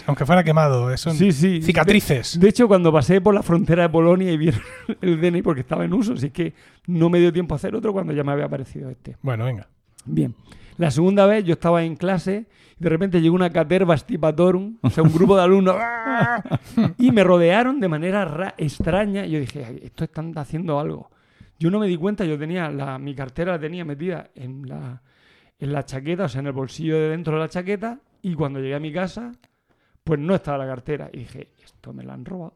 [0.05, 0.91] Aunque fuera quemado.
[0.91, 1.61] Eso sí, sí.
[1.61, 2.39] Cicatrices.
[2.39, 4.61] De hecho, cuando pasé por la frontera de Polonia y vieron
[5.01, 6.53] el DNI porque estaba en uso, así que
[6.87, 9.15] no me dio tiempo a hacer otro cuando ya me había aparecido este.
[9.21, 9.67] Bueno, venga.
[10.05, 10.35] Bien.
[10.77, 12.45] La segunda vez yo estaba en clase
[12.79, 16.43] y de repente llegó una caterva stipatorum, o sea, un grupo de alumnos, ¡ah!
[16.97, 19.25] y me rodearon de manera ra- extraña.
[19.25, 21.09] Y yo dije, "Ay, esto están haciendo algo.
[21.57, 25.01] Yo no me di cuenta, yo tenía la, mi cartera la tenía metida en la,
[25.57, 28.59] en la chaqueta, o sea, en el bolsillo de dentro de la chaqueta, y cuando
[28.59, 29.31] llegué a mi casa,
[30.03, 31.09] pues no estaba la cartera.
[31.13, 32.53] Y dije, esto me la han robado.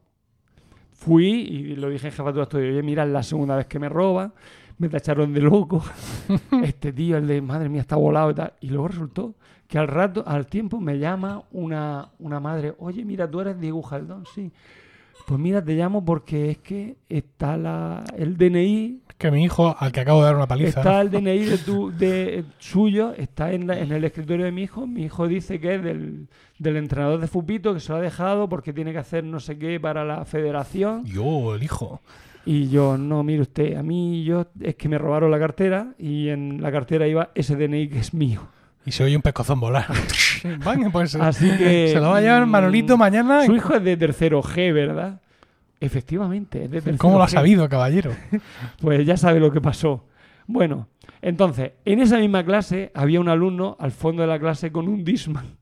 [0.92, 3.88] Fui y lo dije en jefatura estudio, oye, mira, es la segunda vez que me
[3.88, 4.34] roban,
[4.80, 5.84] me tacharon de loco,
[6.64, 8.52] este tío, el de, madre mía, está volado y tal.
[8.60, 9.34] Y luego resultó
[9.68, 13.82] que al rato, al tiempo, me llama una, una madre, oye, mira, tú eres Diego
[13.82, 14.50] Jaldón, sí.
[15.26, 19.92] Pues mira, te llamo porque es que está la, el DNI, Que mi hijo, al
[19.92, 20.80] que acabo de dar una paliza.
[20.80, 24.62] está el DNI de tu, de suyo, está en, la- en el escritorio de mi
[24.62, 24.86] hijo.
[24.88, 26.26] Mi hijo dice que es del,
[26.58, 29.56] del entrenador de Fupito, que se lo ha dejado porque tiene que hacer no sé
[29.58, 31.04] qué para la federación.
[31.04, 32.00] Yo, el hijo.
[32.44, 36.28] Y yo, no, mire usted, a mí yo es que me robaron la cartera y
[36.28, 38.48] en la cartera iba ese DNI que es mío.
[38.86, 39.86] Y se oye un pescozón volar.
[40.44, 41.14] Venga, pues.
[41.20, 41.88] Así que...
[41.88, 43.44] Se lo va a llevar mm, Manolito mañana.
[43.44, 45.20] Su hijo es de tercero G, ¿verdad?
[45.80, 47.30] Efectivamente, es de tercero ¿Cómo lo ha G.
[47.30, 48.12] sabido, caballero?
[48.80, 50.06] Pues ya sabe lo que pasó.
[50.46, 50.88] Bueno,
[51.22, 55.04] entonces, en esa misma clase había un alumno al fondo de la clase con un
[55.04, 55.58] Disman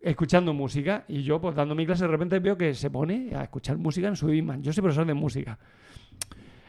[0.00, 3.42] escuchando música y yo pues dando mi clase de repente veo que se pone a
[3.42, 4.62] escuchar música en su Disman.
[4.62, 5.58] Yo soy profesor de música.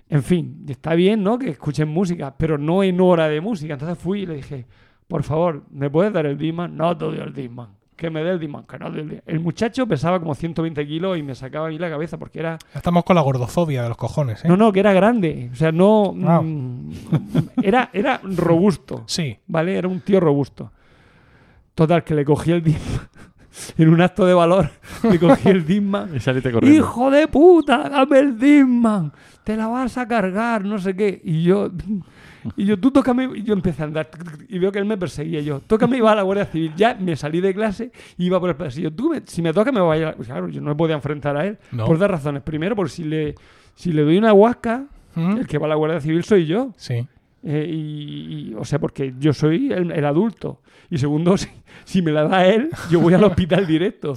[0.09, 1.37] En fin, está bien, ¿no?
[1.37, 3.73] Que escuchen música, pero no en hora de música.
[3.73, 4.65] Entonces fui y le dije,
[5.07, 6.75] por favor, ¿me puedes dar el Disman?
[6.77, 7.69] No te doy el Disman.
[7.95, 10.85] Que me dé el Disman, que no te doy el El muchacho pesaba como 120
[10.87, 13.89] kilos y me sacaba a mí la cabeza porque era Estamos con la gordofobia de
[13.89, 14.47] los cojones, ¿eh?
[14.47, 15.49] no, no, que era grande.
[15.51, 16.13] O sea, no.
[16.13, 16.91] Mm,
[17.63, 19.03] era, era robusto.
[19.07, 19.37] Sí.
[19.47, 19.77] ¿Vale?
[19.77, 20.71] Era un tío robusto.
[21.73, 23.09] Total, que le cogí el Disman.
[23.77, 24.69] En un acto de valor,
[25.09, 26.15] le cogí el Disman.
[26.15, 26.77] Y saliste corriendo.
[26.77, 27.89] ¡Hijo de puta!
[27.89, 29.11] ¡Dame el Disman!
[29.43, 30.63] ¡Te la vas a cargar!
[30.65, 31.21] No sé qué.
[31.23, 31.69] Y yo.
[32.55, 33.29] Y yo, tú tócame.
[33.35, 34.09] Y yo empecé a andar.
[34.47, 35.41] Y veo que él me perseguía.
[35.41, 36.71] Yo, tócame y va a la Guardia Civil.
[36.77, 38.91] Ya me salí de clase y iba por el pasillo.
[38.93, 40.13] Tú, me- si me toca, me voy a.
[40.13, 41.57] Claro, yo no me podía enfrentar a él.
[41.71, 41.85] No.
[41.85, 42.43] Por dos razones.
[42.43, 43.35] Primero, por si le,
[43.75, 44.85] si le doy una huasca,
[45.15, 45.37] ¿Mm?
[45.37, 46.73] el que va a la Guardia Civil soy yo.
[46.77, 47.07] Sí.
[47.43, 50.61] Eh, y, y- o sea, porque yo soy el, el adulto.
[50.89, 51.47] Y segundo, si,
[51.85, 54.13] si me la da él, yo voy al hospital directo.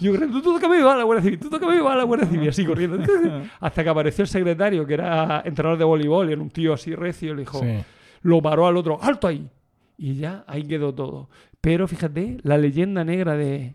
[0.00, 1.96] Yo corriendo, tú tócame y va a la Guardia Civil, tú tócame y va a
[1.96, 2.98] la Guardia Civil, así corriendo.
[3.60, 6.94] Hasta que apareció el secretario, que era entrenador de voleibol, y era un tío así
[6.94, 7.78] recio, le dijo, Sí.
[8.22, 9.48] lo paró al otro, ¡alto ahí!
[9.96, 11.30] Y ya ahí quedó todo.
[11.62, 13.74] Pero fíjate, la leyenda negra de,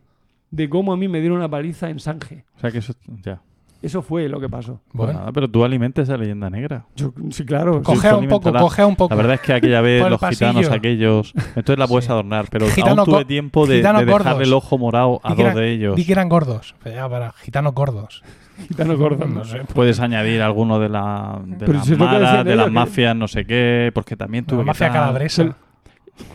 [0.52, 2.46] de cómo a mí me dieron una paliza en Sanje.
[2.56, 2.94] O sea que eso.
[3.24, 3.42] Ya.
[3.82, 4.80] Eso fue lo que pasó.
[4.92, 5.20] Pues Bueno.
[5.20, 6.86] nada, pero tú alimentas esa leyenda negra.
[6.96, 7.82] Yo, sí, claro.
[7.82, 9.10] Cogea un poco, cogea un poco.
[9.14, 11.34] La verdad es que aquella vez los gitanos aquellos.
[11.56, 12.12] Entonces la puedes Sí.
[12.12, 14.42] adornar, pero Gitano aún tuve tiempo de, de dejarle gordos.
[14.42, 15.96] el ojo morado a dos eran- de ellos.
[15.96, 16.76] Di que eran gordos.
[16.84, 18.24] Pero ya para gitanos gordos.
[18.68, 19.26] Gitano gordo.
[19.26, 19.62] No sé.
[19.74, 23.90] Puedes añadir alguno de la de Pero las si de ellos, mafias, no sé qué,
[23.96, 25.56] porque también tuve La mafia calabresa.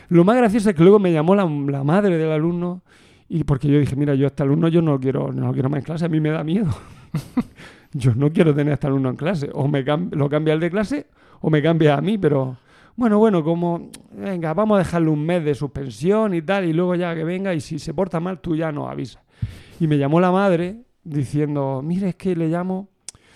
[0.09, 2.83] Lo más gracioso es que luego me llamó la, la madre del alumno
[3.29, 5.53] y porque yo dije, mira, yo a este alumno yo no lo quiero, no lo
[5.53, 6.67] quiero más en clase, a mí me da miedo.
[7.93, 9.51] yo no quiero tener a este alumno en clase.
[9.53, 11.07] O me cam- lo cambia el de clase
[11.41, 12.57] o me cambia a mí, pero
[12.97, 16.95] bueno, bueno, como, venga, vamos a dejarle un mes de suspensión y tal, y luego
[16.95, 19.23] ya que venga y si se porta mal tú ya nos avisas.
[19.79, 22.89] Y me llamó la madre diciendo, mire, es que le llamo,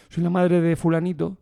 [0.09, 1.37] soy la madre de fulanito,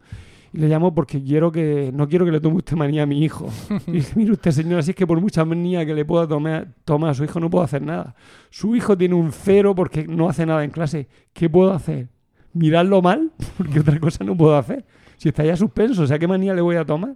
[0.53, 3.23] y le llamo porque quiero que, no quiero que le tome usted manía a mi
[3.23, 3.49] hijo.
[3.87, 6.75] Y dije, mire usted, señora, si es que por mucha manía que le pueda tomar,
[6.85, 8.17] tomar a su hijo no puedo hacer nada.
[8.51, 11.07] Su hijo tiene un cero porque no hace nada en clase.
[11.33, 12.09] ¿Qué puedo hacer?
[12.53, 13.31] ¿Mirarlo mal?
[13.59, 14.85] Porque otra cosa no puedo hacer.
[15.17, 17.15] Si está ya suspenso, o sea, ¿qué manía le voy a tomar?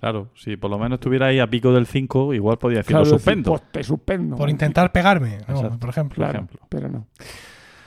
[0.00, 3.04] Claro, si por lo menos estuviera ahí a pico del 5, igual podía decir Claro,
[3.04, 3.50] lo decir, suspendo.
[3.52, 4.36] pues te suspendo.
[4.36, 5.78] Por intentar pegarme, ¿no?
[5.78, 6.16] Por ejemplo.
[6.16, 6.60] Claro, ejemplo.
[6.68, 7.06] pero no.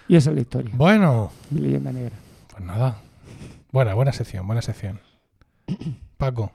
[0.07, 2.15] Y esa es la historia, Bueno, mi leyenda negra.
[2.51, 2.97] pues nada.
[3.71, 5.01] Buena, buena sección, buena sección.
[6.17, 6.53] Paco,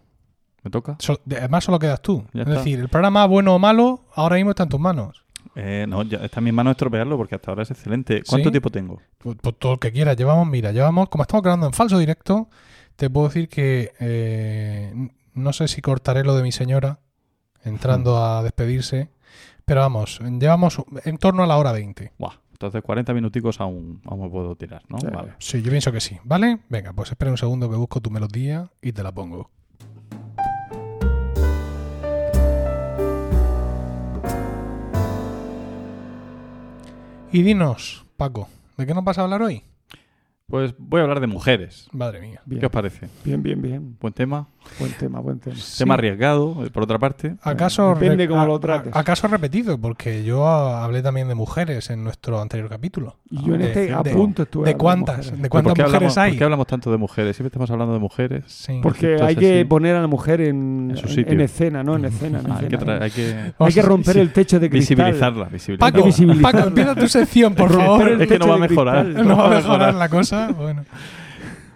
[0.62, 0.96] ¿Me toca?
[0.98, 2.24] so- además solo quedas tú.
[2.32, 2.58] Ya es está.
[2.60, 5.24] decir, el programa bueno o malo ahora mismo está en tus manos.
[5.56, 8.22] Eh, no, ya está en mis manos estropearlo porque hasta ahora es excelente.
[8.28, 8.52] ¿Cuánto ¿Sí?
[8.52, 9.00] tiempo tengo?
[9.18, 10.16] Pues, pues todo lo que quieras.
[10.16, 12.48] Llevamos, mira, llevamos, como estamos grabando en falso directo,
[12.96, 14.92] te puedo decir que eh,
[15.34, 17.00] no sé si cortaré lo de mi señora
[17.64, 19.10] entrando a despedirse,
[19.64, 22.12] pero vamos, llevamos en torno a la hora 20.
[22.18, 24.98] Buah, entonces 40 minuticos aún, aún me puedo tirar, ¿no?
[24.98, 25.06] Sí.
[25.06, 25.34] Vale.
[25.38, 26.60] Sí, yo pienso que sí, ¿vale?
[26.68, 29.50] Venga, pues espera un segundo que busco tu melodía y te la pongo.
[37.32, 39.62] Y dinos, Paco, ¿de qué nos vas a hablar hoy?
[40.50, 41.86] Pues voy a hablar de mujeres.
[41.92, 42.40] Madre mía.
[42.44, 43.08] Bien, ¿Qué os parece?
[43.24, 43.96] bien, bien, bien.
[44.00, 44.48] Buen tema.
[44.78, 45.56] Buen tema, buen tema.
[45.78, 47.36] Tema arriesgado, eh, por otra parte.
[47.42, 48.94] ¿Acaso, Depende cómo lo trates.
[48.94, 49.78] ¿Acaso repetido?
[49.78, 53.16] Porque yo hablé también de mujeres en nuestro anterior capítulo.
[53.30, 55.16] Y yo en De- este a punto estuve ¿De cuántas?
[55.18, 55.30] mujeres.
[55.32, 56.30] ¿De ¿Pero cuántas ¿Por qué, mujeres hablamos, hay?
[56.32, 57.36] por qué hablamos tanto de mujeres?
[57.36, 58.44] Siempre estamos hablando de mujeres.
[58.48, 58.80] Sí.
[58.82, 59.64] Porque Entonces, hay que sí.
[59.64, 61.32] poner a la mujer en, En su en- sitio.
[61.32, 61.96] en escena, ¿no?
[61.96, 62.40] En escena.
[62.40, 62.98] en Ah, hay, que escena.
[63.00, 64.20] hay que Hay que romper Sí.
[64.20, 64.96] el techo de cristal.
[64.96, 65.44] visibilizarla.
[65.46, 65.92] visibilizarla.
[65.92, 66.58] Paco, visibilizarla.
[66.58, 68.08] Paco, empieza tu sección, por favor.
[68.20, 69.06] Es que no va a mejorar.
[69.06, 70.39] No va a mejorar la cosa.
[70.48, 70.84] Bueno.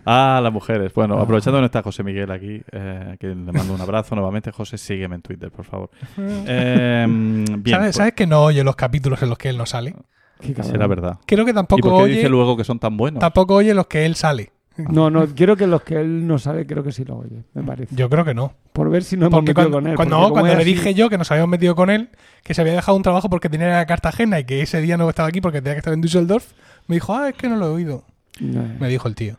[0.06, 0.92] Ah, las mujeres.
[0.92, 4.50] Bueno, aprovechando que no está José Miguel aquí, eh, que le mando un abrazo nuevamente.
[4.52, 5.88] José, sígueme en Twitter, por favor.
[6.18, 9.64] Eh, bien, ¿Sabes, pues, sabes que no oye los capítulos en los que él no
[9.64, 9.94] sale?
[10.42, 11.18] Qué será verdad.
[11.24, 13.18] Creo que ¿Y tampoco por qué oye, dice luego que son tan buenos?
[13.20, 14.52] tampoco oye los que él sale.
[14.76, 17.62] No, no, quiero que los que él no sabe, creo que sí lo oye, me
[17.62, 17.94] parece.
[17.96, 18.52] Yo creo que no.
[18.74, 19.96] Por ver si no hemos Porque metido cuando, con él.
[19.96, 22.10] cuando- no, cuando le así- dije yo que nos habíamos metido con él,
[22.42, 24.82] que se había dejado un trabajo porque tenía que ir a Cartagena y que ese
[24.82, 26.52] día no estaba aquí porque tenía que estar en Düsseldorf,
[26.88, 28.04] me dijo, ah, es que no lo he oído.
[28.40, 29.36] No, Me dijo el tío.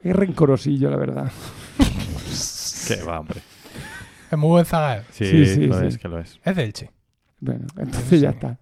[0.00, 1.32] es rencorosillo, la verdad.
[2.88, 3.40] Que va, hombre.
[4.30, 5.04] Es muy buen zagal.
[5.10, 5.86] Sí, Sí, sí, lo sí.
[5.86, 6.38] es, que lo es.
[6.44, 6.90] Es de Elche.
[7.40, 8.58] Bueno, entonces ya está.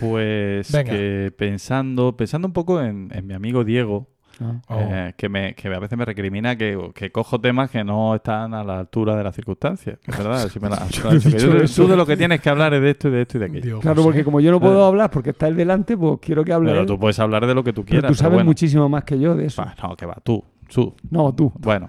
[0.00, 0.90] Pues Venga.
[0.92, 4.62] que pensando, pensando un poco en, en mi amigo Diego, ¿no?
[4.68, 4.76] Oh.
[4.78, 8.54] eh, que, me, que a veces me recrimina que, que cojo temas que no están
[8.54, 9.98] a la altura de las circunstancias.
[10.06, 11.82] Es verdad, si me la- Yo he dicho tú, de- eso.
[11.82, 13.46] tú de lo que tienes que hablar es de esto y de esto y de
[13.46, 13.62] aquello.
[13.64, 14.08] Dios, Claro, José.
[14.08, 14.88] porque como yo no puedo Eh.
[14.88, 16.86] hablar porque está él delante, pues quiero que hable Pero él.
[16.86, 18.08] tú puedes hablar de lo que tú Pero quieras.
[18.12, 18.46] tú sabes bueno.
[18.48, 19.62] muchísimo más que yo de eso.
[19.62, 20.94] Bah, no, que va, tú, tú.
[21.10, 21.52] No, tú.
[21.58, 21.88] Bueno,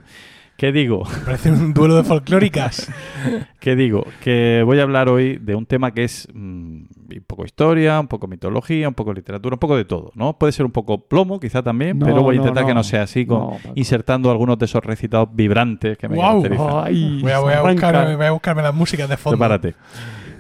[0.60, 1.04] ¿qué digo?
[1.24, 2.92] Parece un duelo de folclóricas.
[3.62, 4.06] ¿Qué digo?
[4.22, 8.08] Que voy a hablar hoy de un tema que es mm, un poco historia, un
[8.08, 10.38] poco mitología, un poco literatura, un poco de todo, ¿no?
[10.38, 12.82] Puede ser un poco plomo, quizá también, No, pero voy a no, intentar que no.
[12.82, 16.68] no sea así, con, No, insertando algunos de esos recitados vibrantes que me caracterizan.
[16.84, 19.38] Ay, Voy a, voy a buscarme, voy a buscarme las músicas de fondo.
[19.38, 19.76] Prepárate.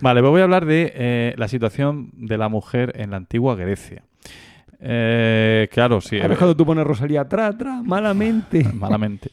[0.02, 3.56] Vale, pues voy a hablar de eh, la situación de la mujer en la antigua
[3.56, 4.04] Grecia.
[4.82, 6.20] Eh, claro, sí.
[6.20, 8.64] Ahora es cuando tú pones Rosalía atrás, atrás, malamente.
[8.74, 9.30] malamente.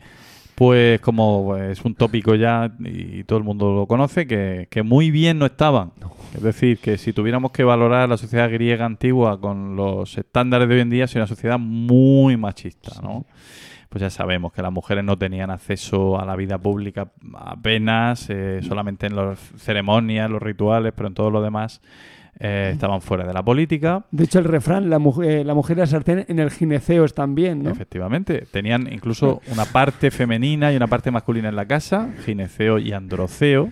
[0.57, 5.11] Pues como es un tópico ya y todo el mundo lo conoce, que, que muy
[5.11, 5.93] bien no estaban.
[6.35, 10.77] Es decir, que si tuviéramos que valorar la sociedad griega antigua con los estándares de
[10.77, 13.27] hoy en día, sería una sociedad muy machista, ¿no?
[13.91, 18.61] Pues ya sabemos que las mujeres no tenían acceso a la vida pública apenas, eh,
[18.63, 21.83] solamente en las ceremonias, los rituales, pero en todo lo demás
[22.39, 24.05] eh, estaban fuera de la política.
[24.11, 27.35] De hecho, el refrán, la mujer, la mujer y la sartén en el gineceo están
[27.35, 27.71] bien, ¿no?
[27.71, 28.45] Efectivamente.
[28.51, 33.71] Tenían incluso una parte femenina y una parte masculina en la casa, gineceo y androceo.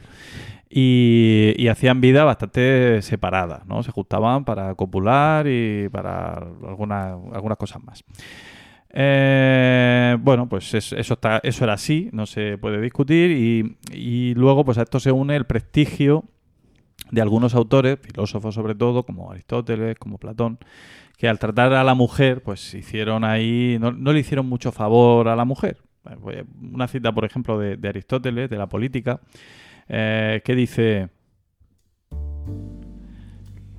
[0.77, 3.83] Y, y hacían vida bastante separada, ¿no?
[3.85, 6.33] Se juntaban para copular y para
[6.67, 8.03] algunas, algunas cosas más.
[9.07, 13.31] Eh, bueno, pues es- eso, está, eso era así, no se puede discutir.
[13.31, 16.25] Y, y luego, pues a esto se une el prestigio
[17.11, 20.59] de algunos autores, filósofos sobre todo, como Aristóteles, como Platón,
[21.17, 25.29] que al tratar a la mujer, pues hicieron ahí, no, no le hicieron mucho favor
[25.29, 25.79] a la mujer.
[26.31, 29.21] Eh, Una cita, por ejemplo, de, de Aristóteles, de la política,
[29.89, 31.09] eh, que dice,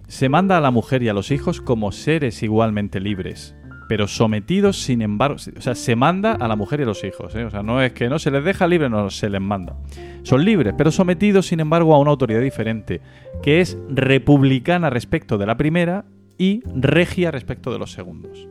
[0.08, 3.56] se manda a la mujer y a los hijos como seres igualmente libres,
[3.88, 7.36] pero sometidos, sin embargo, o sea, se manda a la mujer y a los hijos,
[7.36, 7.46] ¿eh?
[7.46, 9.76] o sea, no es que no se les deja libre, no, se les manda.
[10.24, 13.02] Son libres, pero sometidos, sin embargo, a una autoridad diferente,
[13.44, 16.06] que es republicana respecto de la primera
[16.38, 18.48] y regia respecto de los segundos.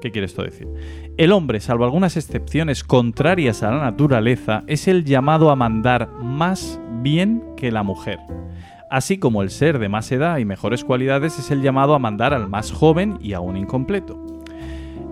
[0.00, 0.66] ¿Qué quiere esto decir?
[1.16, 6.80] El hombre, salvo algunas excepciones contrarias a la naturaleza, es el llamado a mandar más
[7.02, 8.18] bien que la mujer.
[8.90, 12.34] Así como el ser de más edad y mejores cualidades es el llamado a mandar
[12.34, 14.41] al más joven y aún incompleto.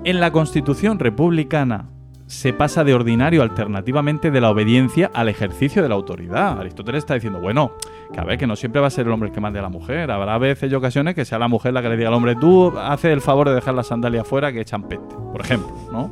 [0.03, 1.91] En la Constitución republicana
[2.27, 6.59] se pasa de ordinario alternativamente de la obediencia al ejercicio de la autoridad.
[6.59, 7.73] Aristóteles está diciendo, bueno,
[8.11, 9.63] que a ver, que no siempre va a ser el hombre el que mande a
[9.63, 10.11] la mujer.
[10.11, 12.73] Habrá veces y ocasiones que sea la mujer la que le diga al hombre, tú
[12.79, 16.11] haces el favor de dejar la sandalia afuera que echan peste, por ejemplo, ¿no?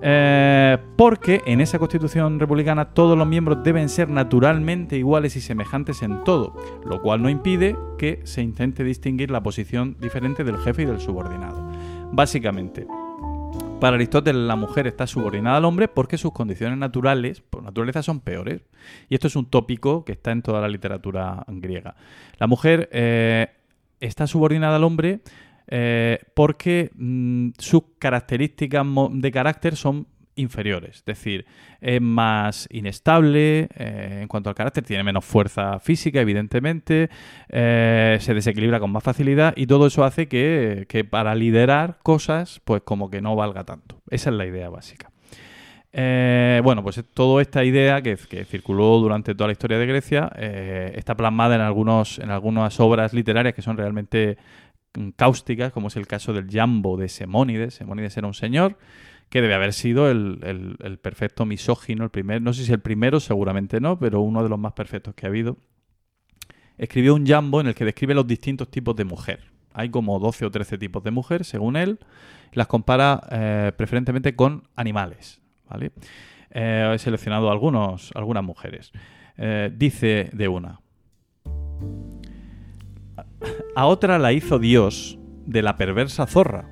[0.00, 6.02] Eh, porque en esa constitución republicana todos los miembros deben ser naturalmente iguales y semejantes
[6.02, 6.54] en todo,
[6.86, 11.00] lo cual no impide que se intente distinguir la posición diferente del jefe y del
[11.00, 11.64] subordinado.
[12.12, 12.86] Básicamente,
[13.80, 18.20] para Aristóteles la mujer está subordinada al hombre porque sus condiciones naturales, por naturaleza, son
[18.20, 18.62] peores.
[19.08, 21.94] Y esto es un tópico que está en toda la literatura griega.
[22.38, 23.48] La mujer eh,
[24.00, 25.20] está subordinada al hombre
[25.66, 30.96] eh, porque mm, sus características de carácter son inferiores.
[30.96, 31.46] Es decir,
[31.80, 37.10] es más inestable eh, en cuanto al carácter, tiene menos fuerza física, evidentemente,
[37.48, 42.60] eh, se desequilibra con más facilidad y todo eso hace que, que para liderar cosas,
[42.64, 44.02] pues como que no valga tanto.
[44.10, 45.10] Esa es la idea básica.
[45.96, 50.26] Eh, bueno, pues toda esta idea que, que circuló durante toda la historia de Grecia
[50.36, 54.36] está plasmada en, algunos, en algunas obras literarias que son realmente
[55.16, 57.74] cáusticas, como es el caso del Jambo de Semónides.
[57.74, 58.76] Semónides era un señor
[59.34, 63.80] que debe haber sido el, perfecto misógino, el primer, no sé si el primero, seguramente
[63.80, 65.56] no, pero uno de los más perfectos que ha habido.
[66.78, 69.40] Escribió un Jambo en el que describe los distintos tipos de mujer.
[69.72, 71.98] Hay como 12 o 13 tipos de mujer, según él,
[72.52, 75.42] las compara eh, preferentemente con animales.
[76.52, 78.92] Eh, he seleccionado algunas mujeres.
[79.36, 80.80] Eh, dice de una.
[83.74, 86.68] A otra la hizo Dios de la perversa zorra.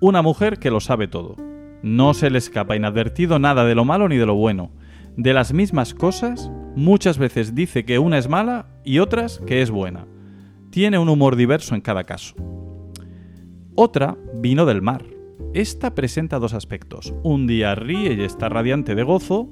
[0.00, 1.53] Una mujer que lo sabe todo.
[1.84, 4.70] No se le escapa inadvertido nada de lo malo ni de lo bueno.
[5.18, 9.70] De las mismas cosas, muchas veces dice que una es mala y otras que es
[9.70, 10.06] buena.
[10.70, 12.36] Tiene un humor diverso en cada caso.
[13.74, 15.04] Otra vino del mar.
[15.52, 17.12] Esta presenta dos aspectos.
[17.22, 19.50] Un día ríe y está radiante de gozo.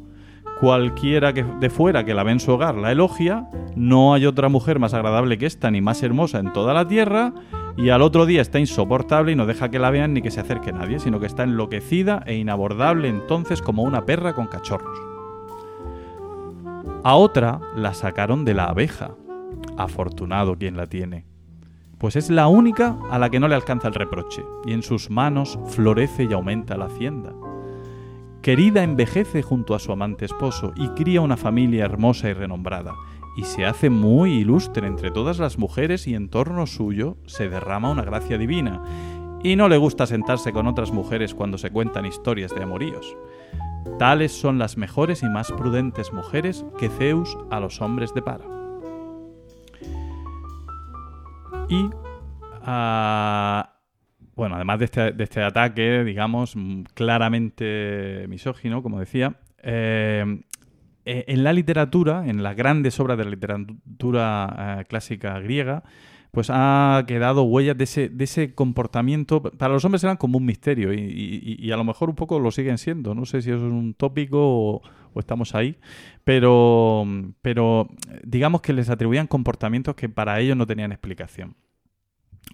[0.63, 3.49] Cualquiera que de fuera que la ve en su hogar la elogia.
[3.75, 7.33] No hay otra mujer más agradable que esta ni más hermosa en toda la tierra.
[7.77, 10.39] Y al otro día está insoportable y no deja que la vean ni que se
[10.39, 14.97] acerque nadie, sino que está enloquecida e inabordable entonces como una perra con cachorros.
[17.03, 19.17] A otra la sacaron de la abeja.
[19.77, 21.27] Afortunado quien la tiene
[21.99, 25.09] pues es la única a la que no le alcanza el reproche, y en sus
[25.09, 27.33] manos florece y aumenta la hacienda.
[28.43, 32.93] Querida envejece junto a su amante esposo y cría una familia hermosa y renombrada,
[33.37, 37.93] y se hace muy ilustre entre todas las mujeres y en torno suyo se derrama
[37.93, 38.83] una gracia divina,
[39.45, 43.17] y no le gusta sentarse con otras mujeres cuando se cuentan historias de amoríos.
[44.01, 48.45] Tales son las mejores y más prudentes mujeres que Zeus a los hombres depara.
[51.69, 51.89] Y,
[52.65, 53.73] ah,
[54.35, 60.41] bueno, además de este, de este ataque, digamos, mm, claramente misógino, como decía, eh,
[61.05, 65.83] eh, en la literatura, en las grandes obras de la literatura eh, clásica griega,
[66.31, 69.43] pues ha quedado huellas de ese, de ese comportamiento.
[69.43, 72.51] Para los hombres eran como un misterio y, y- a lo mejor un poco lo
[72.51, 73.15] siguen siendo.
[73.15, 74.83] No sé si eso es un tópico o,
[75.13, 75.77] o estamos ahí,
[76.25, 77.05] pero,
[77.43, 77.89] pero
[78.25, 81.55] digamos que les atribuían comportamientos que para ellos no tenían explicación.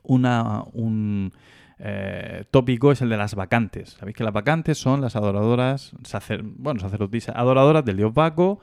[0.02, 1.32] Una, un
[1.80, 3.90] eh, tópico es el de las vacantes.
[3.98, 8.60] Sabéis que las vacantes son las adoradoras, sacer- bueno, sacerdotisas, adoradoras del dios Baco,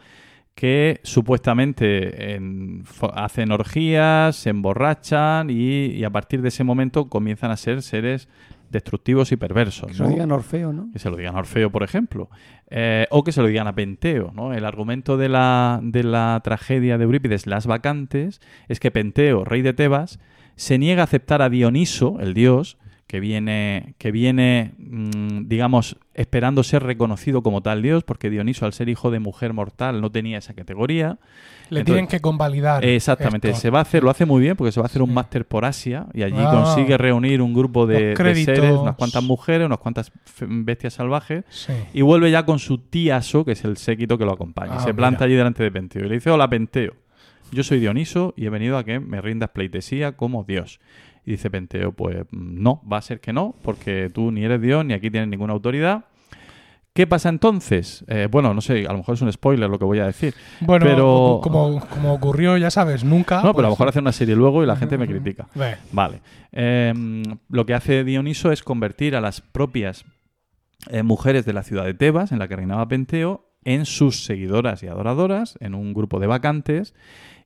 [0.53, 2.83] que supuestamente en-
[3.13, 8.29] hacen orgías, se emborrachan y, y a partir de ese momento comienzan a ser seres
[8.69, 9.87] destructivos y perversos.
[9.87, 10.09] Que se ¿no?
[10.09, 10.89] lo digan Orfeo, ¿no?
[10.91, 12.29] Que se lo digan a Orfeo, por ejemplo.
[12.69, 14.31] Eh, o que se lo digan a Penteo.
[14.33, 14.53] ¿no?
[14.53, 19.61] El argumento de la, de la tragedia de Eurípides, Las Vacantes, es que Penteo, rey
[19.61, 20.19] de Tebas,
[20.55, 26.63] se niega a aceptar a Dioniso, el dios, que viene, que viene mm, digamos, esperando
[26.63, 30.39] ser reconocido como tal dios, porque Dioniso, al ser hijo de mujer mortal, no tenía
[30.39, 31.19] esa categoría.
[31.69, 32.83] Le Entonces- tienen que convalidar.
[32.83, 33.61] Exactamente, esto.
[33.61, 35.45] se va a hacer, lo hace muy bien porque se va a hacer un máster
[35.45, 36.51] por Asia y allí Ah.
[36.51, 40.11] consigue reunir un grupo de, seres, unas cuantas mujeres, unas cuantas
[40.41, 41.73] bestias salvajes Sí.
[41.93, 44.77] y vuelve ya con su tíaso, que es el séquito que lo acompaña.
[44.77, 45.25] Ah, se planta mira.
[45.25, 46.93] allí delante de Penteo y le dice, hola Penteo,
[47.51, 50.79] yo soy Dioniso y he venido a que me rindas pleitesía como Dios.
[51.25, 54.85] Y dice Penteo, pues no, va a ser que no, porque tú ni eres Dios
[54.85, 56.05] ni aquí tienes ninguna autoridad.
[56.93, 58.05] ¿Qué pasa entonces?
[58.07, 60.33] Eh, bueno, no sé, a lo mejor es un spoiler lo que voy a decir.
[60.61, 63.41] Bueno, Pero- como, como ocurrió, ya sabes, nunca.
[63.43, 65.47] No, pero a lo pues- mejor hace una serie luego y la gente me critica.
[65.55, 66.21] Ve, Vale.
[66.53, 66.93] Eh,
[67.49, 70.05] lo que hace Dioniso es convertir a las propias
[70.89, 74.81] eh, mujeres de la ciudad de Tebas, en la que reinaba Penteo, en sus seguidoras
[74.83, 76.93] y adoradoras, en un grupo de vacantes,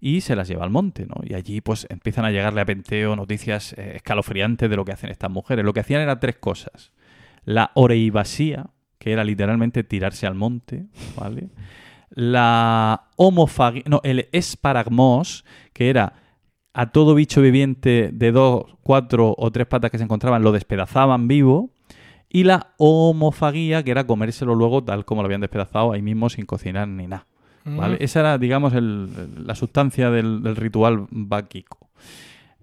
[0.01, 1.15] y se las lleva al monte, ¿no?
[1.23, 5.09] Y allí pues empiezan a llegarle a Penteo noticias eh, escalofriantes de lo que hacen
[5.09, 5.65] estas mujeres.
[5.65, 6.91] Lo que hacían era tres cosas.
[7.43, 10.87] La oreibasía, que era literalmente tirarse al monte,
[11.17, 11.49] ¿vale?
[12.09, 16.13] La homofagia, no, el esparagmos, que era
[16.73, 21.27] a todo bicho viviente de dos, cuatro o tres patas que se encontraban, lo despedazaban
[21.27, 21.71] vivo.
[22.29, 26.45] Y la homofagia, que era comérselo luego tal como lo habían despedazado ahí mismo sin
[26.45, 27.25] cocinar ni nada.
[27.65, 27.95] ¿vale?
[27.95, 28.03] Mm.
[28.03, 31.89] Esa era, digamos, el- la sustancia del, del ritual báquico.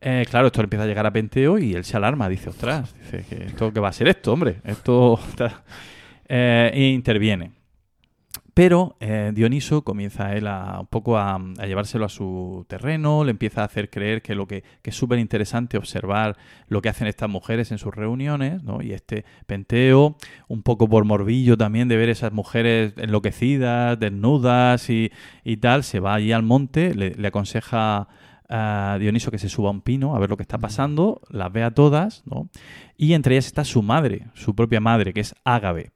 [0.01, 2.95] Eh, claro, esto le empieza a llegar a Penteo y él se alarma, dice, ostras,
[3.01, 4.61] dice, que esto qué va a ser esto, hombre?
[4.65, 5.19] Esto...
[6.29, 7.53] Eh, e interviene.
[8.57, 13.33] Pero eh, Dioniso comienza él a, un poco a, a llevárselo a su terreno, le
[13.33, 17.07] empieza a hacer creer que lo que, que es súper interesante observar lo que hacen
[17.07, 18.81] estas mujeres en sus reuniones, ¿no?
[18.81, 20.17] Y este Penteo,
[20.49, 25.13] un poco por morbillo también de ver esas mujeres enloquecidas, desnudas y,
[25.45, 28.09] y tal, se va allí al monte, le, le aconseja
[28.49, 31.53] a Dioniso que se suba a un pino a ver lo que está pasando, las
[31.53, 32.49] ve a todas, ¿no?
[32.97, 35.91] Y entre ellas está su madre, su propia madre, que es Ágave.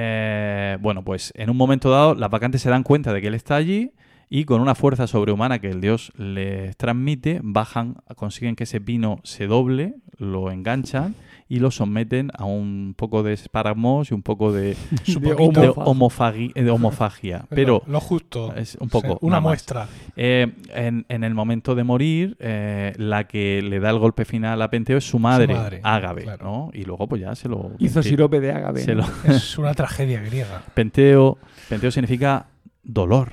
[0.00, 3.34] Eh, bueno, pues en un momento dado las vacantes se dan cuenta de que él
[3.34, 3.90] está allí
[4.30, 9.18] y con una fuerza sobrehumana que el dios les transmite, bajan, consiguen que ese pino
[9.24, 11.16] se doble, lo enganchan
[11.48, 15.34] y lo someten a un poco de espáramos y un poco de, Su De de
[15.36, 17.46] homofagi- de homofagia.
[17.48, 18.54] Pero lo justo.
[18.54, 19.88] es un poco, una muestra.
[20.16, 24.60] Eh, en, en el momento de morir, eh, la que le da el golpe final
[24.60, 26.44] a Penteo es su madre, madre, Ágave, claro.
[26.44, 26.70] ¿no?
[26.74, 27.72] Y luego pues ya se lo...
[27.78, 28.82] Hizo sirope de agave.
[28.82, 29.06] se ¿no?
[29.26, 30.62] lo- Es una tragedia griega.
[30.74, 31.38] Penteo,
[31.68, 32.46] Penteo significa
[32.82, 33.32] dolor.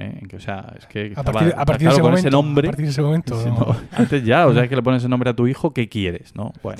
[0.00, 0.22] ¿Eh?
[0.28, 2.28] Que, o sea, es que A estaba- partir, a partir claro, de ese con momento.
[2.28, 2.68] ese nombre...
[2.68, 3.44] A partir de ese momento.
[3.46, 5.88] No, antes ya, o sea, es que le pones el nombre a tu hijo, ¿qué
[5.88, 6.34] quieres?
[6.34, 6.52] ¿no?
[6.62, 6.78] Bueno,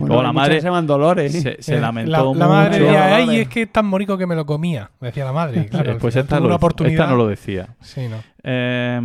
[0.00, 1.34] Luego la madre- se llaman Dolores.
[1.34, 1.40] ¿eh?
[1.40, 2.38] se, se Eh, lamentó la, la mucho.
[2.48, 5.32] madre decía, La ay, es que es tan morico que me lo comía, decía la
[5.32, 5.66] madre.
[5.66, 6.56] Claro, Eh, pues esta, tuvo lo una hizo.
[6.56, 7.00] oportunidad.
[7.04, 7.68] esta no lo decía.
[7.80, 8.16] Sí, no.
[8.44, 9.00] Eh,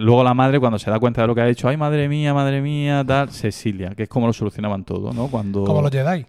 [0.00, 2.32] luego la madre, cuando se da cuenta de lo que ha hecho, ay, madre mía,
[2.34, 5.28] madre mía, tal, Cecilia, que es como lo solucionaban todo, ¿no?
[5.28, 5.64] Cuando...
[5.64, 6.26] Como los Jedi.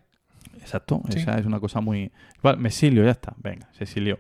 [0.60, 1.20] Exacto, Sí.
[1.20, 2.12] esa es una cosa muy...
[2.40, 2.70] Igual, me
[3.06, 4.20] ya está, venga, se exilió.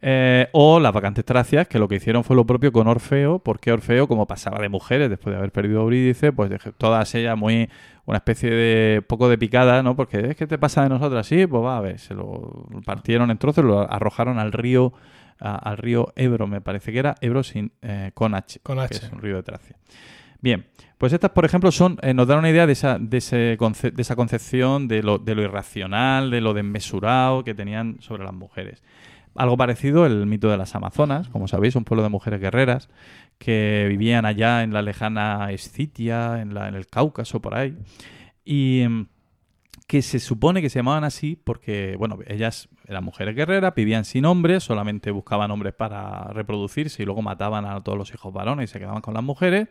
[0.00, 3.72] Eh, o las vacantes tracias, que lo que hicieron fue lo propio con Orfeo, porque
[3.72, 7.68] Orfeo, como pasaba de mujeres después de haber perdido a Eurídice, pues todas ellas muy...
[8.06, 9.96] una especie de poco de picada, ¿no?
[9.96, 13.30] Porque es que te pasa de nosotras, sí, pues va a ver, se lo partieron
[13.32, 14.92] en trozos, lo arrojaron al río,
[15.40, 18.84] a- al río Ebro, me parece que era, Ebro sin, eh, con H, Con que
[18.84, 18.94] H.
[19.06, 19.76] es un río de Tracia.
[20.40, 20.66] Bien,
[20.96, 23.90] pues estas, por ejemplo, son eh, nos dan una idea de esa, de, ese conce-
[23.90, 28.32] de esa concepción de lo, de lo irracional, de lo desmesurado que tenían sobre las
[28.32, 28.82] mujeres.
[29.34, 32.88] Algo parecido el mito de las Amazonas, como sabéis, un pueblo de mujeres guerreras
[33.38, 37.76] que vivían allá en la lejana Escitia, en, la- en el Cáucaso, por ahí,
[38.44, 39.06] y em,
[39.86, 44.24] que se supone que se llamaban así porque, bueno, ellas eran mujeres guerreras, vivían sin
[44.26, 48.72] hombres, solamente buscaban hombres para reproducirse y luego mataban a todos los hijos varones y
[48.72, 49.68] se quedaban con las mujeres.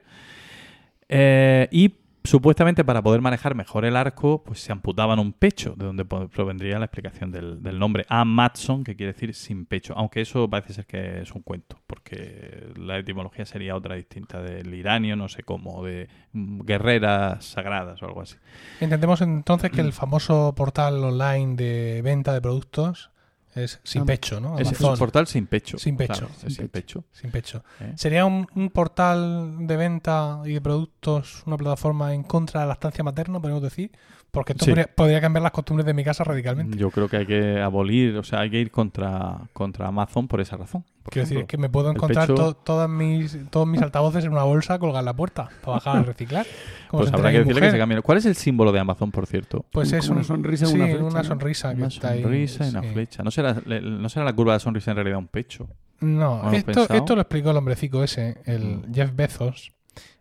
[1.09, 1.95] Eh, y
[2.27, 6.77] supuestamente para poder manejar mejor el arco, pues se amputaban un pecho, de donde provendría
[6.79, 9.93] la explicación del, del nombre Amatson, que quiere decir sin pecho.
[9.97, 14.73] Aunque eso parece ser que es un cuento, porque la etimología sería otra distinta del
[14.73, 18.35] iranio, no sé cómo, de mm, guerreras sagradas o algo así.
[18.81, 23.11] Intentemos entonces que el famoso portal online de venta de productos
[23.57, 24.57] es sin Am- pecho, ¿no?
[24.59, 25.77] Es, un portal sin pecho.
[25.77, 27.03] Sin pecho, claro, sin pecho.
[27.11, 27.63] Sin pecho.
[27.79, 27.93] ¿eh?
[27.95, 32.73] ¿Sería un, un portal de venta y de productos, una plataforma en contra de la
[32.73, 33.91] estancia materna, podemos decir?
[34.37, 34.69] Porque esto Sí.
[34.71, 36.77] podría, podría cambiar las costumbres de mi casa radicalmente.
[36.77, 40.39] Yo creo que hay que abolir, o sea, hay que ir contra, contra Amazon por
[40.41, 40.83] esa razón.
[41.01, 44.25] por Quiero decir, es que me puedo encontrar pecho- to- todas mis, todos mis altavoces
[44.25, 46.45] en una bolsa colgar en la puerta para bajar a reciclar.
[46.87, 48.01] Como Pues habrá que decirle que se cambie.
[48.03, 49.65] ¿Cuál es el símbolo de Amazon, por cierto?
[49.71, 52.21] Pues es una un- sonrisa sí, una flecha, una sonrisa que Una está ahí.
[52.21, 52.87] sonrisa y una sí.
[52.89, 53.23] flecha.
[53.23, 55.67] ¿No será, le- ¿No será la curva de la sonrisa en realidad un pecho?
[56.01, 58.93] No, ¿No lo has esto, esto lo explicó el hombrecico ese, el Mm.
[58.93, 59.71] Jeff Bezos,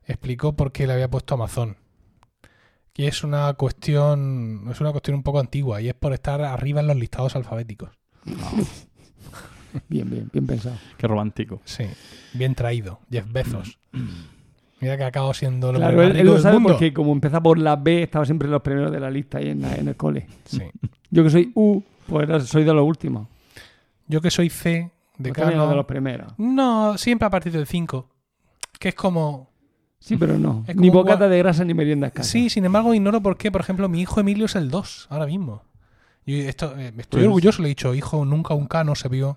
[0.06, 1.76] explicó por qué le había puesto Amazon.
[2.96, 6.80] Y es una cuestión, es una cuestión un poco antigua, y es por estar arriba
[6.80, 7.90] en los listados alfabéticos.
[9.88, 10.76] Bien, bien, bien pensado.
[10.96, 11.60] Qué romántico.
[11.64, 11.84] Sí,
[12.32, 13.78] bien traído, Jeff Bezos.
[14.80, 16.68] Mira que ha acabado siendo hombre Claro, más él, él lo del sabe mundo.
[16.70, 19.48] porque como empieza por la B, estaba siempre en los primeros de la lista ahí
[19.50, 20.26] en, la- en el cole.
[20.44, 20.62] Sí.
[21.10, 23.26] Yo que soy U, pues soy de los últimos.
[24.06, 26.32] Yo que soy C, de Pues los de los primeros.
[26.38, 28.08] No, siempre a partir del 5.
[28.78, 29.50] Que es como.
[29.98, 30.64] Sí, pero no.
[30.74, 32.28] Ni bocata gua- de grasa ni merienda escasa.
[32.30, 35.26] Sí, sin embargo, ignoro por qué, por ejemplo, mi hijo Emilio es el 2, ahora
[35.26, 35.62] mismo.
[36.26, 39.08] Yo esto, eh, estoy Pues- orgulloso, le he dicho, hijo, nunca un K no se
[39.08, 39.36] vio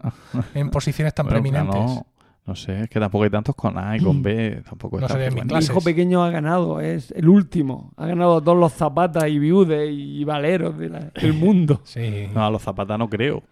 [0.54, 1.80] en posiciones tan Bueno, preeminentes.
[1.82, 2.06] no,
[2.46, 4.62] no sé, es que tampoco hay tantos con A y con B.
[4.68, 7.92] Tampoco No mi hijo pequeño ha ganado, es el último.
[7.96, 11.82] Ha ganado a todos los zapatas y viudes y valeros de la- del mundo.
[11.84, 12.28] Sí.
[12.34, 13.44] No, a los zapatas no creo.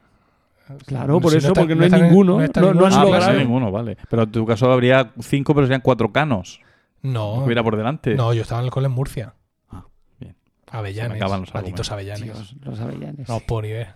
[0.86, 2.38] Claro, por Si eso, está- porque no hay ninguno.
[2.40, 3.34] No, en no han Ah, logrado.
[3.40, 3.98] ninguno, vale.
[4.10, 6.60] Pero en tu caso habría cinco, pero serían cuatro canos.
[7.02, 8.16] No, hubiera por delante.
[8.16, 9.34] no, yo estaba en el cole en Murcia.
[9.70, 9.86] Ah,
[10.20, 10.36] bien.
[10.72, 12.22] Avellanes, Se me acaban los malditos argumentos.
[12.26, 12.50] avellanes.
[12.54, 13.30] Dios, los avellanes.
[13.30, 13.88] No ni ver.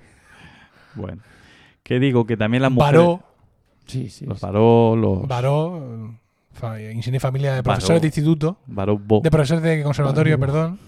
[0.95, 1.21] Bueno.
[1.83, 2.25] ¿Qué digo?
[2.25, 2.93] Que también las mujeres...
[2.99, 3.23] Baró,
[3.87, 4.25] Sí, sí.
[4.25, 4.45] Los sí.
[4.45, 5.27] Baró, los...
[5.27, 6.13] Baró,
[6.93, 7.75] insignia familia de Baró.
[7.75, 9.21] profesores de instituto, Baró Bo.
[9.21, 10.53] de profesores de conservatorio, Baró.
[10.53, 10.79] perdón.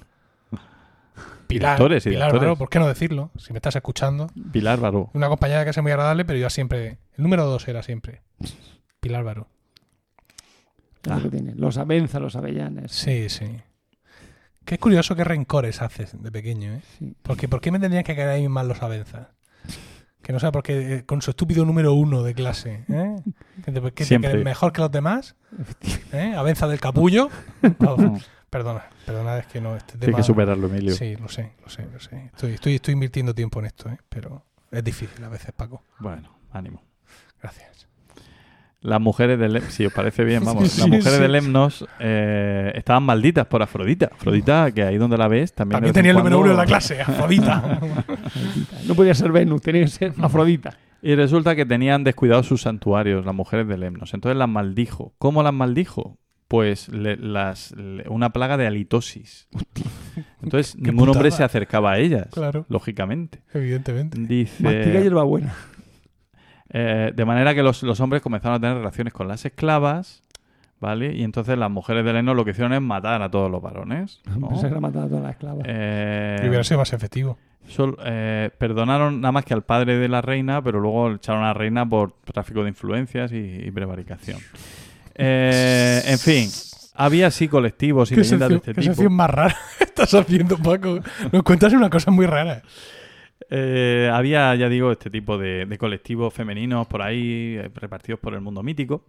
[1.48, 2.31] Pilar, Pilar directores.
[2.41, 3.31] Baró, ¿por qué no decirlo?
[3.38, 4.27] Si me estás escuchando.
[4.52, 5.10] Pilar Baró.
[5.14, 6.99] Una compañera que es muy agradable, pero yo siempre.
[7.18, 8.22] El número dos era siempre.
[8.99, 9.48] Pilar Baró.
[11.04, 11.54] Que tiene.
[11.56, 12.92] Los avenza, los avellanes.
[12.92, 13.46] Sí, sí.
[14.66, 16.82] Qué curioso qué rencores haces de pequeño, ¿eh?
[16.98, 17.16] Sí.
[17.22, 19.28] Porque ¿por qué me tendrían que caer ahí mal los avenzas?
[20.22, 23.16] Que no sé por qué, eh, con su estúpido número uno de clase, ¿eh?
[23.94, 24.42] Que Siempre.
[24.42, 25.36] mejor que los demás,
[26.14, 26.34] ¿eh?
[26.36, 27.30] Avenza del capullo.
[27.86, 28.18] Oh,
[28.50, 30.94] perdona, perdona, es que no, este Tienes que superarlo, Emilio.
[30.94, 32.26] Sí, lo sé, lo sé, lo sé.
[32.28, 33.98] Estoy, estoy, estoy invirtiendo tiempo en esto, ¿eh?
[34.08, 35.84] Pero es difícil a veces, Paco.
[36.00, 36.84] Bueno, ánimo.
[37.42, 37.88] Gracias.
[38.84, 41.22] Las mujeres del Lem- si os parece bien, vamos, Sí, las mujeres sí.
[41.22, 44.10] de Lemnos eh, estaban malditas por Afrodita.
[44.14, 45.82] Afrodita, que ahí donde la ves, también.
[45.94, 47.80] Tenía el en número uno en la clase, Afrodita.
[48.88, 50.78] No podía ser Venus, tenía que ser Afrodita.
[51.02, 54.14] Y resulta que tenían descuidados sus santuarios, las mujeres de Lemnos.
[54.14, 55.14] Entonces las maldijo.
[55.18, 56.18] ¿Cómo las maldijo?
[56.48, 59.48] Pues le- las, le- una plaga de halitosis.
[60.42, 62.66] Entonces ningún hombre se acercaba a ellas, Claro.
[62.70, 63.42] lógicamente.
[63.54, 64.18] Evidentemente.
[64.20, 65.54] Dice, Mastica hierbabuena.
[66.74, 70.24] Eh, de manera que los, los hombres comenzaron a tener relaciones con las esclavas,
[70.80, 71.16] ¿vale?
[71.16, 74.22] Y entonces las mujeres de Lemnos lo que hicieron es matar a todos los varones.
[74.40, 74.50] ¿no?
[74.50, 75.64] Pensé que la mataba a todas las esclavas.
[75.68, 77.38] Eh, Y hubiera sido más efectivo.
[77.68, 81.48] Sol- eh, perdonaron nada más que al padre de la reina, pero luego echaron a
[81.48, 84.40] la reina por tráfico de influencias y, y prevaricación.
[85.16, 86.50] Eh, en fin,
[86.95, 88.94] había así colectivos y ¿Qué leyendas de este qué tipo.
[88.94, 91.00] sección más rara estás haciendo, Paco?
[91.32, 92.64] Nos cuentas una cosa muy rara.
[93.49, 98.34] Eh, había, ya digo, este tipo de, de colectivos femeninos por ahí, eh, repartidos por
[98.34, 99.03] el mundo mítico.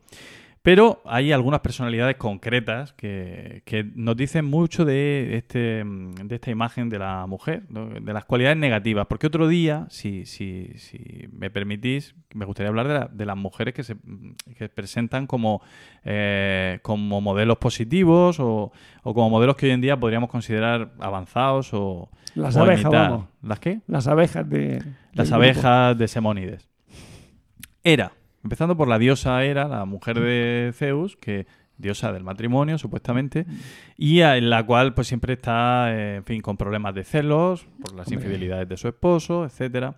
[0.64, 6.50] Pero hay algunas personalidades concretas que, que nos dicen mucho de, este, mm, de esta
[6.50, 7.90] imagen de la mujer, ¿no?
[7.90, 9.06] de las cualidades negativas.
[9.06, 13.36] Porque otro día, si, si, si me permitís, me gustaría hablar de, la- de las
[13.36, 13.96] mujeres que se
[14.56, 15.60] que presentan como,
[16.02, 18.72] eh, como modelos positivos o,
[19.02, 23.10] o como modelos que hoy en día podríamos considerar avanzados o, Las o abejas, imitar.
[23.10, 23.26] vamos.
[23.42, 23.80] ¿Las qué?
[23.86, 24.82] Las abejas de.
[25.12, 25.34] Las grupo.
[25.44, 26.70] abejas de Semónides.
[27.82, 28.12] Hera,
[28.44, 31.46] empezando por la diosa Hera, la mujer de Zeus, que
[31.76, 33.46] diosa del matrimonio, supuestamente,
[33.96, 37.94] y en la cual pues siempre está, eh, en fin, con problemas de celos, por
[37.94, 38.24] las Hombre.
[38.24, 39.96] infidelidades de su esposo, etcétera.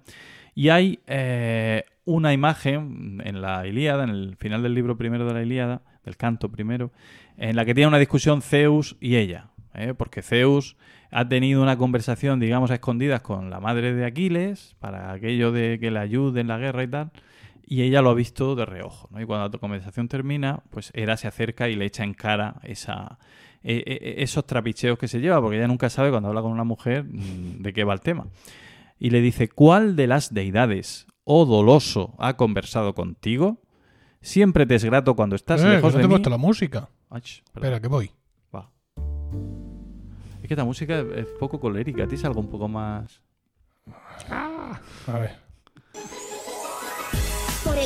[0.54, 5.34] Y hay eh, una imagen en la Ilíada, en el final del libro primero de
[5.34, 6.92] la Ilíada, del canto primero,
[7.36, 9.50] en la que tiene una discusión Zeus y ella.
[9.74, 9.92] ¿eh?
[9.92, 10.76] Porque Zeus
[11.10, 15.78] ha tenido una conversación, digamos, a escondidas con la madre de Aquiles, para aquello de
[15.78, 17.10] que le ayude en la guerra y tal,
[17.66, 19.08] y ella lo ha visto de reojo.
[19.10, 19.20] ¿no?
[19.20, 23.18] Y cuando la conversación termina, pues Hera se acerca y le echa en cara esa,
[23.64, 26.64] e- e- esos trapicheos que se lleva, porque ella nunca sabe cuando habla con una
[26.64, 28.28] mujer mm, de qué va el tema.
[28.98, 33.60] Y le dice, ¿cuál de las deidades, oh doloso, ha conversado contigo?
[34.22, 36.12] Siempre te es grato cuando estás Eh, lejos que no te de he mí.
[36.14, 36.88] puesto la música.
[37.08, 37.22] Perdón.
[37.54, 38.10] Espera, que voy.
[38.54, 38.70] Va.
[40.42, 42.04] Es que esta música es poco colérica.
[42.04, 43.20] ¿A ti es algo un poco más...?
[44.30, 45.36] A ver.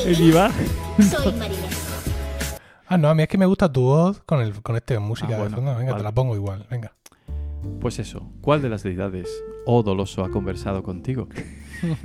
[0.06, 0.50] Bien, Ibar.
[1.02, 1.34] soy.
[2.88, 5.28] Ah, no, a mí es que me gusta tu voz con, el, con este música
[5.28, 5.70] Ah, de bueno, fondo.
[5.76, 6.00] Venga, vale.
[6.02, 6.66] te la pongo igual.
[6.70, 6.92] Venga.
[7.80, 8.28] Pues eso.
[8.40, 9.28] ¿Cuál de las deidades,
[9.66, 11.28] oh doloso, ha conversado contigo?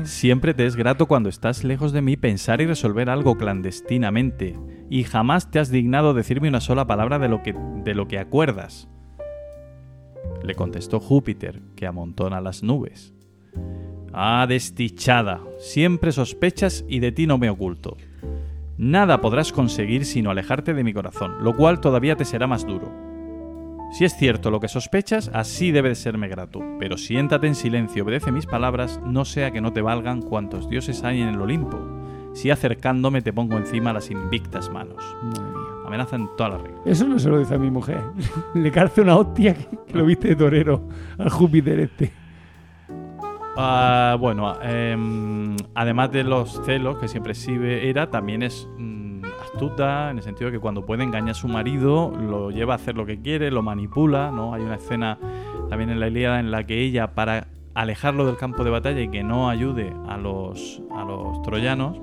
[0.03, 4.57] Siempre te es grato cuando estás lejos de mí pensar y resolver algo clandestinamente,
[4.89, 7.53] y jamás te has dignado decirme una sola palabra de lo que,
[7.83, 8.87] de lo que acuerdas.
[10.43, 13.13] Le contestó Júpiter, que amontona las nubes.
[14.17, 17.97] Ah, desdichada, siempre sospechas y de ti no me oculto.
[18.77, 22.93] Nada podrás conseguir sino alejarte de mi corazón, lo cual todavía te será más duro.
[23.91, 26.61] Si es cierto lo que sospechas, así debe de serme grato.
[26.79, 31.03] Pero siéntate en silencio, obedece mis palabras, no sea que no te valgan cuantos dioses
[31.03, 31.77] hay en el Olimpo.
[32.33, 35.03] Si acercándome te pongo encima las invictas manos.
[35.85, 36.81] Amenaza en todas las reglas.
[36.85, 38.01] Eso no se lo dice a mi mujer.
[38.55, 40.87] Le calce una hostia que, que lo viste de torero
[41.17, 42.24] al Júpiter este.
[43.57, 50.11] Ah, bueno, em, además de los celos que siempre exhibe Hera, también es mm, astuta,
[50.11, 52.95] en el sentido de que cuando puede engañar a su marido, lo lleva a hacer
[52.95, 54.53] lo que quiere, lo manipula, ¿no?
[54.53, 55.17] Hay una escena
[55.69, 59.09] también en la Ilíada en la que ella, para alejarlo del campo de batalla y
[59.09, 61.97] que no ayude a los, a los troyanos,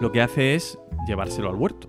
[0.00, 1.88] lo que hace es llevárselo al huerto.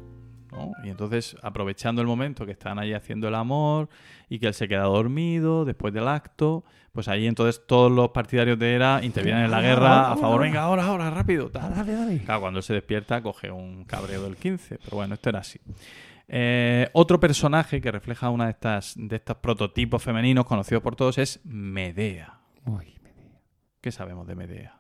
[0.52, 0.72] ¿no?
[0.84, 3.90] Y entonces, aprovechando el momento que están ahí haciendo el amor
[4.30, 6.64] y que él se queda dormido después del acto,
[6.96, 10.62] pues ahí entonces todos los partidarios de Hera intervienen en la guerra a favor, venga,
[10.64, 11.52] ahora, ahora, rápido.
[11.52, 11.76] tal.
[11.76, 12.18] Dale, dale.
[12.24, 15.60] Claro, cuando él se despierta coge un cabreo del 15, pero bueno, esto era así.
[16.28, 21.20] Eh, otro personaje que refleja una de estas de estos prototipos femeninos conocidos por todos
[21.20, 22.40] es Medea.
[22.66, 22.96] Uy.
[23.82, 24.74] ¿Qué sabemos de Medea?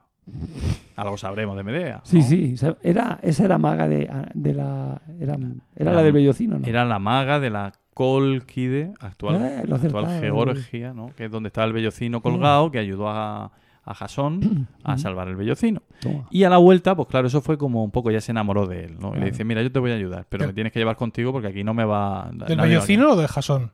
[0.95, 2.01] Algo sabremos de Medea.
[2.03, 2.23] Sí, ¿no?
[2.23, 2.55] sí.
[2.81, 4.99] Era, esa era maga de, de la.
[5.19, 6.65] Era, era Era- la del bellocino, ¿no?
[6.65, 10.19] Era la maga de la Colquide, actual, Eh, actual.
[10.22, 11.11] Georgia, ¿no?
[11.15, 13.51] que es donde estaba el bellocino colgado, que ayudó a,
[13.85, 15.81] a Jasón a salvar el bellocino.
[16.01, 16.27] Toma.
[16.30, 18.84] Y a la vuelta, pues claro, eso fue como un poco, ya se enamoró de
[18.85, 19.15] él, ¿no?
[19.15, 20.47] Y le dice, mira, yo te voy a ayudar, pero ¿Qué?
[20.47, 22.30] me tienes que llevar contigo porque aquí no me va...
[22.34, 23.72] ¿Del vellocino o de Jasón?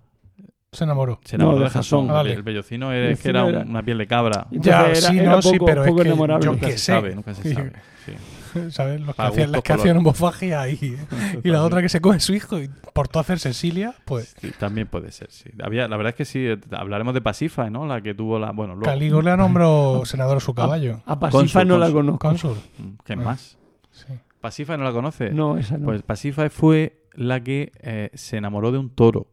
[0.71, 1.19] Se enamoró.
[1.25, 2.07] Se enamoró No, de Jasón.
[2.07, 2.31] Vale.
[2.31, 4.47] El vellocino es que Vellocino era era- un- una piel de cabra.
[4.51, 6.45] Ya, era- sí, era no, sí, poco- pero es poco que enamorable.
[6.45, 6.77] yo Nunca qué sé.
[6.77, 7.71] sabe, nunca se sabe.
[8.05, 8.11] sí.
[8.71, 9.01] ¿Sabes?
[9.01, 10.19] Los que hacían, las que hacían colores.
[10.19, 10.97] bofagia y,
[11.43, 14.51] y la otra que se come su hijo y por todo hacer Cecilia, pues Sí,
[14.59, 15.49] también puede ser, sí.
[15.63, 17.85] Había, la verdad es que sí, eh, hablaremos de Pasífae, ¿no?
[17.85, 18.51] La que tuvo la...
[18.51, 18.85] Bueno, luego...
[18.85, 21.01] Calígula nombró senador a su caballo.
[21.05, 22.19] A Pasifa Cónsul, no la conozco.
[22.27, 22.57] Cónsul.
[22.77, 23.17] Mm, ¿Qué Ah.
[23.17, 23.57] más?
[23.91, 24.13] Sí.
[24.39, 25.31] ¿Pasífae no la conoce?
[25.31, 25.85] No, esa no.
[25.85, 29.27] Pues Pasífae fue la que eh, se enamoró de un toro.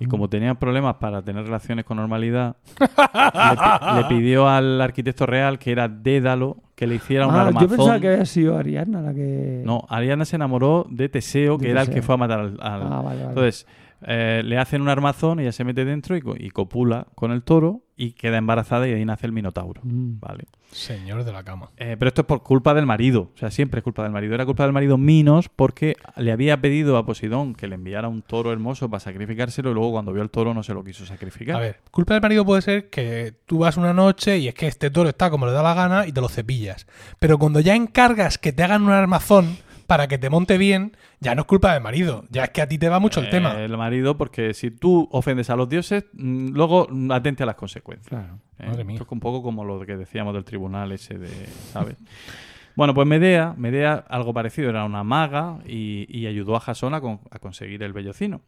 [0.00, 0.08] Y Mm.
[0.08, 5.58] como tenía problemas para tener relaciones con normalidad, le, pi- le pidió al arquitecto real,
[5.58, 7.68] que era Dédalo, que le hiciera un ah, armazón.
[7.68, 9.62] yo pensaba que había sido Ariadna la que.
[9.64, 12.46] No, Ariana se enamoró de Teseo, De que era el que fue a matar al...
[12.60, 13.22] al- Ah, vale, vale.
[13.30, 13.66] Entonces,
[14.02, 17.82] eh, le hacen un armazón, ella se mete dentro y, y copula con el toro
[18.00, 19.80] y queda embarazada y ahí nace el Minotauro.
[19.82, 20.20] Mm.
[20.20, 20.44] Vale.
[20.70, 21.70] Señor de la cama.
[21.76, 23.32] Eh, pero esto es por culpa del marido.
[23.34, 24.34] O sea, siempre es culpa del marido.
[24.34, 28.22] Era culpa del marido Minos porque le había pedido a Poseidón que le enviara un
[28.22, 31.56] toro hermoso para sacrificárselo y luego cuando vio el toro no se lo quiso sacrificar.
[31.56, 34.68] A ver, culpa del marido puede ser que tú vas una noche y es que
[34.68, 36.86] este toro está como le da la gana y te lo cepillas.
[37.18, 39.56] Pero cuando ya encargas que te hagan un armazón
[39.88, 42.24] para que te monte bien, ya no es culpa del marido.
[42.30, 43.58] Ya es que a ti te va mucho el Eh, tema.
[43.60, 47.56] El marido, porque si tú ofendes a los dioses, mm, luego mm, atente a las
[47.56, 48.08] consecuencias.
[48.08, 48.38] Claro.
[48.58, 48.66] ¿eh?
[48.66, 48.94] Madre mía.
[48.96, 51.28] Esto es un poco como lo que decíamos del tribunal ese de,
[51.72, 51.96] ¿sabes?
[52.76, 57.00] bueno, pues Medea, Medea, algo parecido, era una maga y, y ayudó a Jasón a,
[57.00, 58.42] con- a conseguir el vellocino.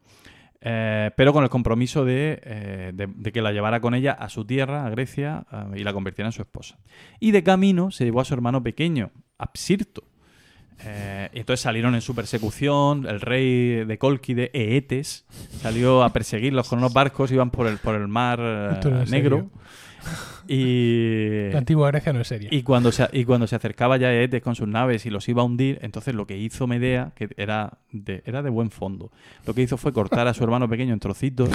[0.62, 4.28] Eh, pero con el compromiso de, eh, de- de que la llevara con ella a
[4.28, 6.78] su tierra, a Grecia, eh, y la convirtiera en su esposa.
[7.18, 10.02] Y de camino se llevó a su hermano pequeño, Apsirto.
[10.84, 15.24] Eh, y entonces salieron en su persecución, el rey de Colquide, Eetes,
[15.60, 19.50] salió a perseguirlos con unos barcos, iban por el, por el mar eh, no negro.
[20.48, 22.48] Y, La antigua Grecia no es seria.
[22.50, 25.42] y, cuando se, y cuando se acercaba ya Eetes con sus naves y los iba
[25.42, 29.12] a hundir, entonces lo que hizo Medea, que era de, era de buen fondo,
[29.46, 31.50] lo que hizo fue cortar a su hermano pequeño en trocitos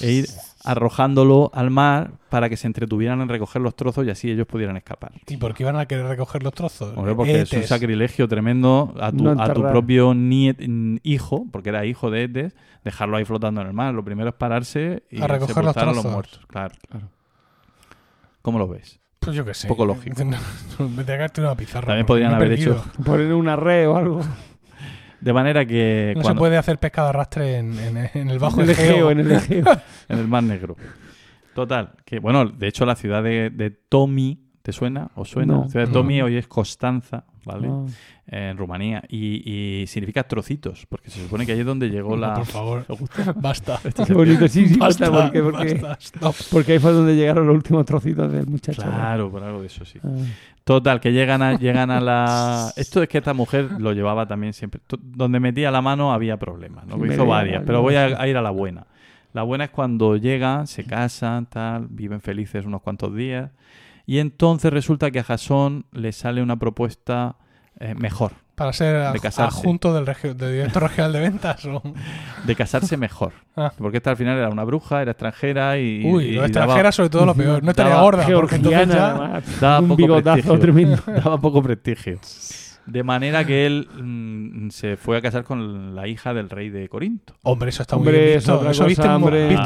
[0.00, 0.26] e ir
[0.64, 4.76] arrojándolo al mar para que se entretuvieran en recoger los trozos y así ellos pudieran
[4.76, 5.12] escapar.
[5.26, 6.96] ¿Y por qué iban a querer recoger los trozos?
[6.96, 11.68] Hombre, porque es un sacrilegio tremendo a tu, No a tu propio niet- hijo, porque
[11.70, 13.94] era hijo de Etes, dejarlo ahí flotando en el mar.
[13.94, 16.12] Lo primero es pararse y A recoger los sepultar a los trozos.
[16.12, 16.40] muertos.
[16.46, 16.74] Claro.
[16.88, 17.08] Claro.
[18.42, 19.00] ¿Cómo lo ves?
[19.20, 19.68] Pues yo qué sé.
[19.68, 20.16] Poco lógico.
[20.78, 21.86] Me una pizarra.
[21.88, 22.74] También podrían haber perdido.
[22.76, 24.20] hecho- Poner una red o algo.
[25.20, 28.56] De manera que No se puede hacer pesca de arrastre en, en- en el bajo
[28.60, 29.10] en el Egeo.
[29.10, 29.64] En el Egeo.
[30.08, 30.76] en el Mar Negro.
[31.54, 35.10] Total, que bueno, de hecho la ciudad de, de Tomi, ¿te suena?
[35.16, 35.54] ¿O suena?
[35.54, 35.62] No.
[35.64, 35.98] la ciudad de No.
[35.98, 37.68] Tomi hoy es Constanza, ¿vale?
[37.68, 37.86] Ah.
[38.30, 39.02] En Rumanía.
[39.08, 39.42] Y,
[39.82, 42.34] y significa trocitos, porque se supone que ahí es donde llegó No, la...
[42.34, 42.86] por favor.
[43.36, 43.80] Basta.
[44.06, 47.56] Qué bonito, sí, sí, Basta, basta, porque, porque, basta, porque ahí fue donde llegaron los
[47.56, 48.82] últimos trocitos del muchacho.
[48.82, 49.98] Claro, por algo de eso sí.
[50.04, 50.08] Ah.
[50.64, 52.72] Total, que llegan a, llegan a la...
[52.76, 54.82] Esto es que esta mujer lo llevaba también siempre.
[55.00, 56.96] Donde metía la mano había problemas, ¿no?
[56.96, 58.86] Sí, Hizo varias, pero voy a, a ir a la buena.
[59.32, 63.50] La buena es cuando llegan, se casan, tal, viven felices unos cuantos días.
[64.08, 67.36] Y entonces resulta que a Jasón le sale una propuesta
[67.78, 71.62] eh, mejor, Para ser De adjunto del, del director regional de ventas.
[71.66, 71.82] o-
[72.46, 73.34] de casarse mejor.
[73.54, 73.70] Ah.
[73.76, 76.02] Porque esta al final era una bruja, era extranjera y...
[76.06, 77.62] Uy, y- lo y extranjera daba- sobre todo lo peor.
[77.62, 79.10] No estaría gorda, porque entonces ya...
[79.10, 80.58] además, daba un poco bigotazo prestigio.
[80.58, 81.02] tremendo.
[81.06, 82.18] daba poco prestigio.
[82.86, 86.88] De manera que él mm, se fue a casar con la hija del rey de
[86.88, 87.34] Corinto.
[87.42, 88.56] Hombre, eso está muy Hombre, bien visto.
[88.56, 89.06] otra Eso viste,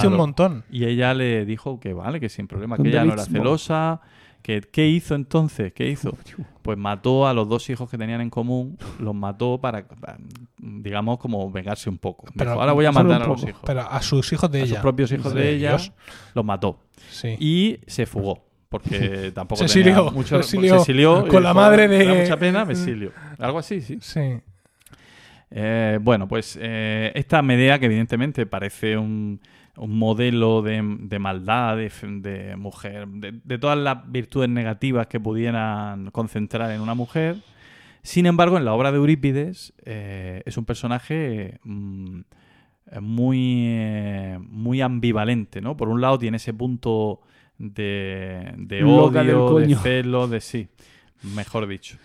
[0.08, 0.64] un, montón.
[0.68, 4.00] Y ella le dijo que vale, que sin problema, que ella no era celosa.
[4.42, 5.72] Que, ¿Qué hizo entonces?
[5.72, 6.16] ¿Qué hizo?
[6.62, 10.16] Pues mató a los dos hijos que tenían en común, los mató para, para,
[10.58, 12.24] digamos, como vengarse un poco.
[12.36, 13.60] Pero Dijo, ahora voy a matar a los hijos.
[13.66, 14.74] Pero a sus hijos de a ella.
[14.74, 15.90] sus propios hijos de De ella ellos.
[16.34, 16.78] los mató.
[17.10, 17.34] Sí.
[17.40, 18.44] Y se fugó.
[18.68, 20.40] Porque tampoco Se tenía exilió, mucho...
[20.44, 23.10] se exilió con la madre "Me da de- mucha pena, me exilio.
[23.40, 23.98] Algo así, sí.
[24.00, 24.20] Sí.
[25.50, 29.40] Eh, bueno, pues eh, esta Medea, que evidentemente parece un,
[29.76, 36.10] un modelo de, de maldad, de, mujer, de, de todas las virtudes negativas que pudieran
[36.10, 37.36] concentrar en una mujer.
[38.02, 42.20] Sin embargo, en la obra de Eurípides eh, es un personaje mm,
[43.00, 45.76] muy, eh, muy ambivalente, ¿no?
[45.76, 47.20] Por un lado tiene ese punto
[47.58, 50.68] de, de odio, de celo, de sí,
[51.22, 51.96] mejor dicho.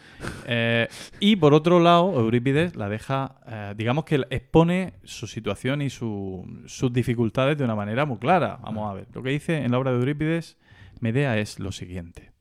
[0.45, 0.87] Eh,
[1.19, 6.45] y por otro lado, Eurípides la deja, eh, digamos que expone su situación y su-
[6.65, 8.59] sus dificultades de una manera muy clara.
[8.61, 10.57] Vamos a ver, lo que dice en la obra de Eurípides,
[10.99, 12.31] Medea es lo siguiente.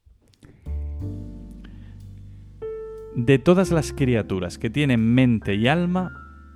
[3.14, 6.12] De todas las criaturas que tienen mente y alma,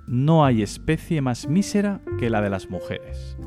[0.07, 3.37] no hay especie más mísera que la de las mujeres.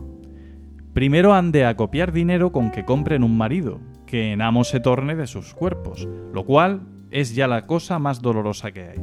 [0.95, 5.17] Primero han de acopiar dinero con que compren un marido, que en amo se torne
[5.17, 9.01] de sus cuerpos, lo cual es ya la cosa más dolorosa que hay.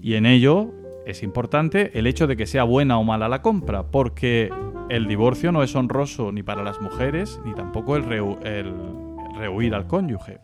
[0.00, 0.72] Y en ello
[1.06, 4.50] es importante el hecho de que sea buena o mala la compra, porque
[4.88, 8.74] el divorcio no es honroso ni para las mujeres, ni tampoco el, rehu- el
[9.38, 10.40] rehuir al cónyuge.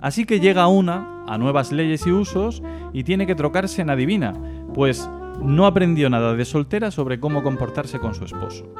[0.00, 2.62] Así que llega una a nuevas leyes y usos
[2.92, 4.32] y tiene que trocarse en adivina,
[4.74, 5.08] pues
[5.40, 8.74] no aprendió nada de soltera sobre cómo comportarse con su esposo.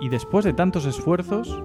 [0.00, 1.62] Y después de tantos esfuerzos,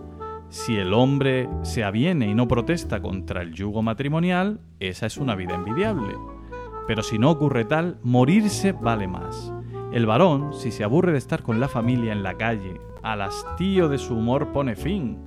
[0.52, 5.34] si el hombre se aviene y no protesta contra el yugo matrimonial, esa es una
[5.34, 6.14] vida envidiable.
[6.88, 9.54] Pero si no ocurre tal, morirse vale más.
[9.94, 13.88] El varón, si se aburre de estar con la familia en la calle, al hastío
[13.88, 15.20] de su humor pone fin.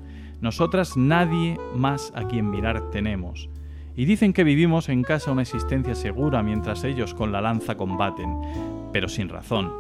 [0.43, 3.49] Nosotras nadie más a quien mirar tenemos.
[3.97, 8.31] Y dicen que vivimos en casa una existencia segura mientras ellos con la lanza combaten,
[8.93, 9.73] pero sin razón.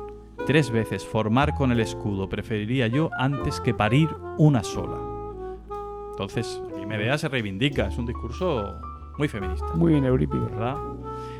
[0.46, 4.08] Tres veces formar con el escudo preferiría yo antes que parir
[4.38, 5.13] una sola.
[6.18, 8.80] Entonces, aquí Medea se reivindica, es un discurso
[9.18, 9.66] muy feminista.
[9.74, 10.50] Muy bien, Eurípides.
[10.50, 10.76] ¿verdad?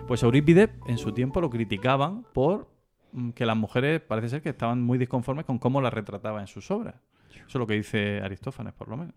[0.09, 2.69] Pues Eurípides en su tiempo lo criticaban por
[3.13, 6.47] mm, que las mujeres parece ser que estaban muy disconformes con cómo las retrataba en
[6.49, 6.97] sus obras.
[7.35, 9.15] Eso es lo que dice Aristófanes, por lo menos.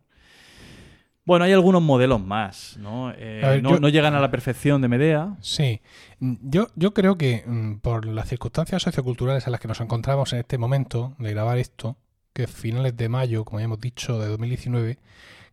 [1.25, 3.11] Bueno, hay algunos modelos más, ¿no?
[3.11, 5.35] Eh, A ver, no, yo- no llegan a la perfección de Medea.
[5.41, 5.81] Sí,
[6.19, 10.31] Mm, yo, yo creo que mm, por las circunstancias socioculturales en las que nos encontramos
[10.34, 11.97] en este momento de grabar esto,
[12.34, 14.97] que es finales de mayo, como ya hemos dicho, de 2019,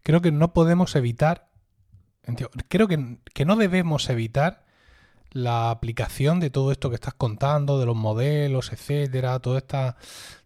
[0.04, 1.48] creo que no podemos evitar,
[2.68, 4.64] creo que, que no debemos evitar
[5.32, 9.96] la aplicación de todo esto que estás contando, de los modelos, etcétera, toda esta,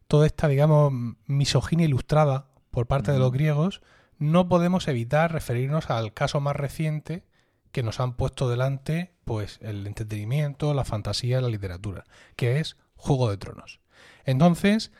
[0.06, 0.92] toda esta, digamos,
[1.26, 3.82] misoginia ilustrada por parte de los griegos,
[4.18, 7.24] no podemos evitar referirnos al caso más reciente
[7.70, 12.04] que nos han puesto delante, pues, el entretenimiento, la fantasía, la literatura,
[12.34, 13.80] que es Juego de Tronos.
[14.24, 14.90] Entonces,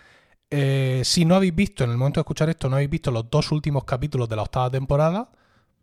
[0.50, 3.30] eh, si no habéis visto, en el momento de escuchar esto, no habéis visto los
[3.30, 5.30] dos últimos capítulos de la octava temporada,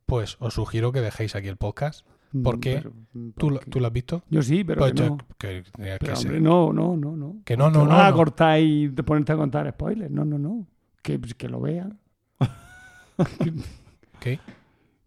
[0.06, 2.06] pues os sugiero que dejéis aquí el podcast.
[2.44, 3.72] ¿Por Mm, pero, mm, ¿Tú, ¿por lo- qué?
[3.72, 4.24] tú lo has visto?
[4.30, 5.18] Yo sí, pero Pues que yo- no.
[5.38, 7.36] que- que- Pero, que hombre, no, no, no, no.
[7.46, 8.16] Que no, no, no, vas a no.
[8.18, 10.12] cortar y te ponerte a contar spoilers.
[10.12, 10.68] No, no, no.
[11.02, 11.98] Que, que lo vean.
[14.20, 14.40] ¿Qué?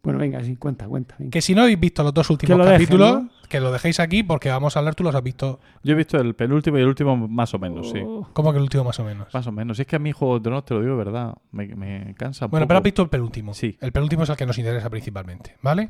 [0.01, 1.15] Bueno, venga, sí, cuenta, cuenta.
[1.19, 1.31] venga.
[1.31, 3.29] Que si no habéis visto los dos últimos lo dejen, capítulos, ¿no?
[3.49, 5.59] que lo dejéis aquí porque vamos a hablar, tú los has visto.
[5.83, 7.99] Yo he visto el penúltimo y el último más o menos, sí.
[8.01, 9.27] Oh, ¿Cómo que el último más o menos?
[9.33, 9.75] Más o menos.
[9.75, 12.15] Si es que a mí Juego de Tronos, te lo digo de verdad, me, me
[12.17, 12.67] cansa un Bueno, poco.
[12.69, 13.53] pero has visto el penúltimo.
[13.53, 13.77] Sí.
[13.81, 15.89] El penúltimo es el que nos interesa principalmente, ¿vale?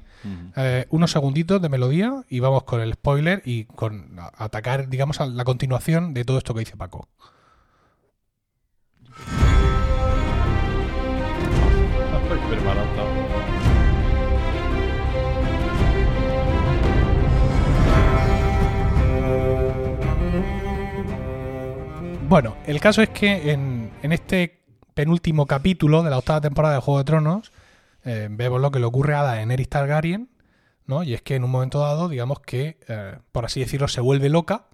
[0.55, 5.21] Eh, unos segunditos de melodía y vamos con el spoiler y con a- atacar, digamos,
[5.21, 7.07] a la continuación de todo esto que dice Paco.
[12.23, 13.58] Estoy preparado, estaba.
[22.29, 24.61] Bueno, el caso es que en, en este
[24.93, 27.51] penúltimo capítulo de la octava temporada de Juego de Tronos
[28.05, 30.29] eh, vemos lo que le ocurre a Daenerys Targaryen,
[30.85, 31.01] ¿no?
[31.01, 34.29] Y es que en un momento dado, digamos que, eh, por así decirlo, se vuelve
[34.29, 34.67] loca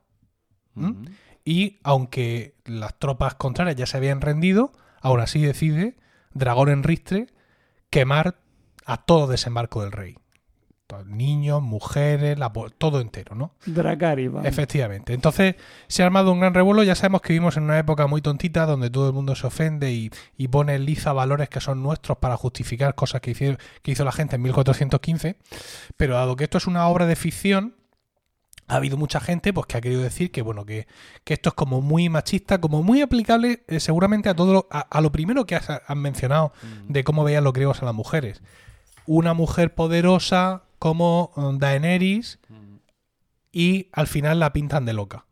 [1.45, 5.95] y aunque las tropas contrarias ya se habían rendido, aún así decide,
[6.33, 7.27] dragón en ristre,
[7.89, 8.35] quemar
[8.85, 10.17] a todo desembarco del rey.
[11.07, 13.55] Niños, mujeres, la todo entero, ¿no?
[13.65, 14.47] Dracarys, vamos.
[14.47, 15.13] Efectivamente.
[15.13, 15.55] Entonces
[15.87, 16.83] se ha armado un gran revuelo.
[16.83, 19.91] Ya sabemos que vivimos en una época muy tontita donde todo el mundo se ofende
[19.91, 23.91] y, y pone en liza valores que son nuestros para justificar cosas que, hicieron, que
[23.91, 25.37] hizo la gente en 1415.
[25.97, 27.75] Pero dado que esto es una obra de ficción,
[28.67, 30.87] ha habido mucha gente pues que ha querido decir que bueno que,
[31.23, 34.81] que esto es como muy machista, como muy aplicable eh, seguramente a todo lo, a,
[34.81, 36.51] a lo primero que has, has mencionado
[36.87, 38.41] de cómo veían los griegos a las mujeres.
[39.07, 42.39] Una mujer poderosa como eh, Daenerys
[43.51, 45.25] y al final la pintan de loca.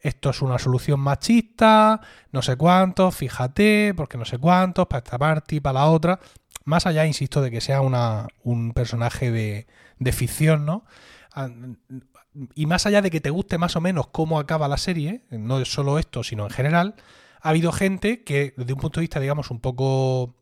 [0.00, 2.00] Esto es una solución machista,
[2.32, 6.20] no sé cuántos, fíjate, porque no sé cuántos, para esta parte y para la otra.
[6.64, 9.66] Más allá, insisto, de que sea una, un personaje de,
[9.98, 10.84] de ficción, ¿no?
[11.32, 11.48] Ah,
[12.54, 15.60] y más allá de que te guste más o menos cómo acaba la serie, no
[15.60, 16.94] es solo esto, sino en general,
[17.40, 20.39] ha habido gente que desde un punto de vista, digamos, un poco mm,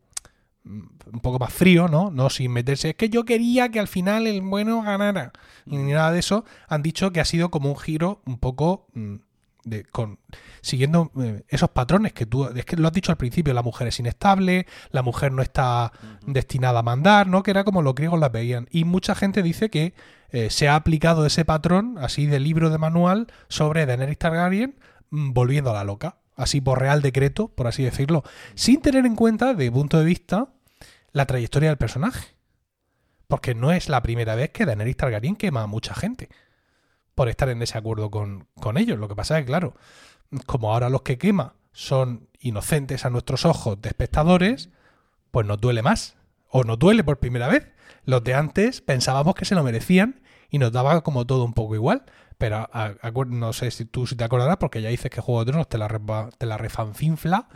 [0.69, 2.11] un poco más frío, ¿no?
[2.11, 2.89] No sin meterse.
[2.89, 5.31] Es que yo quería que al final el bueno ganara.
[5.65, 6.45] Y ni nada de eso.
[6.67, 9.15] Han dicho que ha sido como un giro un poco mm,
[9.63, 10.19] de, con
[10.61, 12.45] siguiendo eh, esos patrones que tú.
[12.55, 15.91] Es que lo has dicho al principio, la mujer es inestable, la mujer no está
[16.25, 17.41] destinada a mandar, ¿no?
[17.41, 18.67] Que era como los griegos las veían.
[18.71, 19.93] Y mucha gente dice que
[20.31, 24.75] eh, se ha aplicado ese patrón, así de libro de manual, sobre Daenerys Targaryen,
[25.09, 26.17] mm, volviendo a la loca.
[26.35, 28.23] Así por real decreto, por así decirlo.
[28.55, 30.47] Sin tener en cuenta, de punto de vista,
[31.11, 32.35] la trayectoria del personaje.
[33.27, 36.29] Porque no es la primera vez que Daenerys Targaryen quema a mucha gente
[37.15, 38.97] por estar en desacuerdo con, con ellos.
[38.97, 39.75] Lo que pasa es que, claro,
[40.45, 44.69] como ahora los que quema son inocentes a nuestros ojos de espectadores,
[45.31, 46.15] pues nos duele más.
[46.49, 47.67] O nos duele por primera vez.
[48.05, 51.75] Los de antes pensábamos que se lo merecían y nos daba como todo un poco
[51.75, 52.05] igual.
[52.39, 52.93] Pero a-
[53.27, 55.77] no sé si tú si te acordarás, porque ya dices que Juego de Tronos te
[55.77, 57.49] la, te la refanfinfla.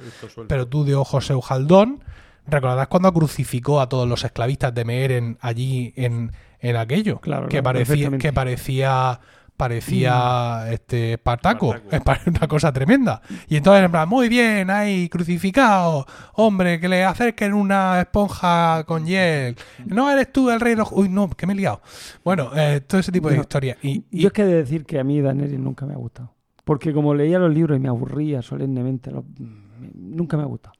[0.49, 2.03] Pero tú de ojos Eujaldón,
[2.47, 7.19] recordarás cuando crucificó a todos los esclavistas de Meeren allí en, en aquello.
[7.19, 9.19] Claro, que claro, parecía, que parecía
[9.55, 11.95] parecía este Espartaco, Espartaco.
[11.95, 13.21] Es pa- una cosa tremenda.
[13.47, 19.05] Y entonces en plan, muy bien, ahí crucificado, hombre, que le acerquen una esponja con
[19.05, 19.55] hiel.
[19.85, 20.95] No eres tú el rey rojo.
[20.99, 21.81] Uy, no, que me he liado.
[22.23, 23.77] Bueno, eh, todo ese tipo de historias.
[23.83, 25.97] Y, y- Yo es que he de decir que a mí Daenerys nunca me ha
[25.97, 26.33] gustado.
[26.63, 30.75] Porque como leía los libros y me aburría solemnemente, los- me- nunca me ha gustado.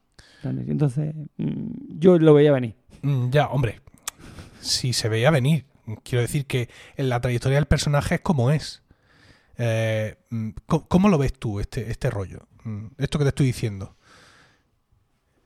[0.50, 2.74] Entonces, mm, yo lo veía venir.
[3.02, 3.80] Mm, Ya, hombre.
[4.60, 5.66] Si se veía venir.
[6.02, 8.82] Quiero decir que en la trayectoria del personaje es como es.
[9.58, 12.46] Eh, mm, ¿cómo, cómo lo ves tú, este, este rollo?
[12.98, 13.96] Esto que te estoy diciendo.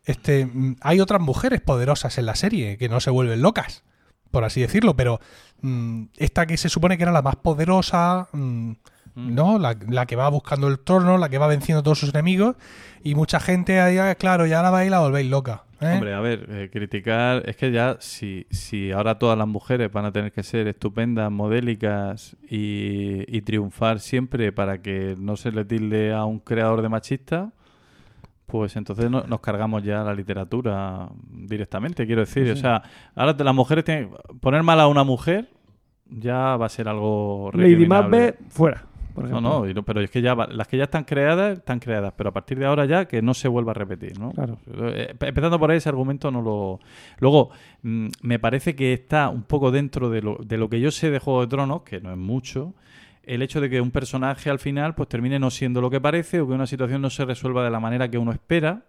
[0.05, 0.49] Este,
[0.81, 3.83] hay otras mujeres poderosas en la serie que no se vuelven locas,
[4.31, 5.21] por así decirlo, pero
[6.17, 8.29] esta que se supone que era la más poderosa,
[9.19, 9.59] ¿no?
[9.59, 12.57] La, la que va buscando el trono, la que va venciendo a todos sus enemigos,
[13.03, 15.65] y mucha gente ahí, ah, claro, ya la vais y la volvéis loca.
[15.81, 15.93] ¿eh?
[15.95, 17.43] Hombre, a ver, eh, criticar.
[17.49, 21.31] Es que ya, si, si ahora todas las mujeres van a tener que ser estupendas,
[21.31, 26.89] modélicas y, y triunfar siempre para que no se le tilde a un creador de
[26.89, 27.53] machista,
[28.47, 32.51] pues entonces no- nos cargamos ya la literatura directamente, quiero decir.
[32.51, 32.83] O sea,
[33.15, 34.11] ahora las mujeres tienen.
[34.41, 35.49] Poner mal a una mujer
[36.11, 37.51] ya va a ser algo.
[37.53, 37.87] Lady.
[37.87, 38.85] Macbeth, fuera.
[39.21, 39.67] Por No, ejemplo.
[39.67, 42.33] no, no, pero es que ya las que ya están creadas, están creadas, pero a
[42.33, 44.33] partir de ahora ya que no se vuelva a repetir, ¿no?
[44.33, 44.59] Claro.
[44.73, 46.81] Eh, Empezando por ahí, ese argumento no lo...
[47.19, 47.51] Luego,
[47.83, 51.11] mm, me parece que está un poco dentro de lo, de lo que yo sé
[51.11, 52.75] de Juego de Tronos, que no es mucho,
[53.25, 56.41] el hecho de que un personaje al final pues termine no siendo lo que parece
[56.41, 58.85] o que una situación no se resuelva de la manera que uno espera,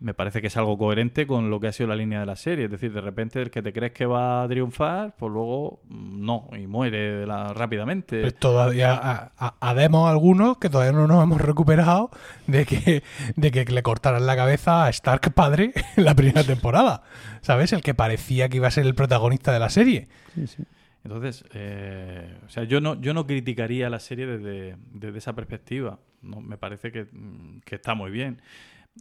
[0.00, 2.36] me parece que es algo coherente con lo que ha sido la línea de la
[2.36, 2.66] serie.
[2.66, 6.24] Es decir, de repente el que te crees que va a triunfar, pues luego mm,
[6.24, 8.20] no, y muere de la- rápidamente.
[8.20, 12.10] Pues todavía ha- ha- habemos algunos que todavía no nos hemos recuperado
[12.46, 13.02] de que,
[13.36, 17.02] de que le cortaran la cabeza a Stark padre en la primera temporada.
[17.40, 17.72] ¿Sabes?
[17.72, 20.06] El que parecía que iba a ser el protagonista de la serie.
[20.34, 20.62] Sí, sí.
[21.04, 25.98] Entonces, eh, o sea, yo no, yo no criticaría la serie desde, desde esa perspectiva.
[26.22, 28.42] No, me parece que, mm, que está muy bien.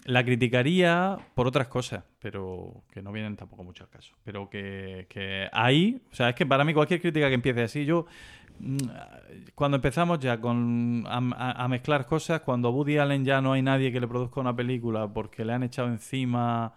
[0.05, 4.15] La criticaría por otras cosas, pero que no vienen tampoco mucho al caso.
[4.23, 7.85] Pero que, que ahí, o sea, es que para mí cualquier crítica que empiece así,
[7.85, 8.05] yo
[8.59, 8.77] mm,
[9.55, 13.91] cuando empezamos ya con a, mezclar cosas, cuando a Woody Allen ya no hay nadie
[13.91, 16.73] que le produzca una película porque le han echado encima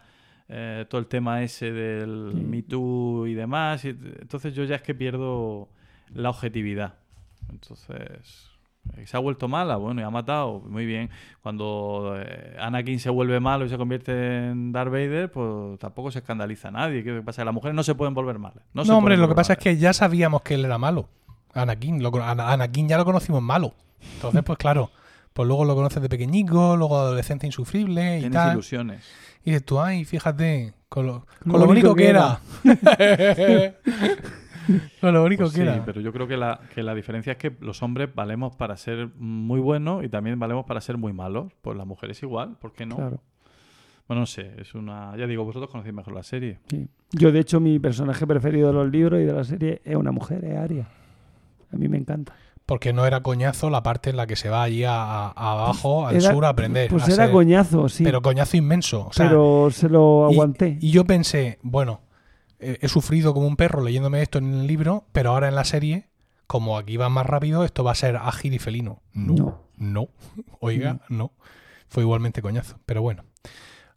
[0.48, 4.82] eh, todo el tema ese del Me Too y demás, y- entonces yo ya es
[4.82, 5.68] que pierdo
[6.14, 6.94] la objetividad.
[7.48, 8.49] Entonces,
[9.06, 11.10] se ha vuelto mala, bueno, y ha matado, muy bien.
[11.42, 14.12] Cuando eh, Anakin se vuelve malo y se convierte
[14.48, 17.02] en Darth Vader, pues tampoco se escandaliza nadie.
[17.02, 17.44] ¿Qué pasa?
[17.44, 18.62] Las mujeres no se pueden volver malas.
[18.74, 21.08] No, hombre, lo que pasa es que ya sabíamos que él era malo.
[21.54, 23.74] Anakin, lo, Anakin ya lo conocimos malo.
[24.14, 24.90] Entonces, pues claro,
[25.32, 28.52] pues luego lo conoces de pequeñico, luego adolescente insufrible y Tienes tal.
[28.52, 29.04] ilusiones.
[29.44, 32.40] Y dices tú, ay, fíjate, con lo, con lo lo bonito bonito que que era.
[35.00, 35.84] con lo bonito Pues que sí, era.
[35.84, 39.08] pero yo creo que la, que la diferencia es que los hombres valemos para ser
[39.16, 41.52] muy buenos y también valemos para ser muy malos.
[41.62, 42.96] Pues las mujeres igual, ¿por qué no?
[42.96, 43.20] Claro.
[44.08, 45.16] Bueno, no sé, es una...
[45.16, 46.58] Ya digo, vosotros conocéis mejor la serie.
[46.68, 46.88] sí.
[47.12, 50.12] Yo, de hecho, mi personaje preferido de los libros y de la serie es una
[50.12, 50.86] mujer, es Aria.
[51.72, 52.34] A mí me encanta.
[52.66, 56.06] Porque no era coñazo la parte en la que se va allí a, a- abajo,
[56.06, 56.88] al Era- sur, a aprender.
[56.88, 58.04] Pues a era ser- coñazo, sí.
[58.04, 59.06] Pero coñazo inmenso.
[59.08, 60.78] O sea, pero se lo y- aguanté.
[60.80, 62.00] Y, yo pensé, bueno,
[62.60, 65.64] eh, he sufrido como un perro leyéndome esto en el libro, pero ahora en la
[65.64, 66.08] serie,
[66.46, 69.00] como aquí va más rápido, esto va a ser ágil y felino.
[69.12, 69.60] No, no.
[69.78, 70.08] No.
[70.60, 71.32] Oiga, no.
[71.88, 72.78] Fue igualmente coñazo.
[72.86, 73.24] Pero bueno.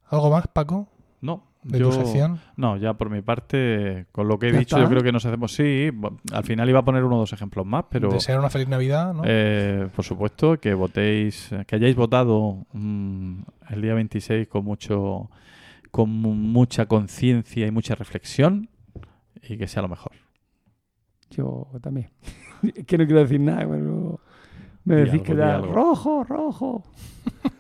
[0.10, 0.88] ¿Algo más, Paco?
[1.22, 1.44] No.
[1.64, 2.40] de yo- tu sección?
[2.58, 4.84] No, ya por mi parte, con lo que he ¿Ya dicho, está?
[4.86, 5.54] yo creo que nos hacemos.
[5.54, 5.90] Sí,
[6.32, 8.10] al final iba a poner uno o dos ejemplos más, pero.
[8.10, 9.24] Desear una feliz Navidad, ¿no?
[9.26, 15.30] Eh, por supuesto, que votéis, que hayáis votado mm, el día 26 con mucho,
[15.94, 18.68] con mu- mucha conciencia y mucha reflexión
[19.48, 20.14] y que sea lo mejor.
[21.30, 22.10] Yo también.
[22.64, 24.20] es que no quiero decir nada, pero
[24.86, 26.84] me decís algo, que da rojo, rojo.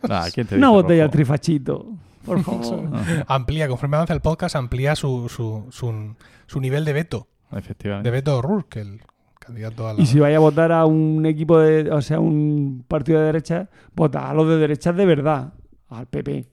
[0.10, 1.12] Ah, ¿quién te Una dice botella rojo?
[1.12, 1.88] trifachito,
[2.26, 2.90] por favor.
[3.28, 6.16] Amplía, conforme avanza el podcast, amplía su, su, su,
[6.48, 7.28] su nivel de veto.
[7.52, 8.10] De Efectivamente.
[8.10, 9.02] Beto O'Rourke, el
[9.40, 10.02] candidato a la...
[10.02, 13.70] y si vais a votar a un equipo de, o sea, un partido de derecha,
[13.96, 15.54] votad a los de derechas de verdad,
[15.90, 16.48] al PP.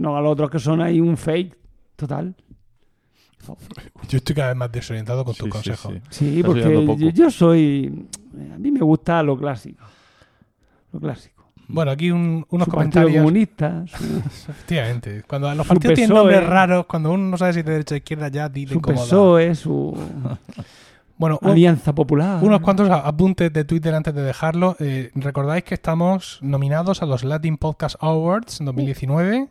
[0.00, 1.56] No a los otros que son ahí un fake
[1.96, 2.34] total.
[4.08, 5.92] Yo estoy cada vez más desorientado con tu Sí, sí, consejo.
[6.10, 6.42] sí.
[6.44, 8.06] Porque yo, yo soy.
[8.54, 9.84] A mí me gusta lo clásico.
[10.92, 11.44] Lo clásico.
[11.68, 13.14] Bueno, aquí un- unos su comentarios.
[13.14, 14.04] comunista, su,
[14.50, 15.22] Efectivamente.
[15.26, 16.18] Cuando los Su partidos tienen PSOE.
[16.32, 18.80] nombres raros, cuando uno no sabe si es de derecha o izquierda, ya dile su
[18.80, 18.96] cómo.
[19.00, 19.96] PSOE, su
[21.16, 22.42] Bueno, un- Alianza Popular.
[22.42, 24.76] unos cuantos apuntes de Twitter antes de dejarlo.
[24.80, 29.48] Eh, Recordáis que estamos nominados a los Latin Podcast Awards 2019.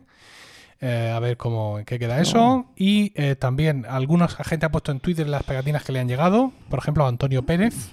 [0.82, 2.66] Eh, a ver cómo en qué queda eso.
[2.74, 6.52] Y eh, también algunos gente ha puesto en Twitter las pegatinas que le han llegado.
[6.70, 7.90] Por ejemplo, Antonio Pérez,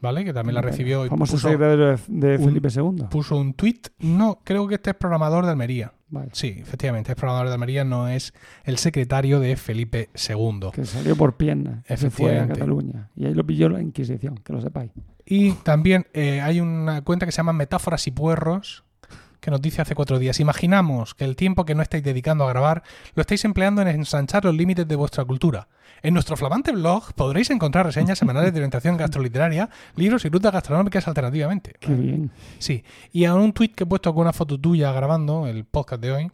[0.00, 0.24] ¿vale?
[0.24, 3.06] Que también la recibió y Famoso puso, secretario de, Felipe II.
[3.10, 3.80] puso un tweet.
[3.98, 5.92] No, creo que este es programador de Almería.
[6.08, 6.30] Vale.
[6.32, 8.32] Sí, efectivamente, es programador de Almería, no es
[8.64, 10.70] el secretario de Felipe II.
[10.72, 11.84] Que salió por piernas.
[11.86, 12.54] Se fue a Efectivamente.
[12.54, 13.08] Cataluña.
[13.16, 14.92] Y ahí lo pilló la Inquisición, que lo sepáis.
[15.24, 18.84] Y también eh, hay una cuenta que se llama Metáforas y Puerros,
[19.40, 22.48] que nos dice hace cuatro días, imaginamos que el tiempo que no estáis dedicando a
[22.48, 22.82] grabar
[23.14, 25.68] lo estáis empleando en ensanchar los límites de vuestra cultura.
[26.02, 31.06] En nuestro flamante blog podréis encontrar reseñas semanales de orientación gastroliteraria, libros y rutas gastronómicas
[31.08, 31.74] alternativamente.
[31.80, 32.30] Qué bien.
[32.58, 36.02] Sí, y a un tuit que he puesto con una foto tuya grabando el podcast
[36.02, 36.32] de hoy,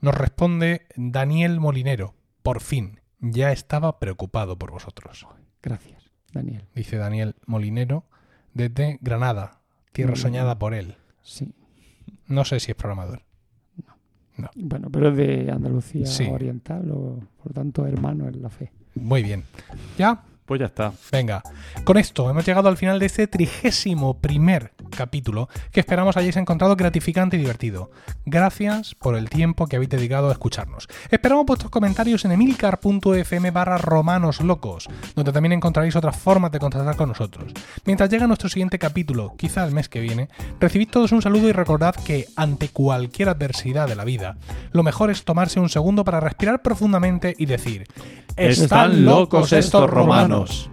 [0.00, 5.26] nos responde Daniel Molinero, por fin, ya estaba preocupado por vosotros.
[5.62, 6.64] Gracias, Daniel.
[6.74, 8.04] Dice Daniel Molinero
[8.54, 9.60] desde Granada,
[9.92, 10.96] tierra soñada por él.
[11.22, 11.52] Sí.
[12.28, 13.22] No sé si es programador.
[14.54, 16.24] Bueno, pero es de Andalucía Sí.
[16.24, 18.70] Oriental, o, por lo tanto, hermano en la fe.
[18.94, 19.44] Muy bien.
[19.96, 20.22] ¿Ya?
[20.46, 20.92] Pues ya está.
[21.10, 21.42] Venga,
[21.82, 26.76] con esto hemos llegado al final de este trigésimo primer capítulo que esperamos hayáis encontrado
[26.76, 27.90] gratificante y divertido.
[28.24, 30.88] Gracias por el tiempo que habéis dedicado a escucharnos.
[31.10, 37.08] Esperamos vuestros comentarios en emilcar.fm barra romanoslocos, donde también encontraréis otras formas de contactar con
[37.08, 37.52] nosotros.
[37.84, 40.28] Mientras llega nuestro siguiente capítulo, quizá el mes que viene,
[40.60, 44.36] recibid todos un saludo y recordad que ante cualquier adversidad de la vida,
[44.70, 47.88] lo mejor es tomarse un segundo para respirar profundamente y decir,
[48.36, 50.35] Están locos estos romanos.
[50.36, 50.70] Romanos.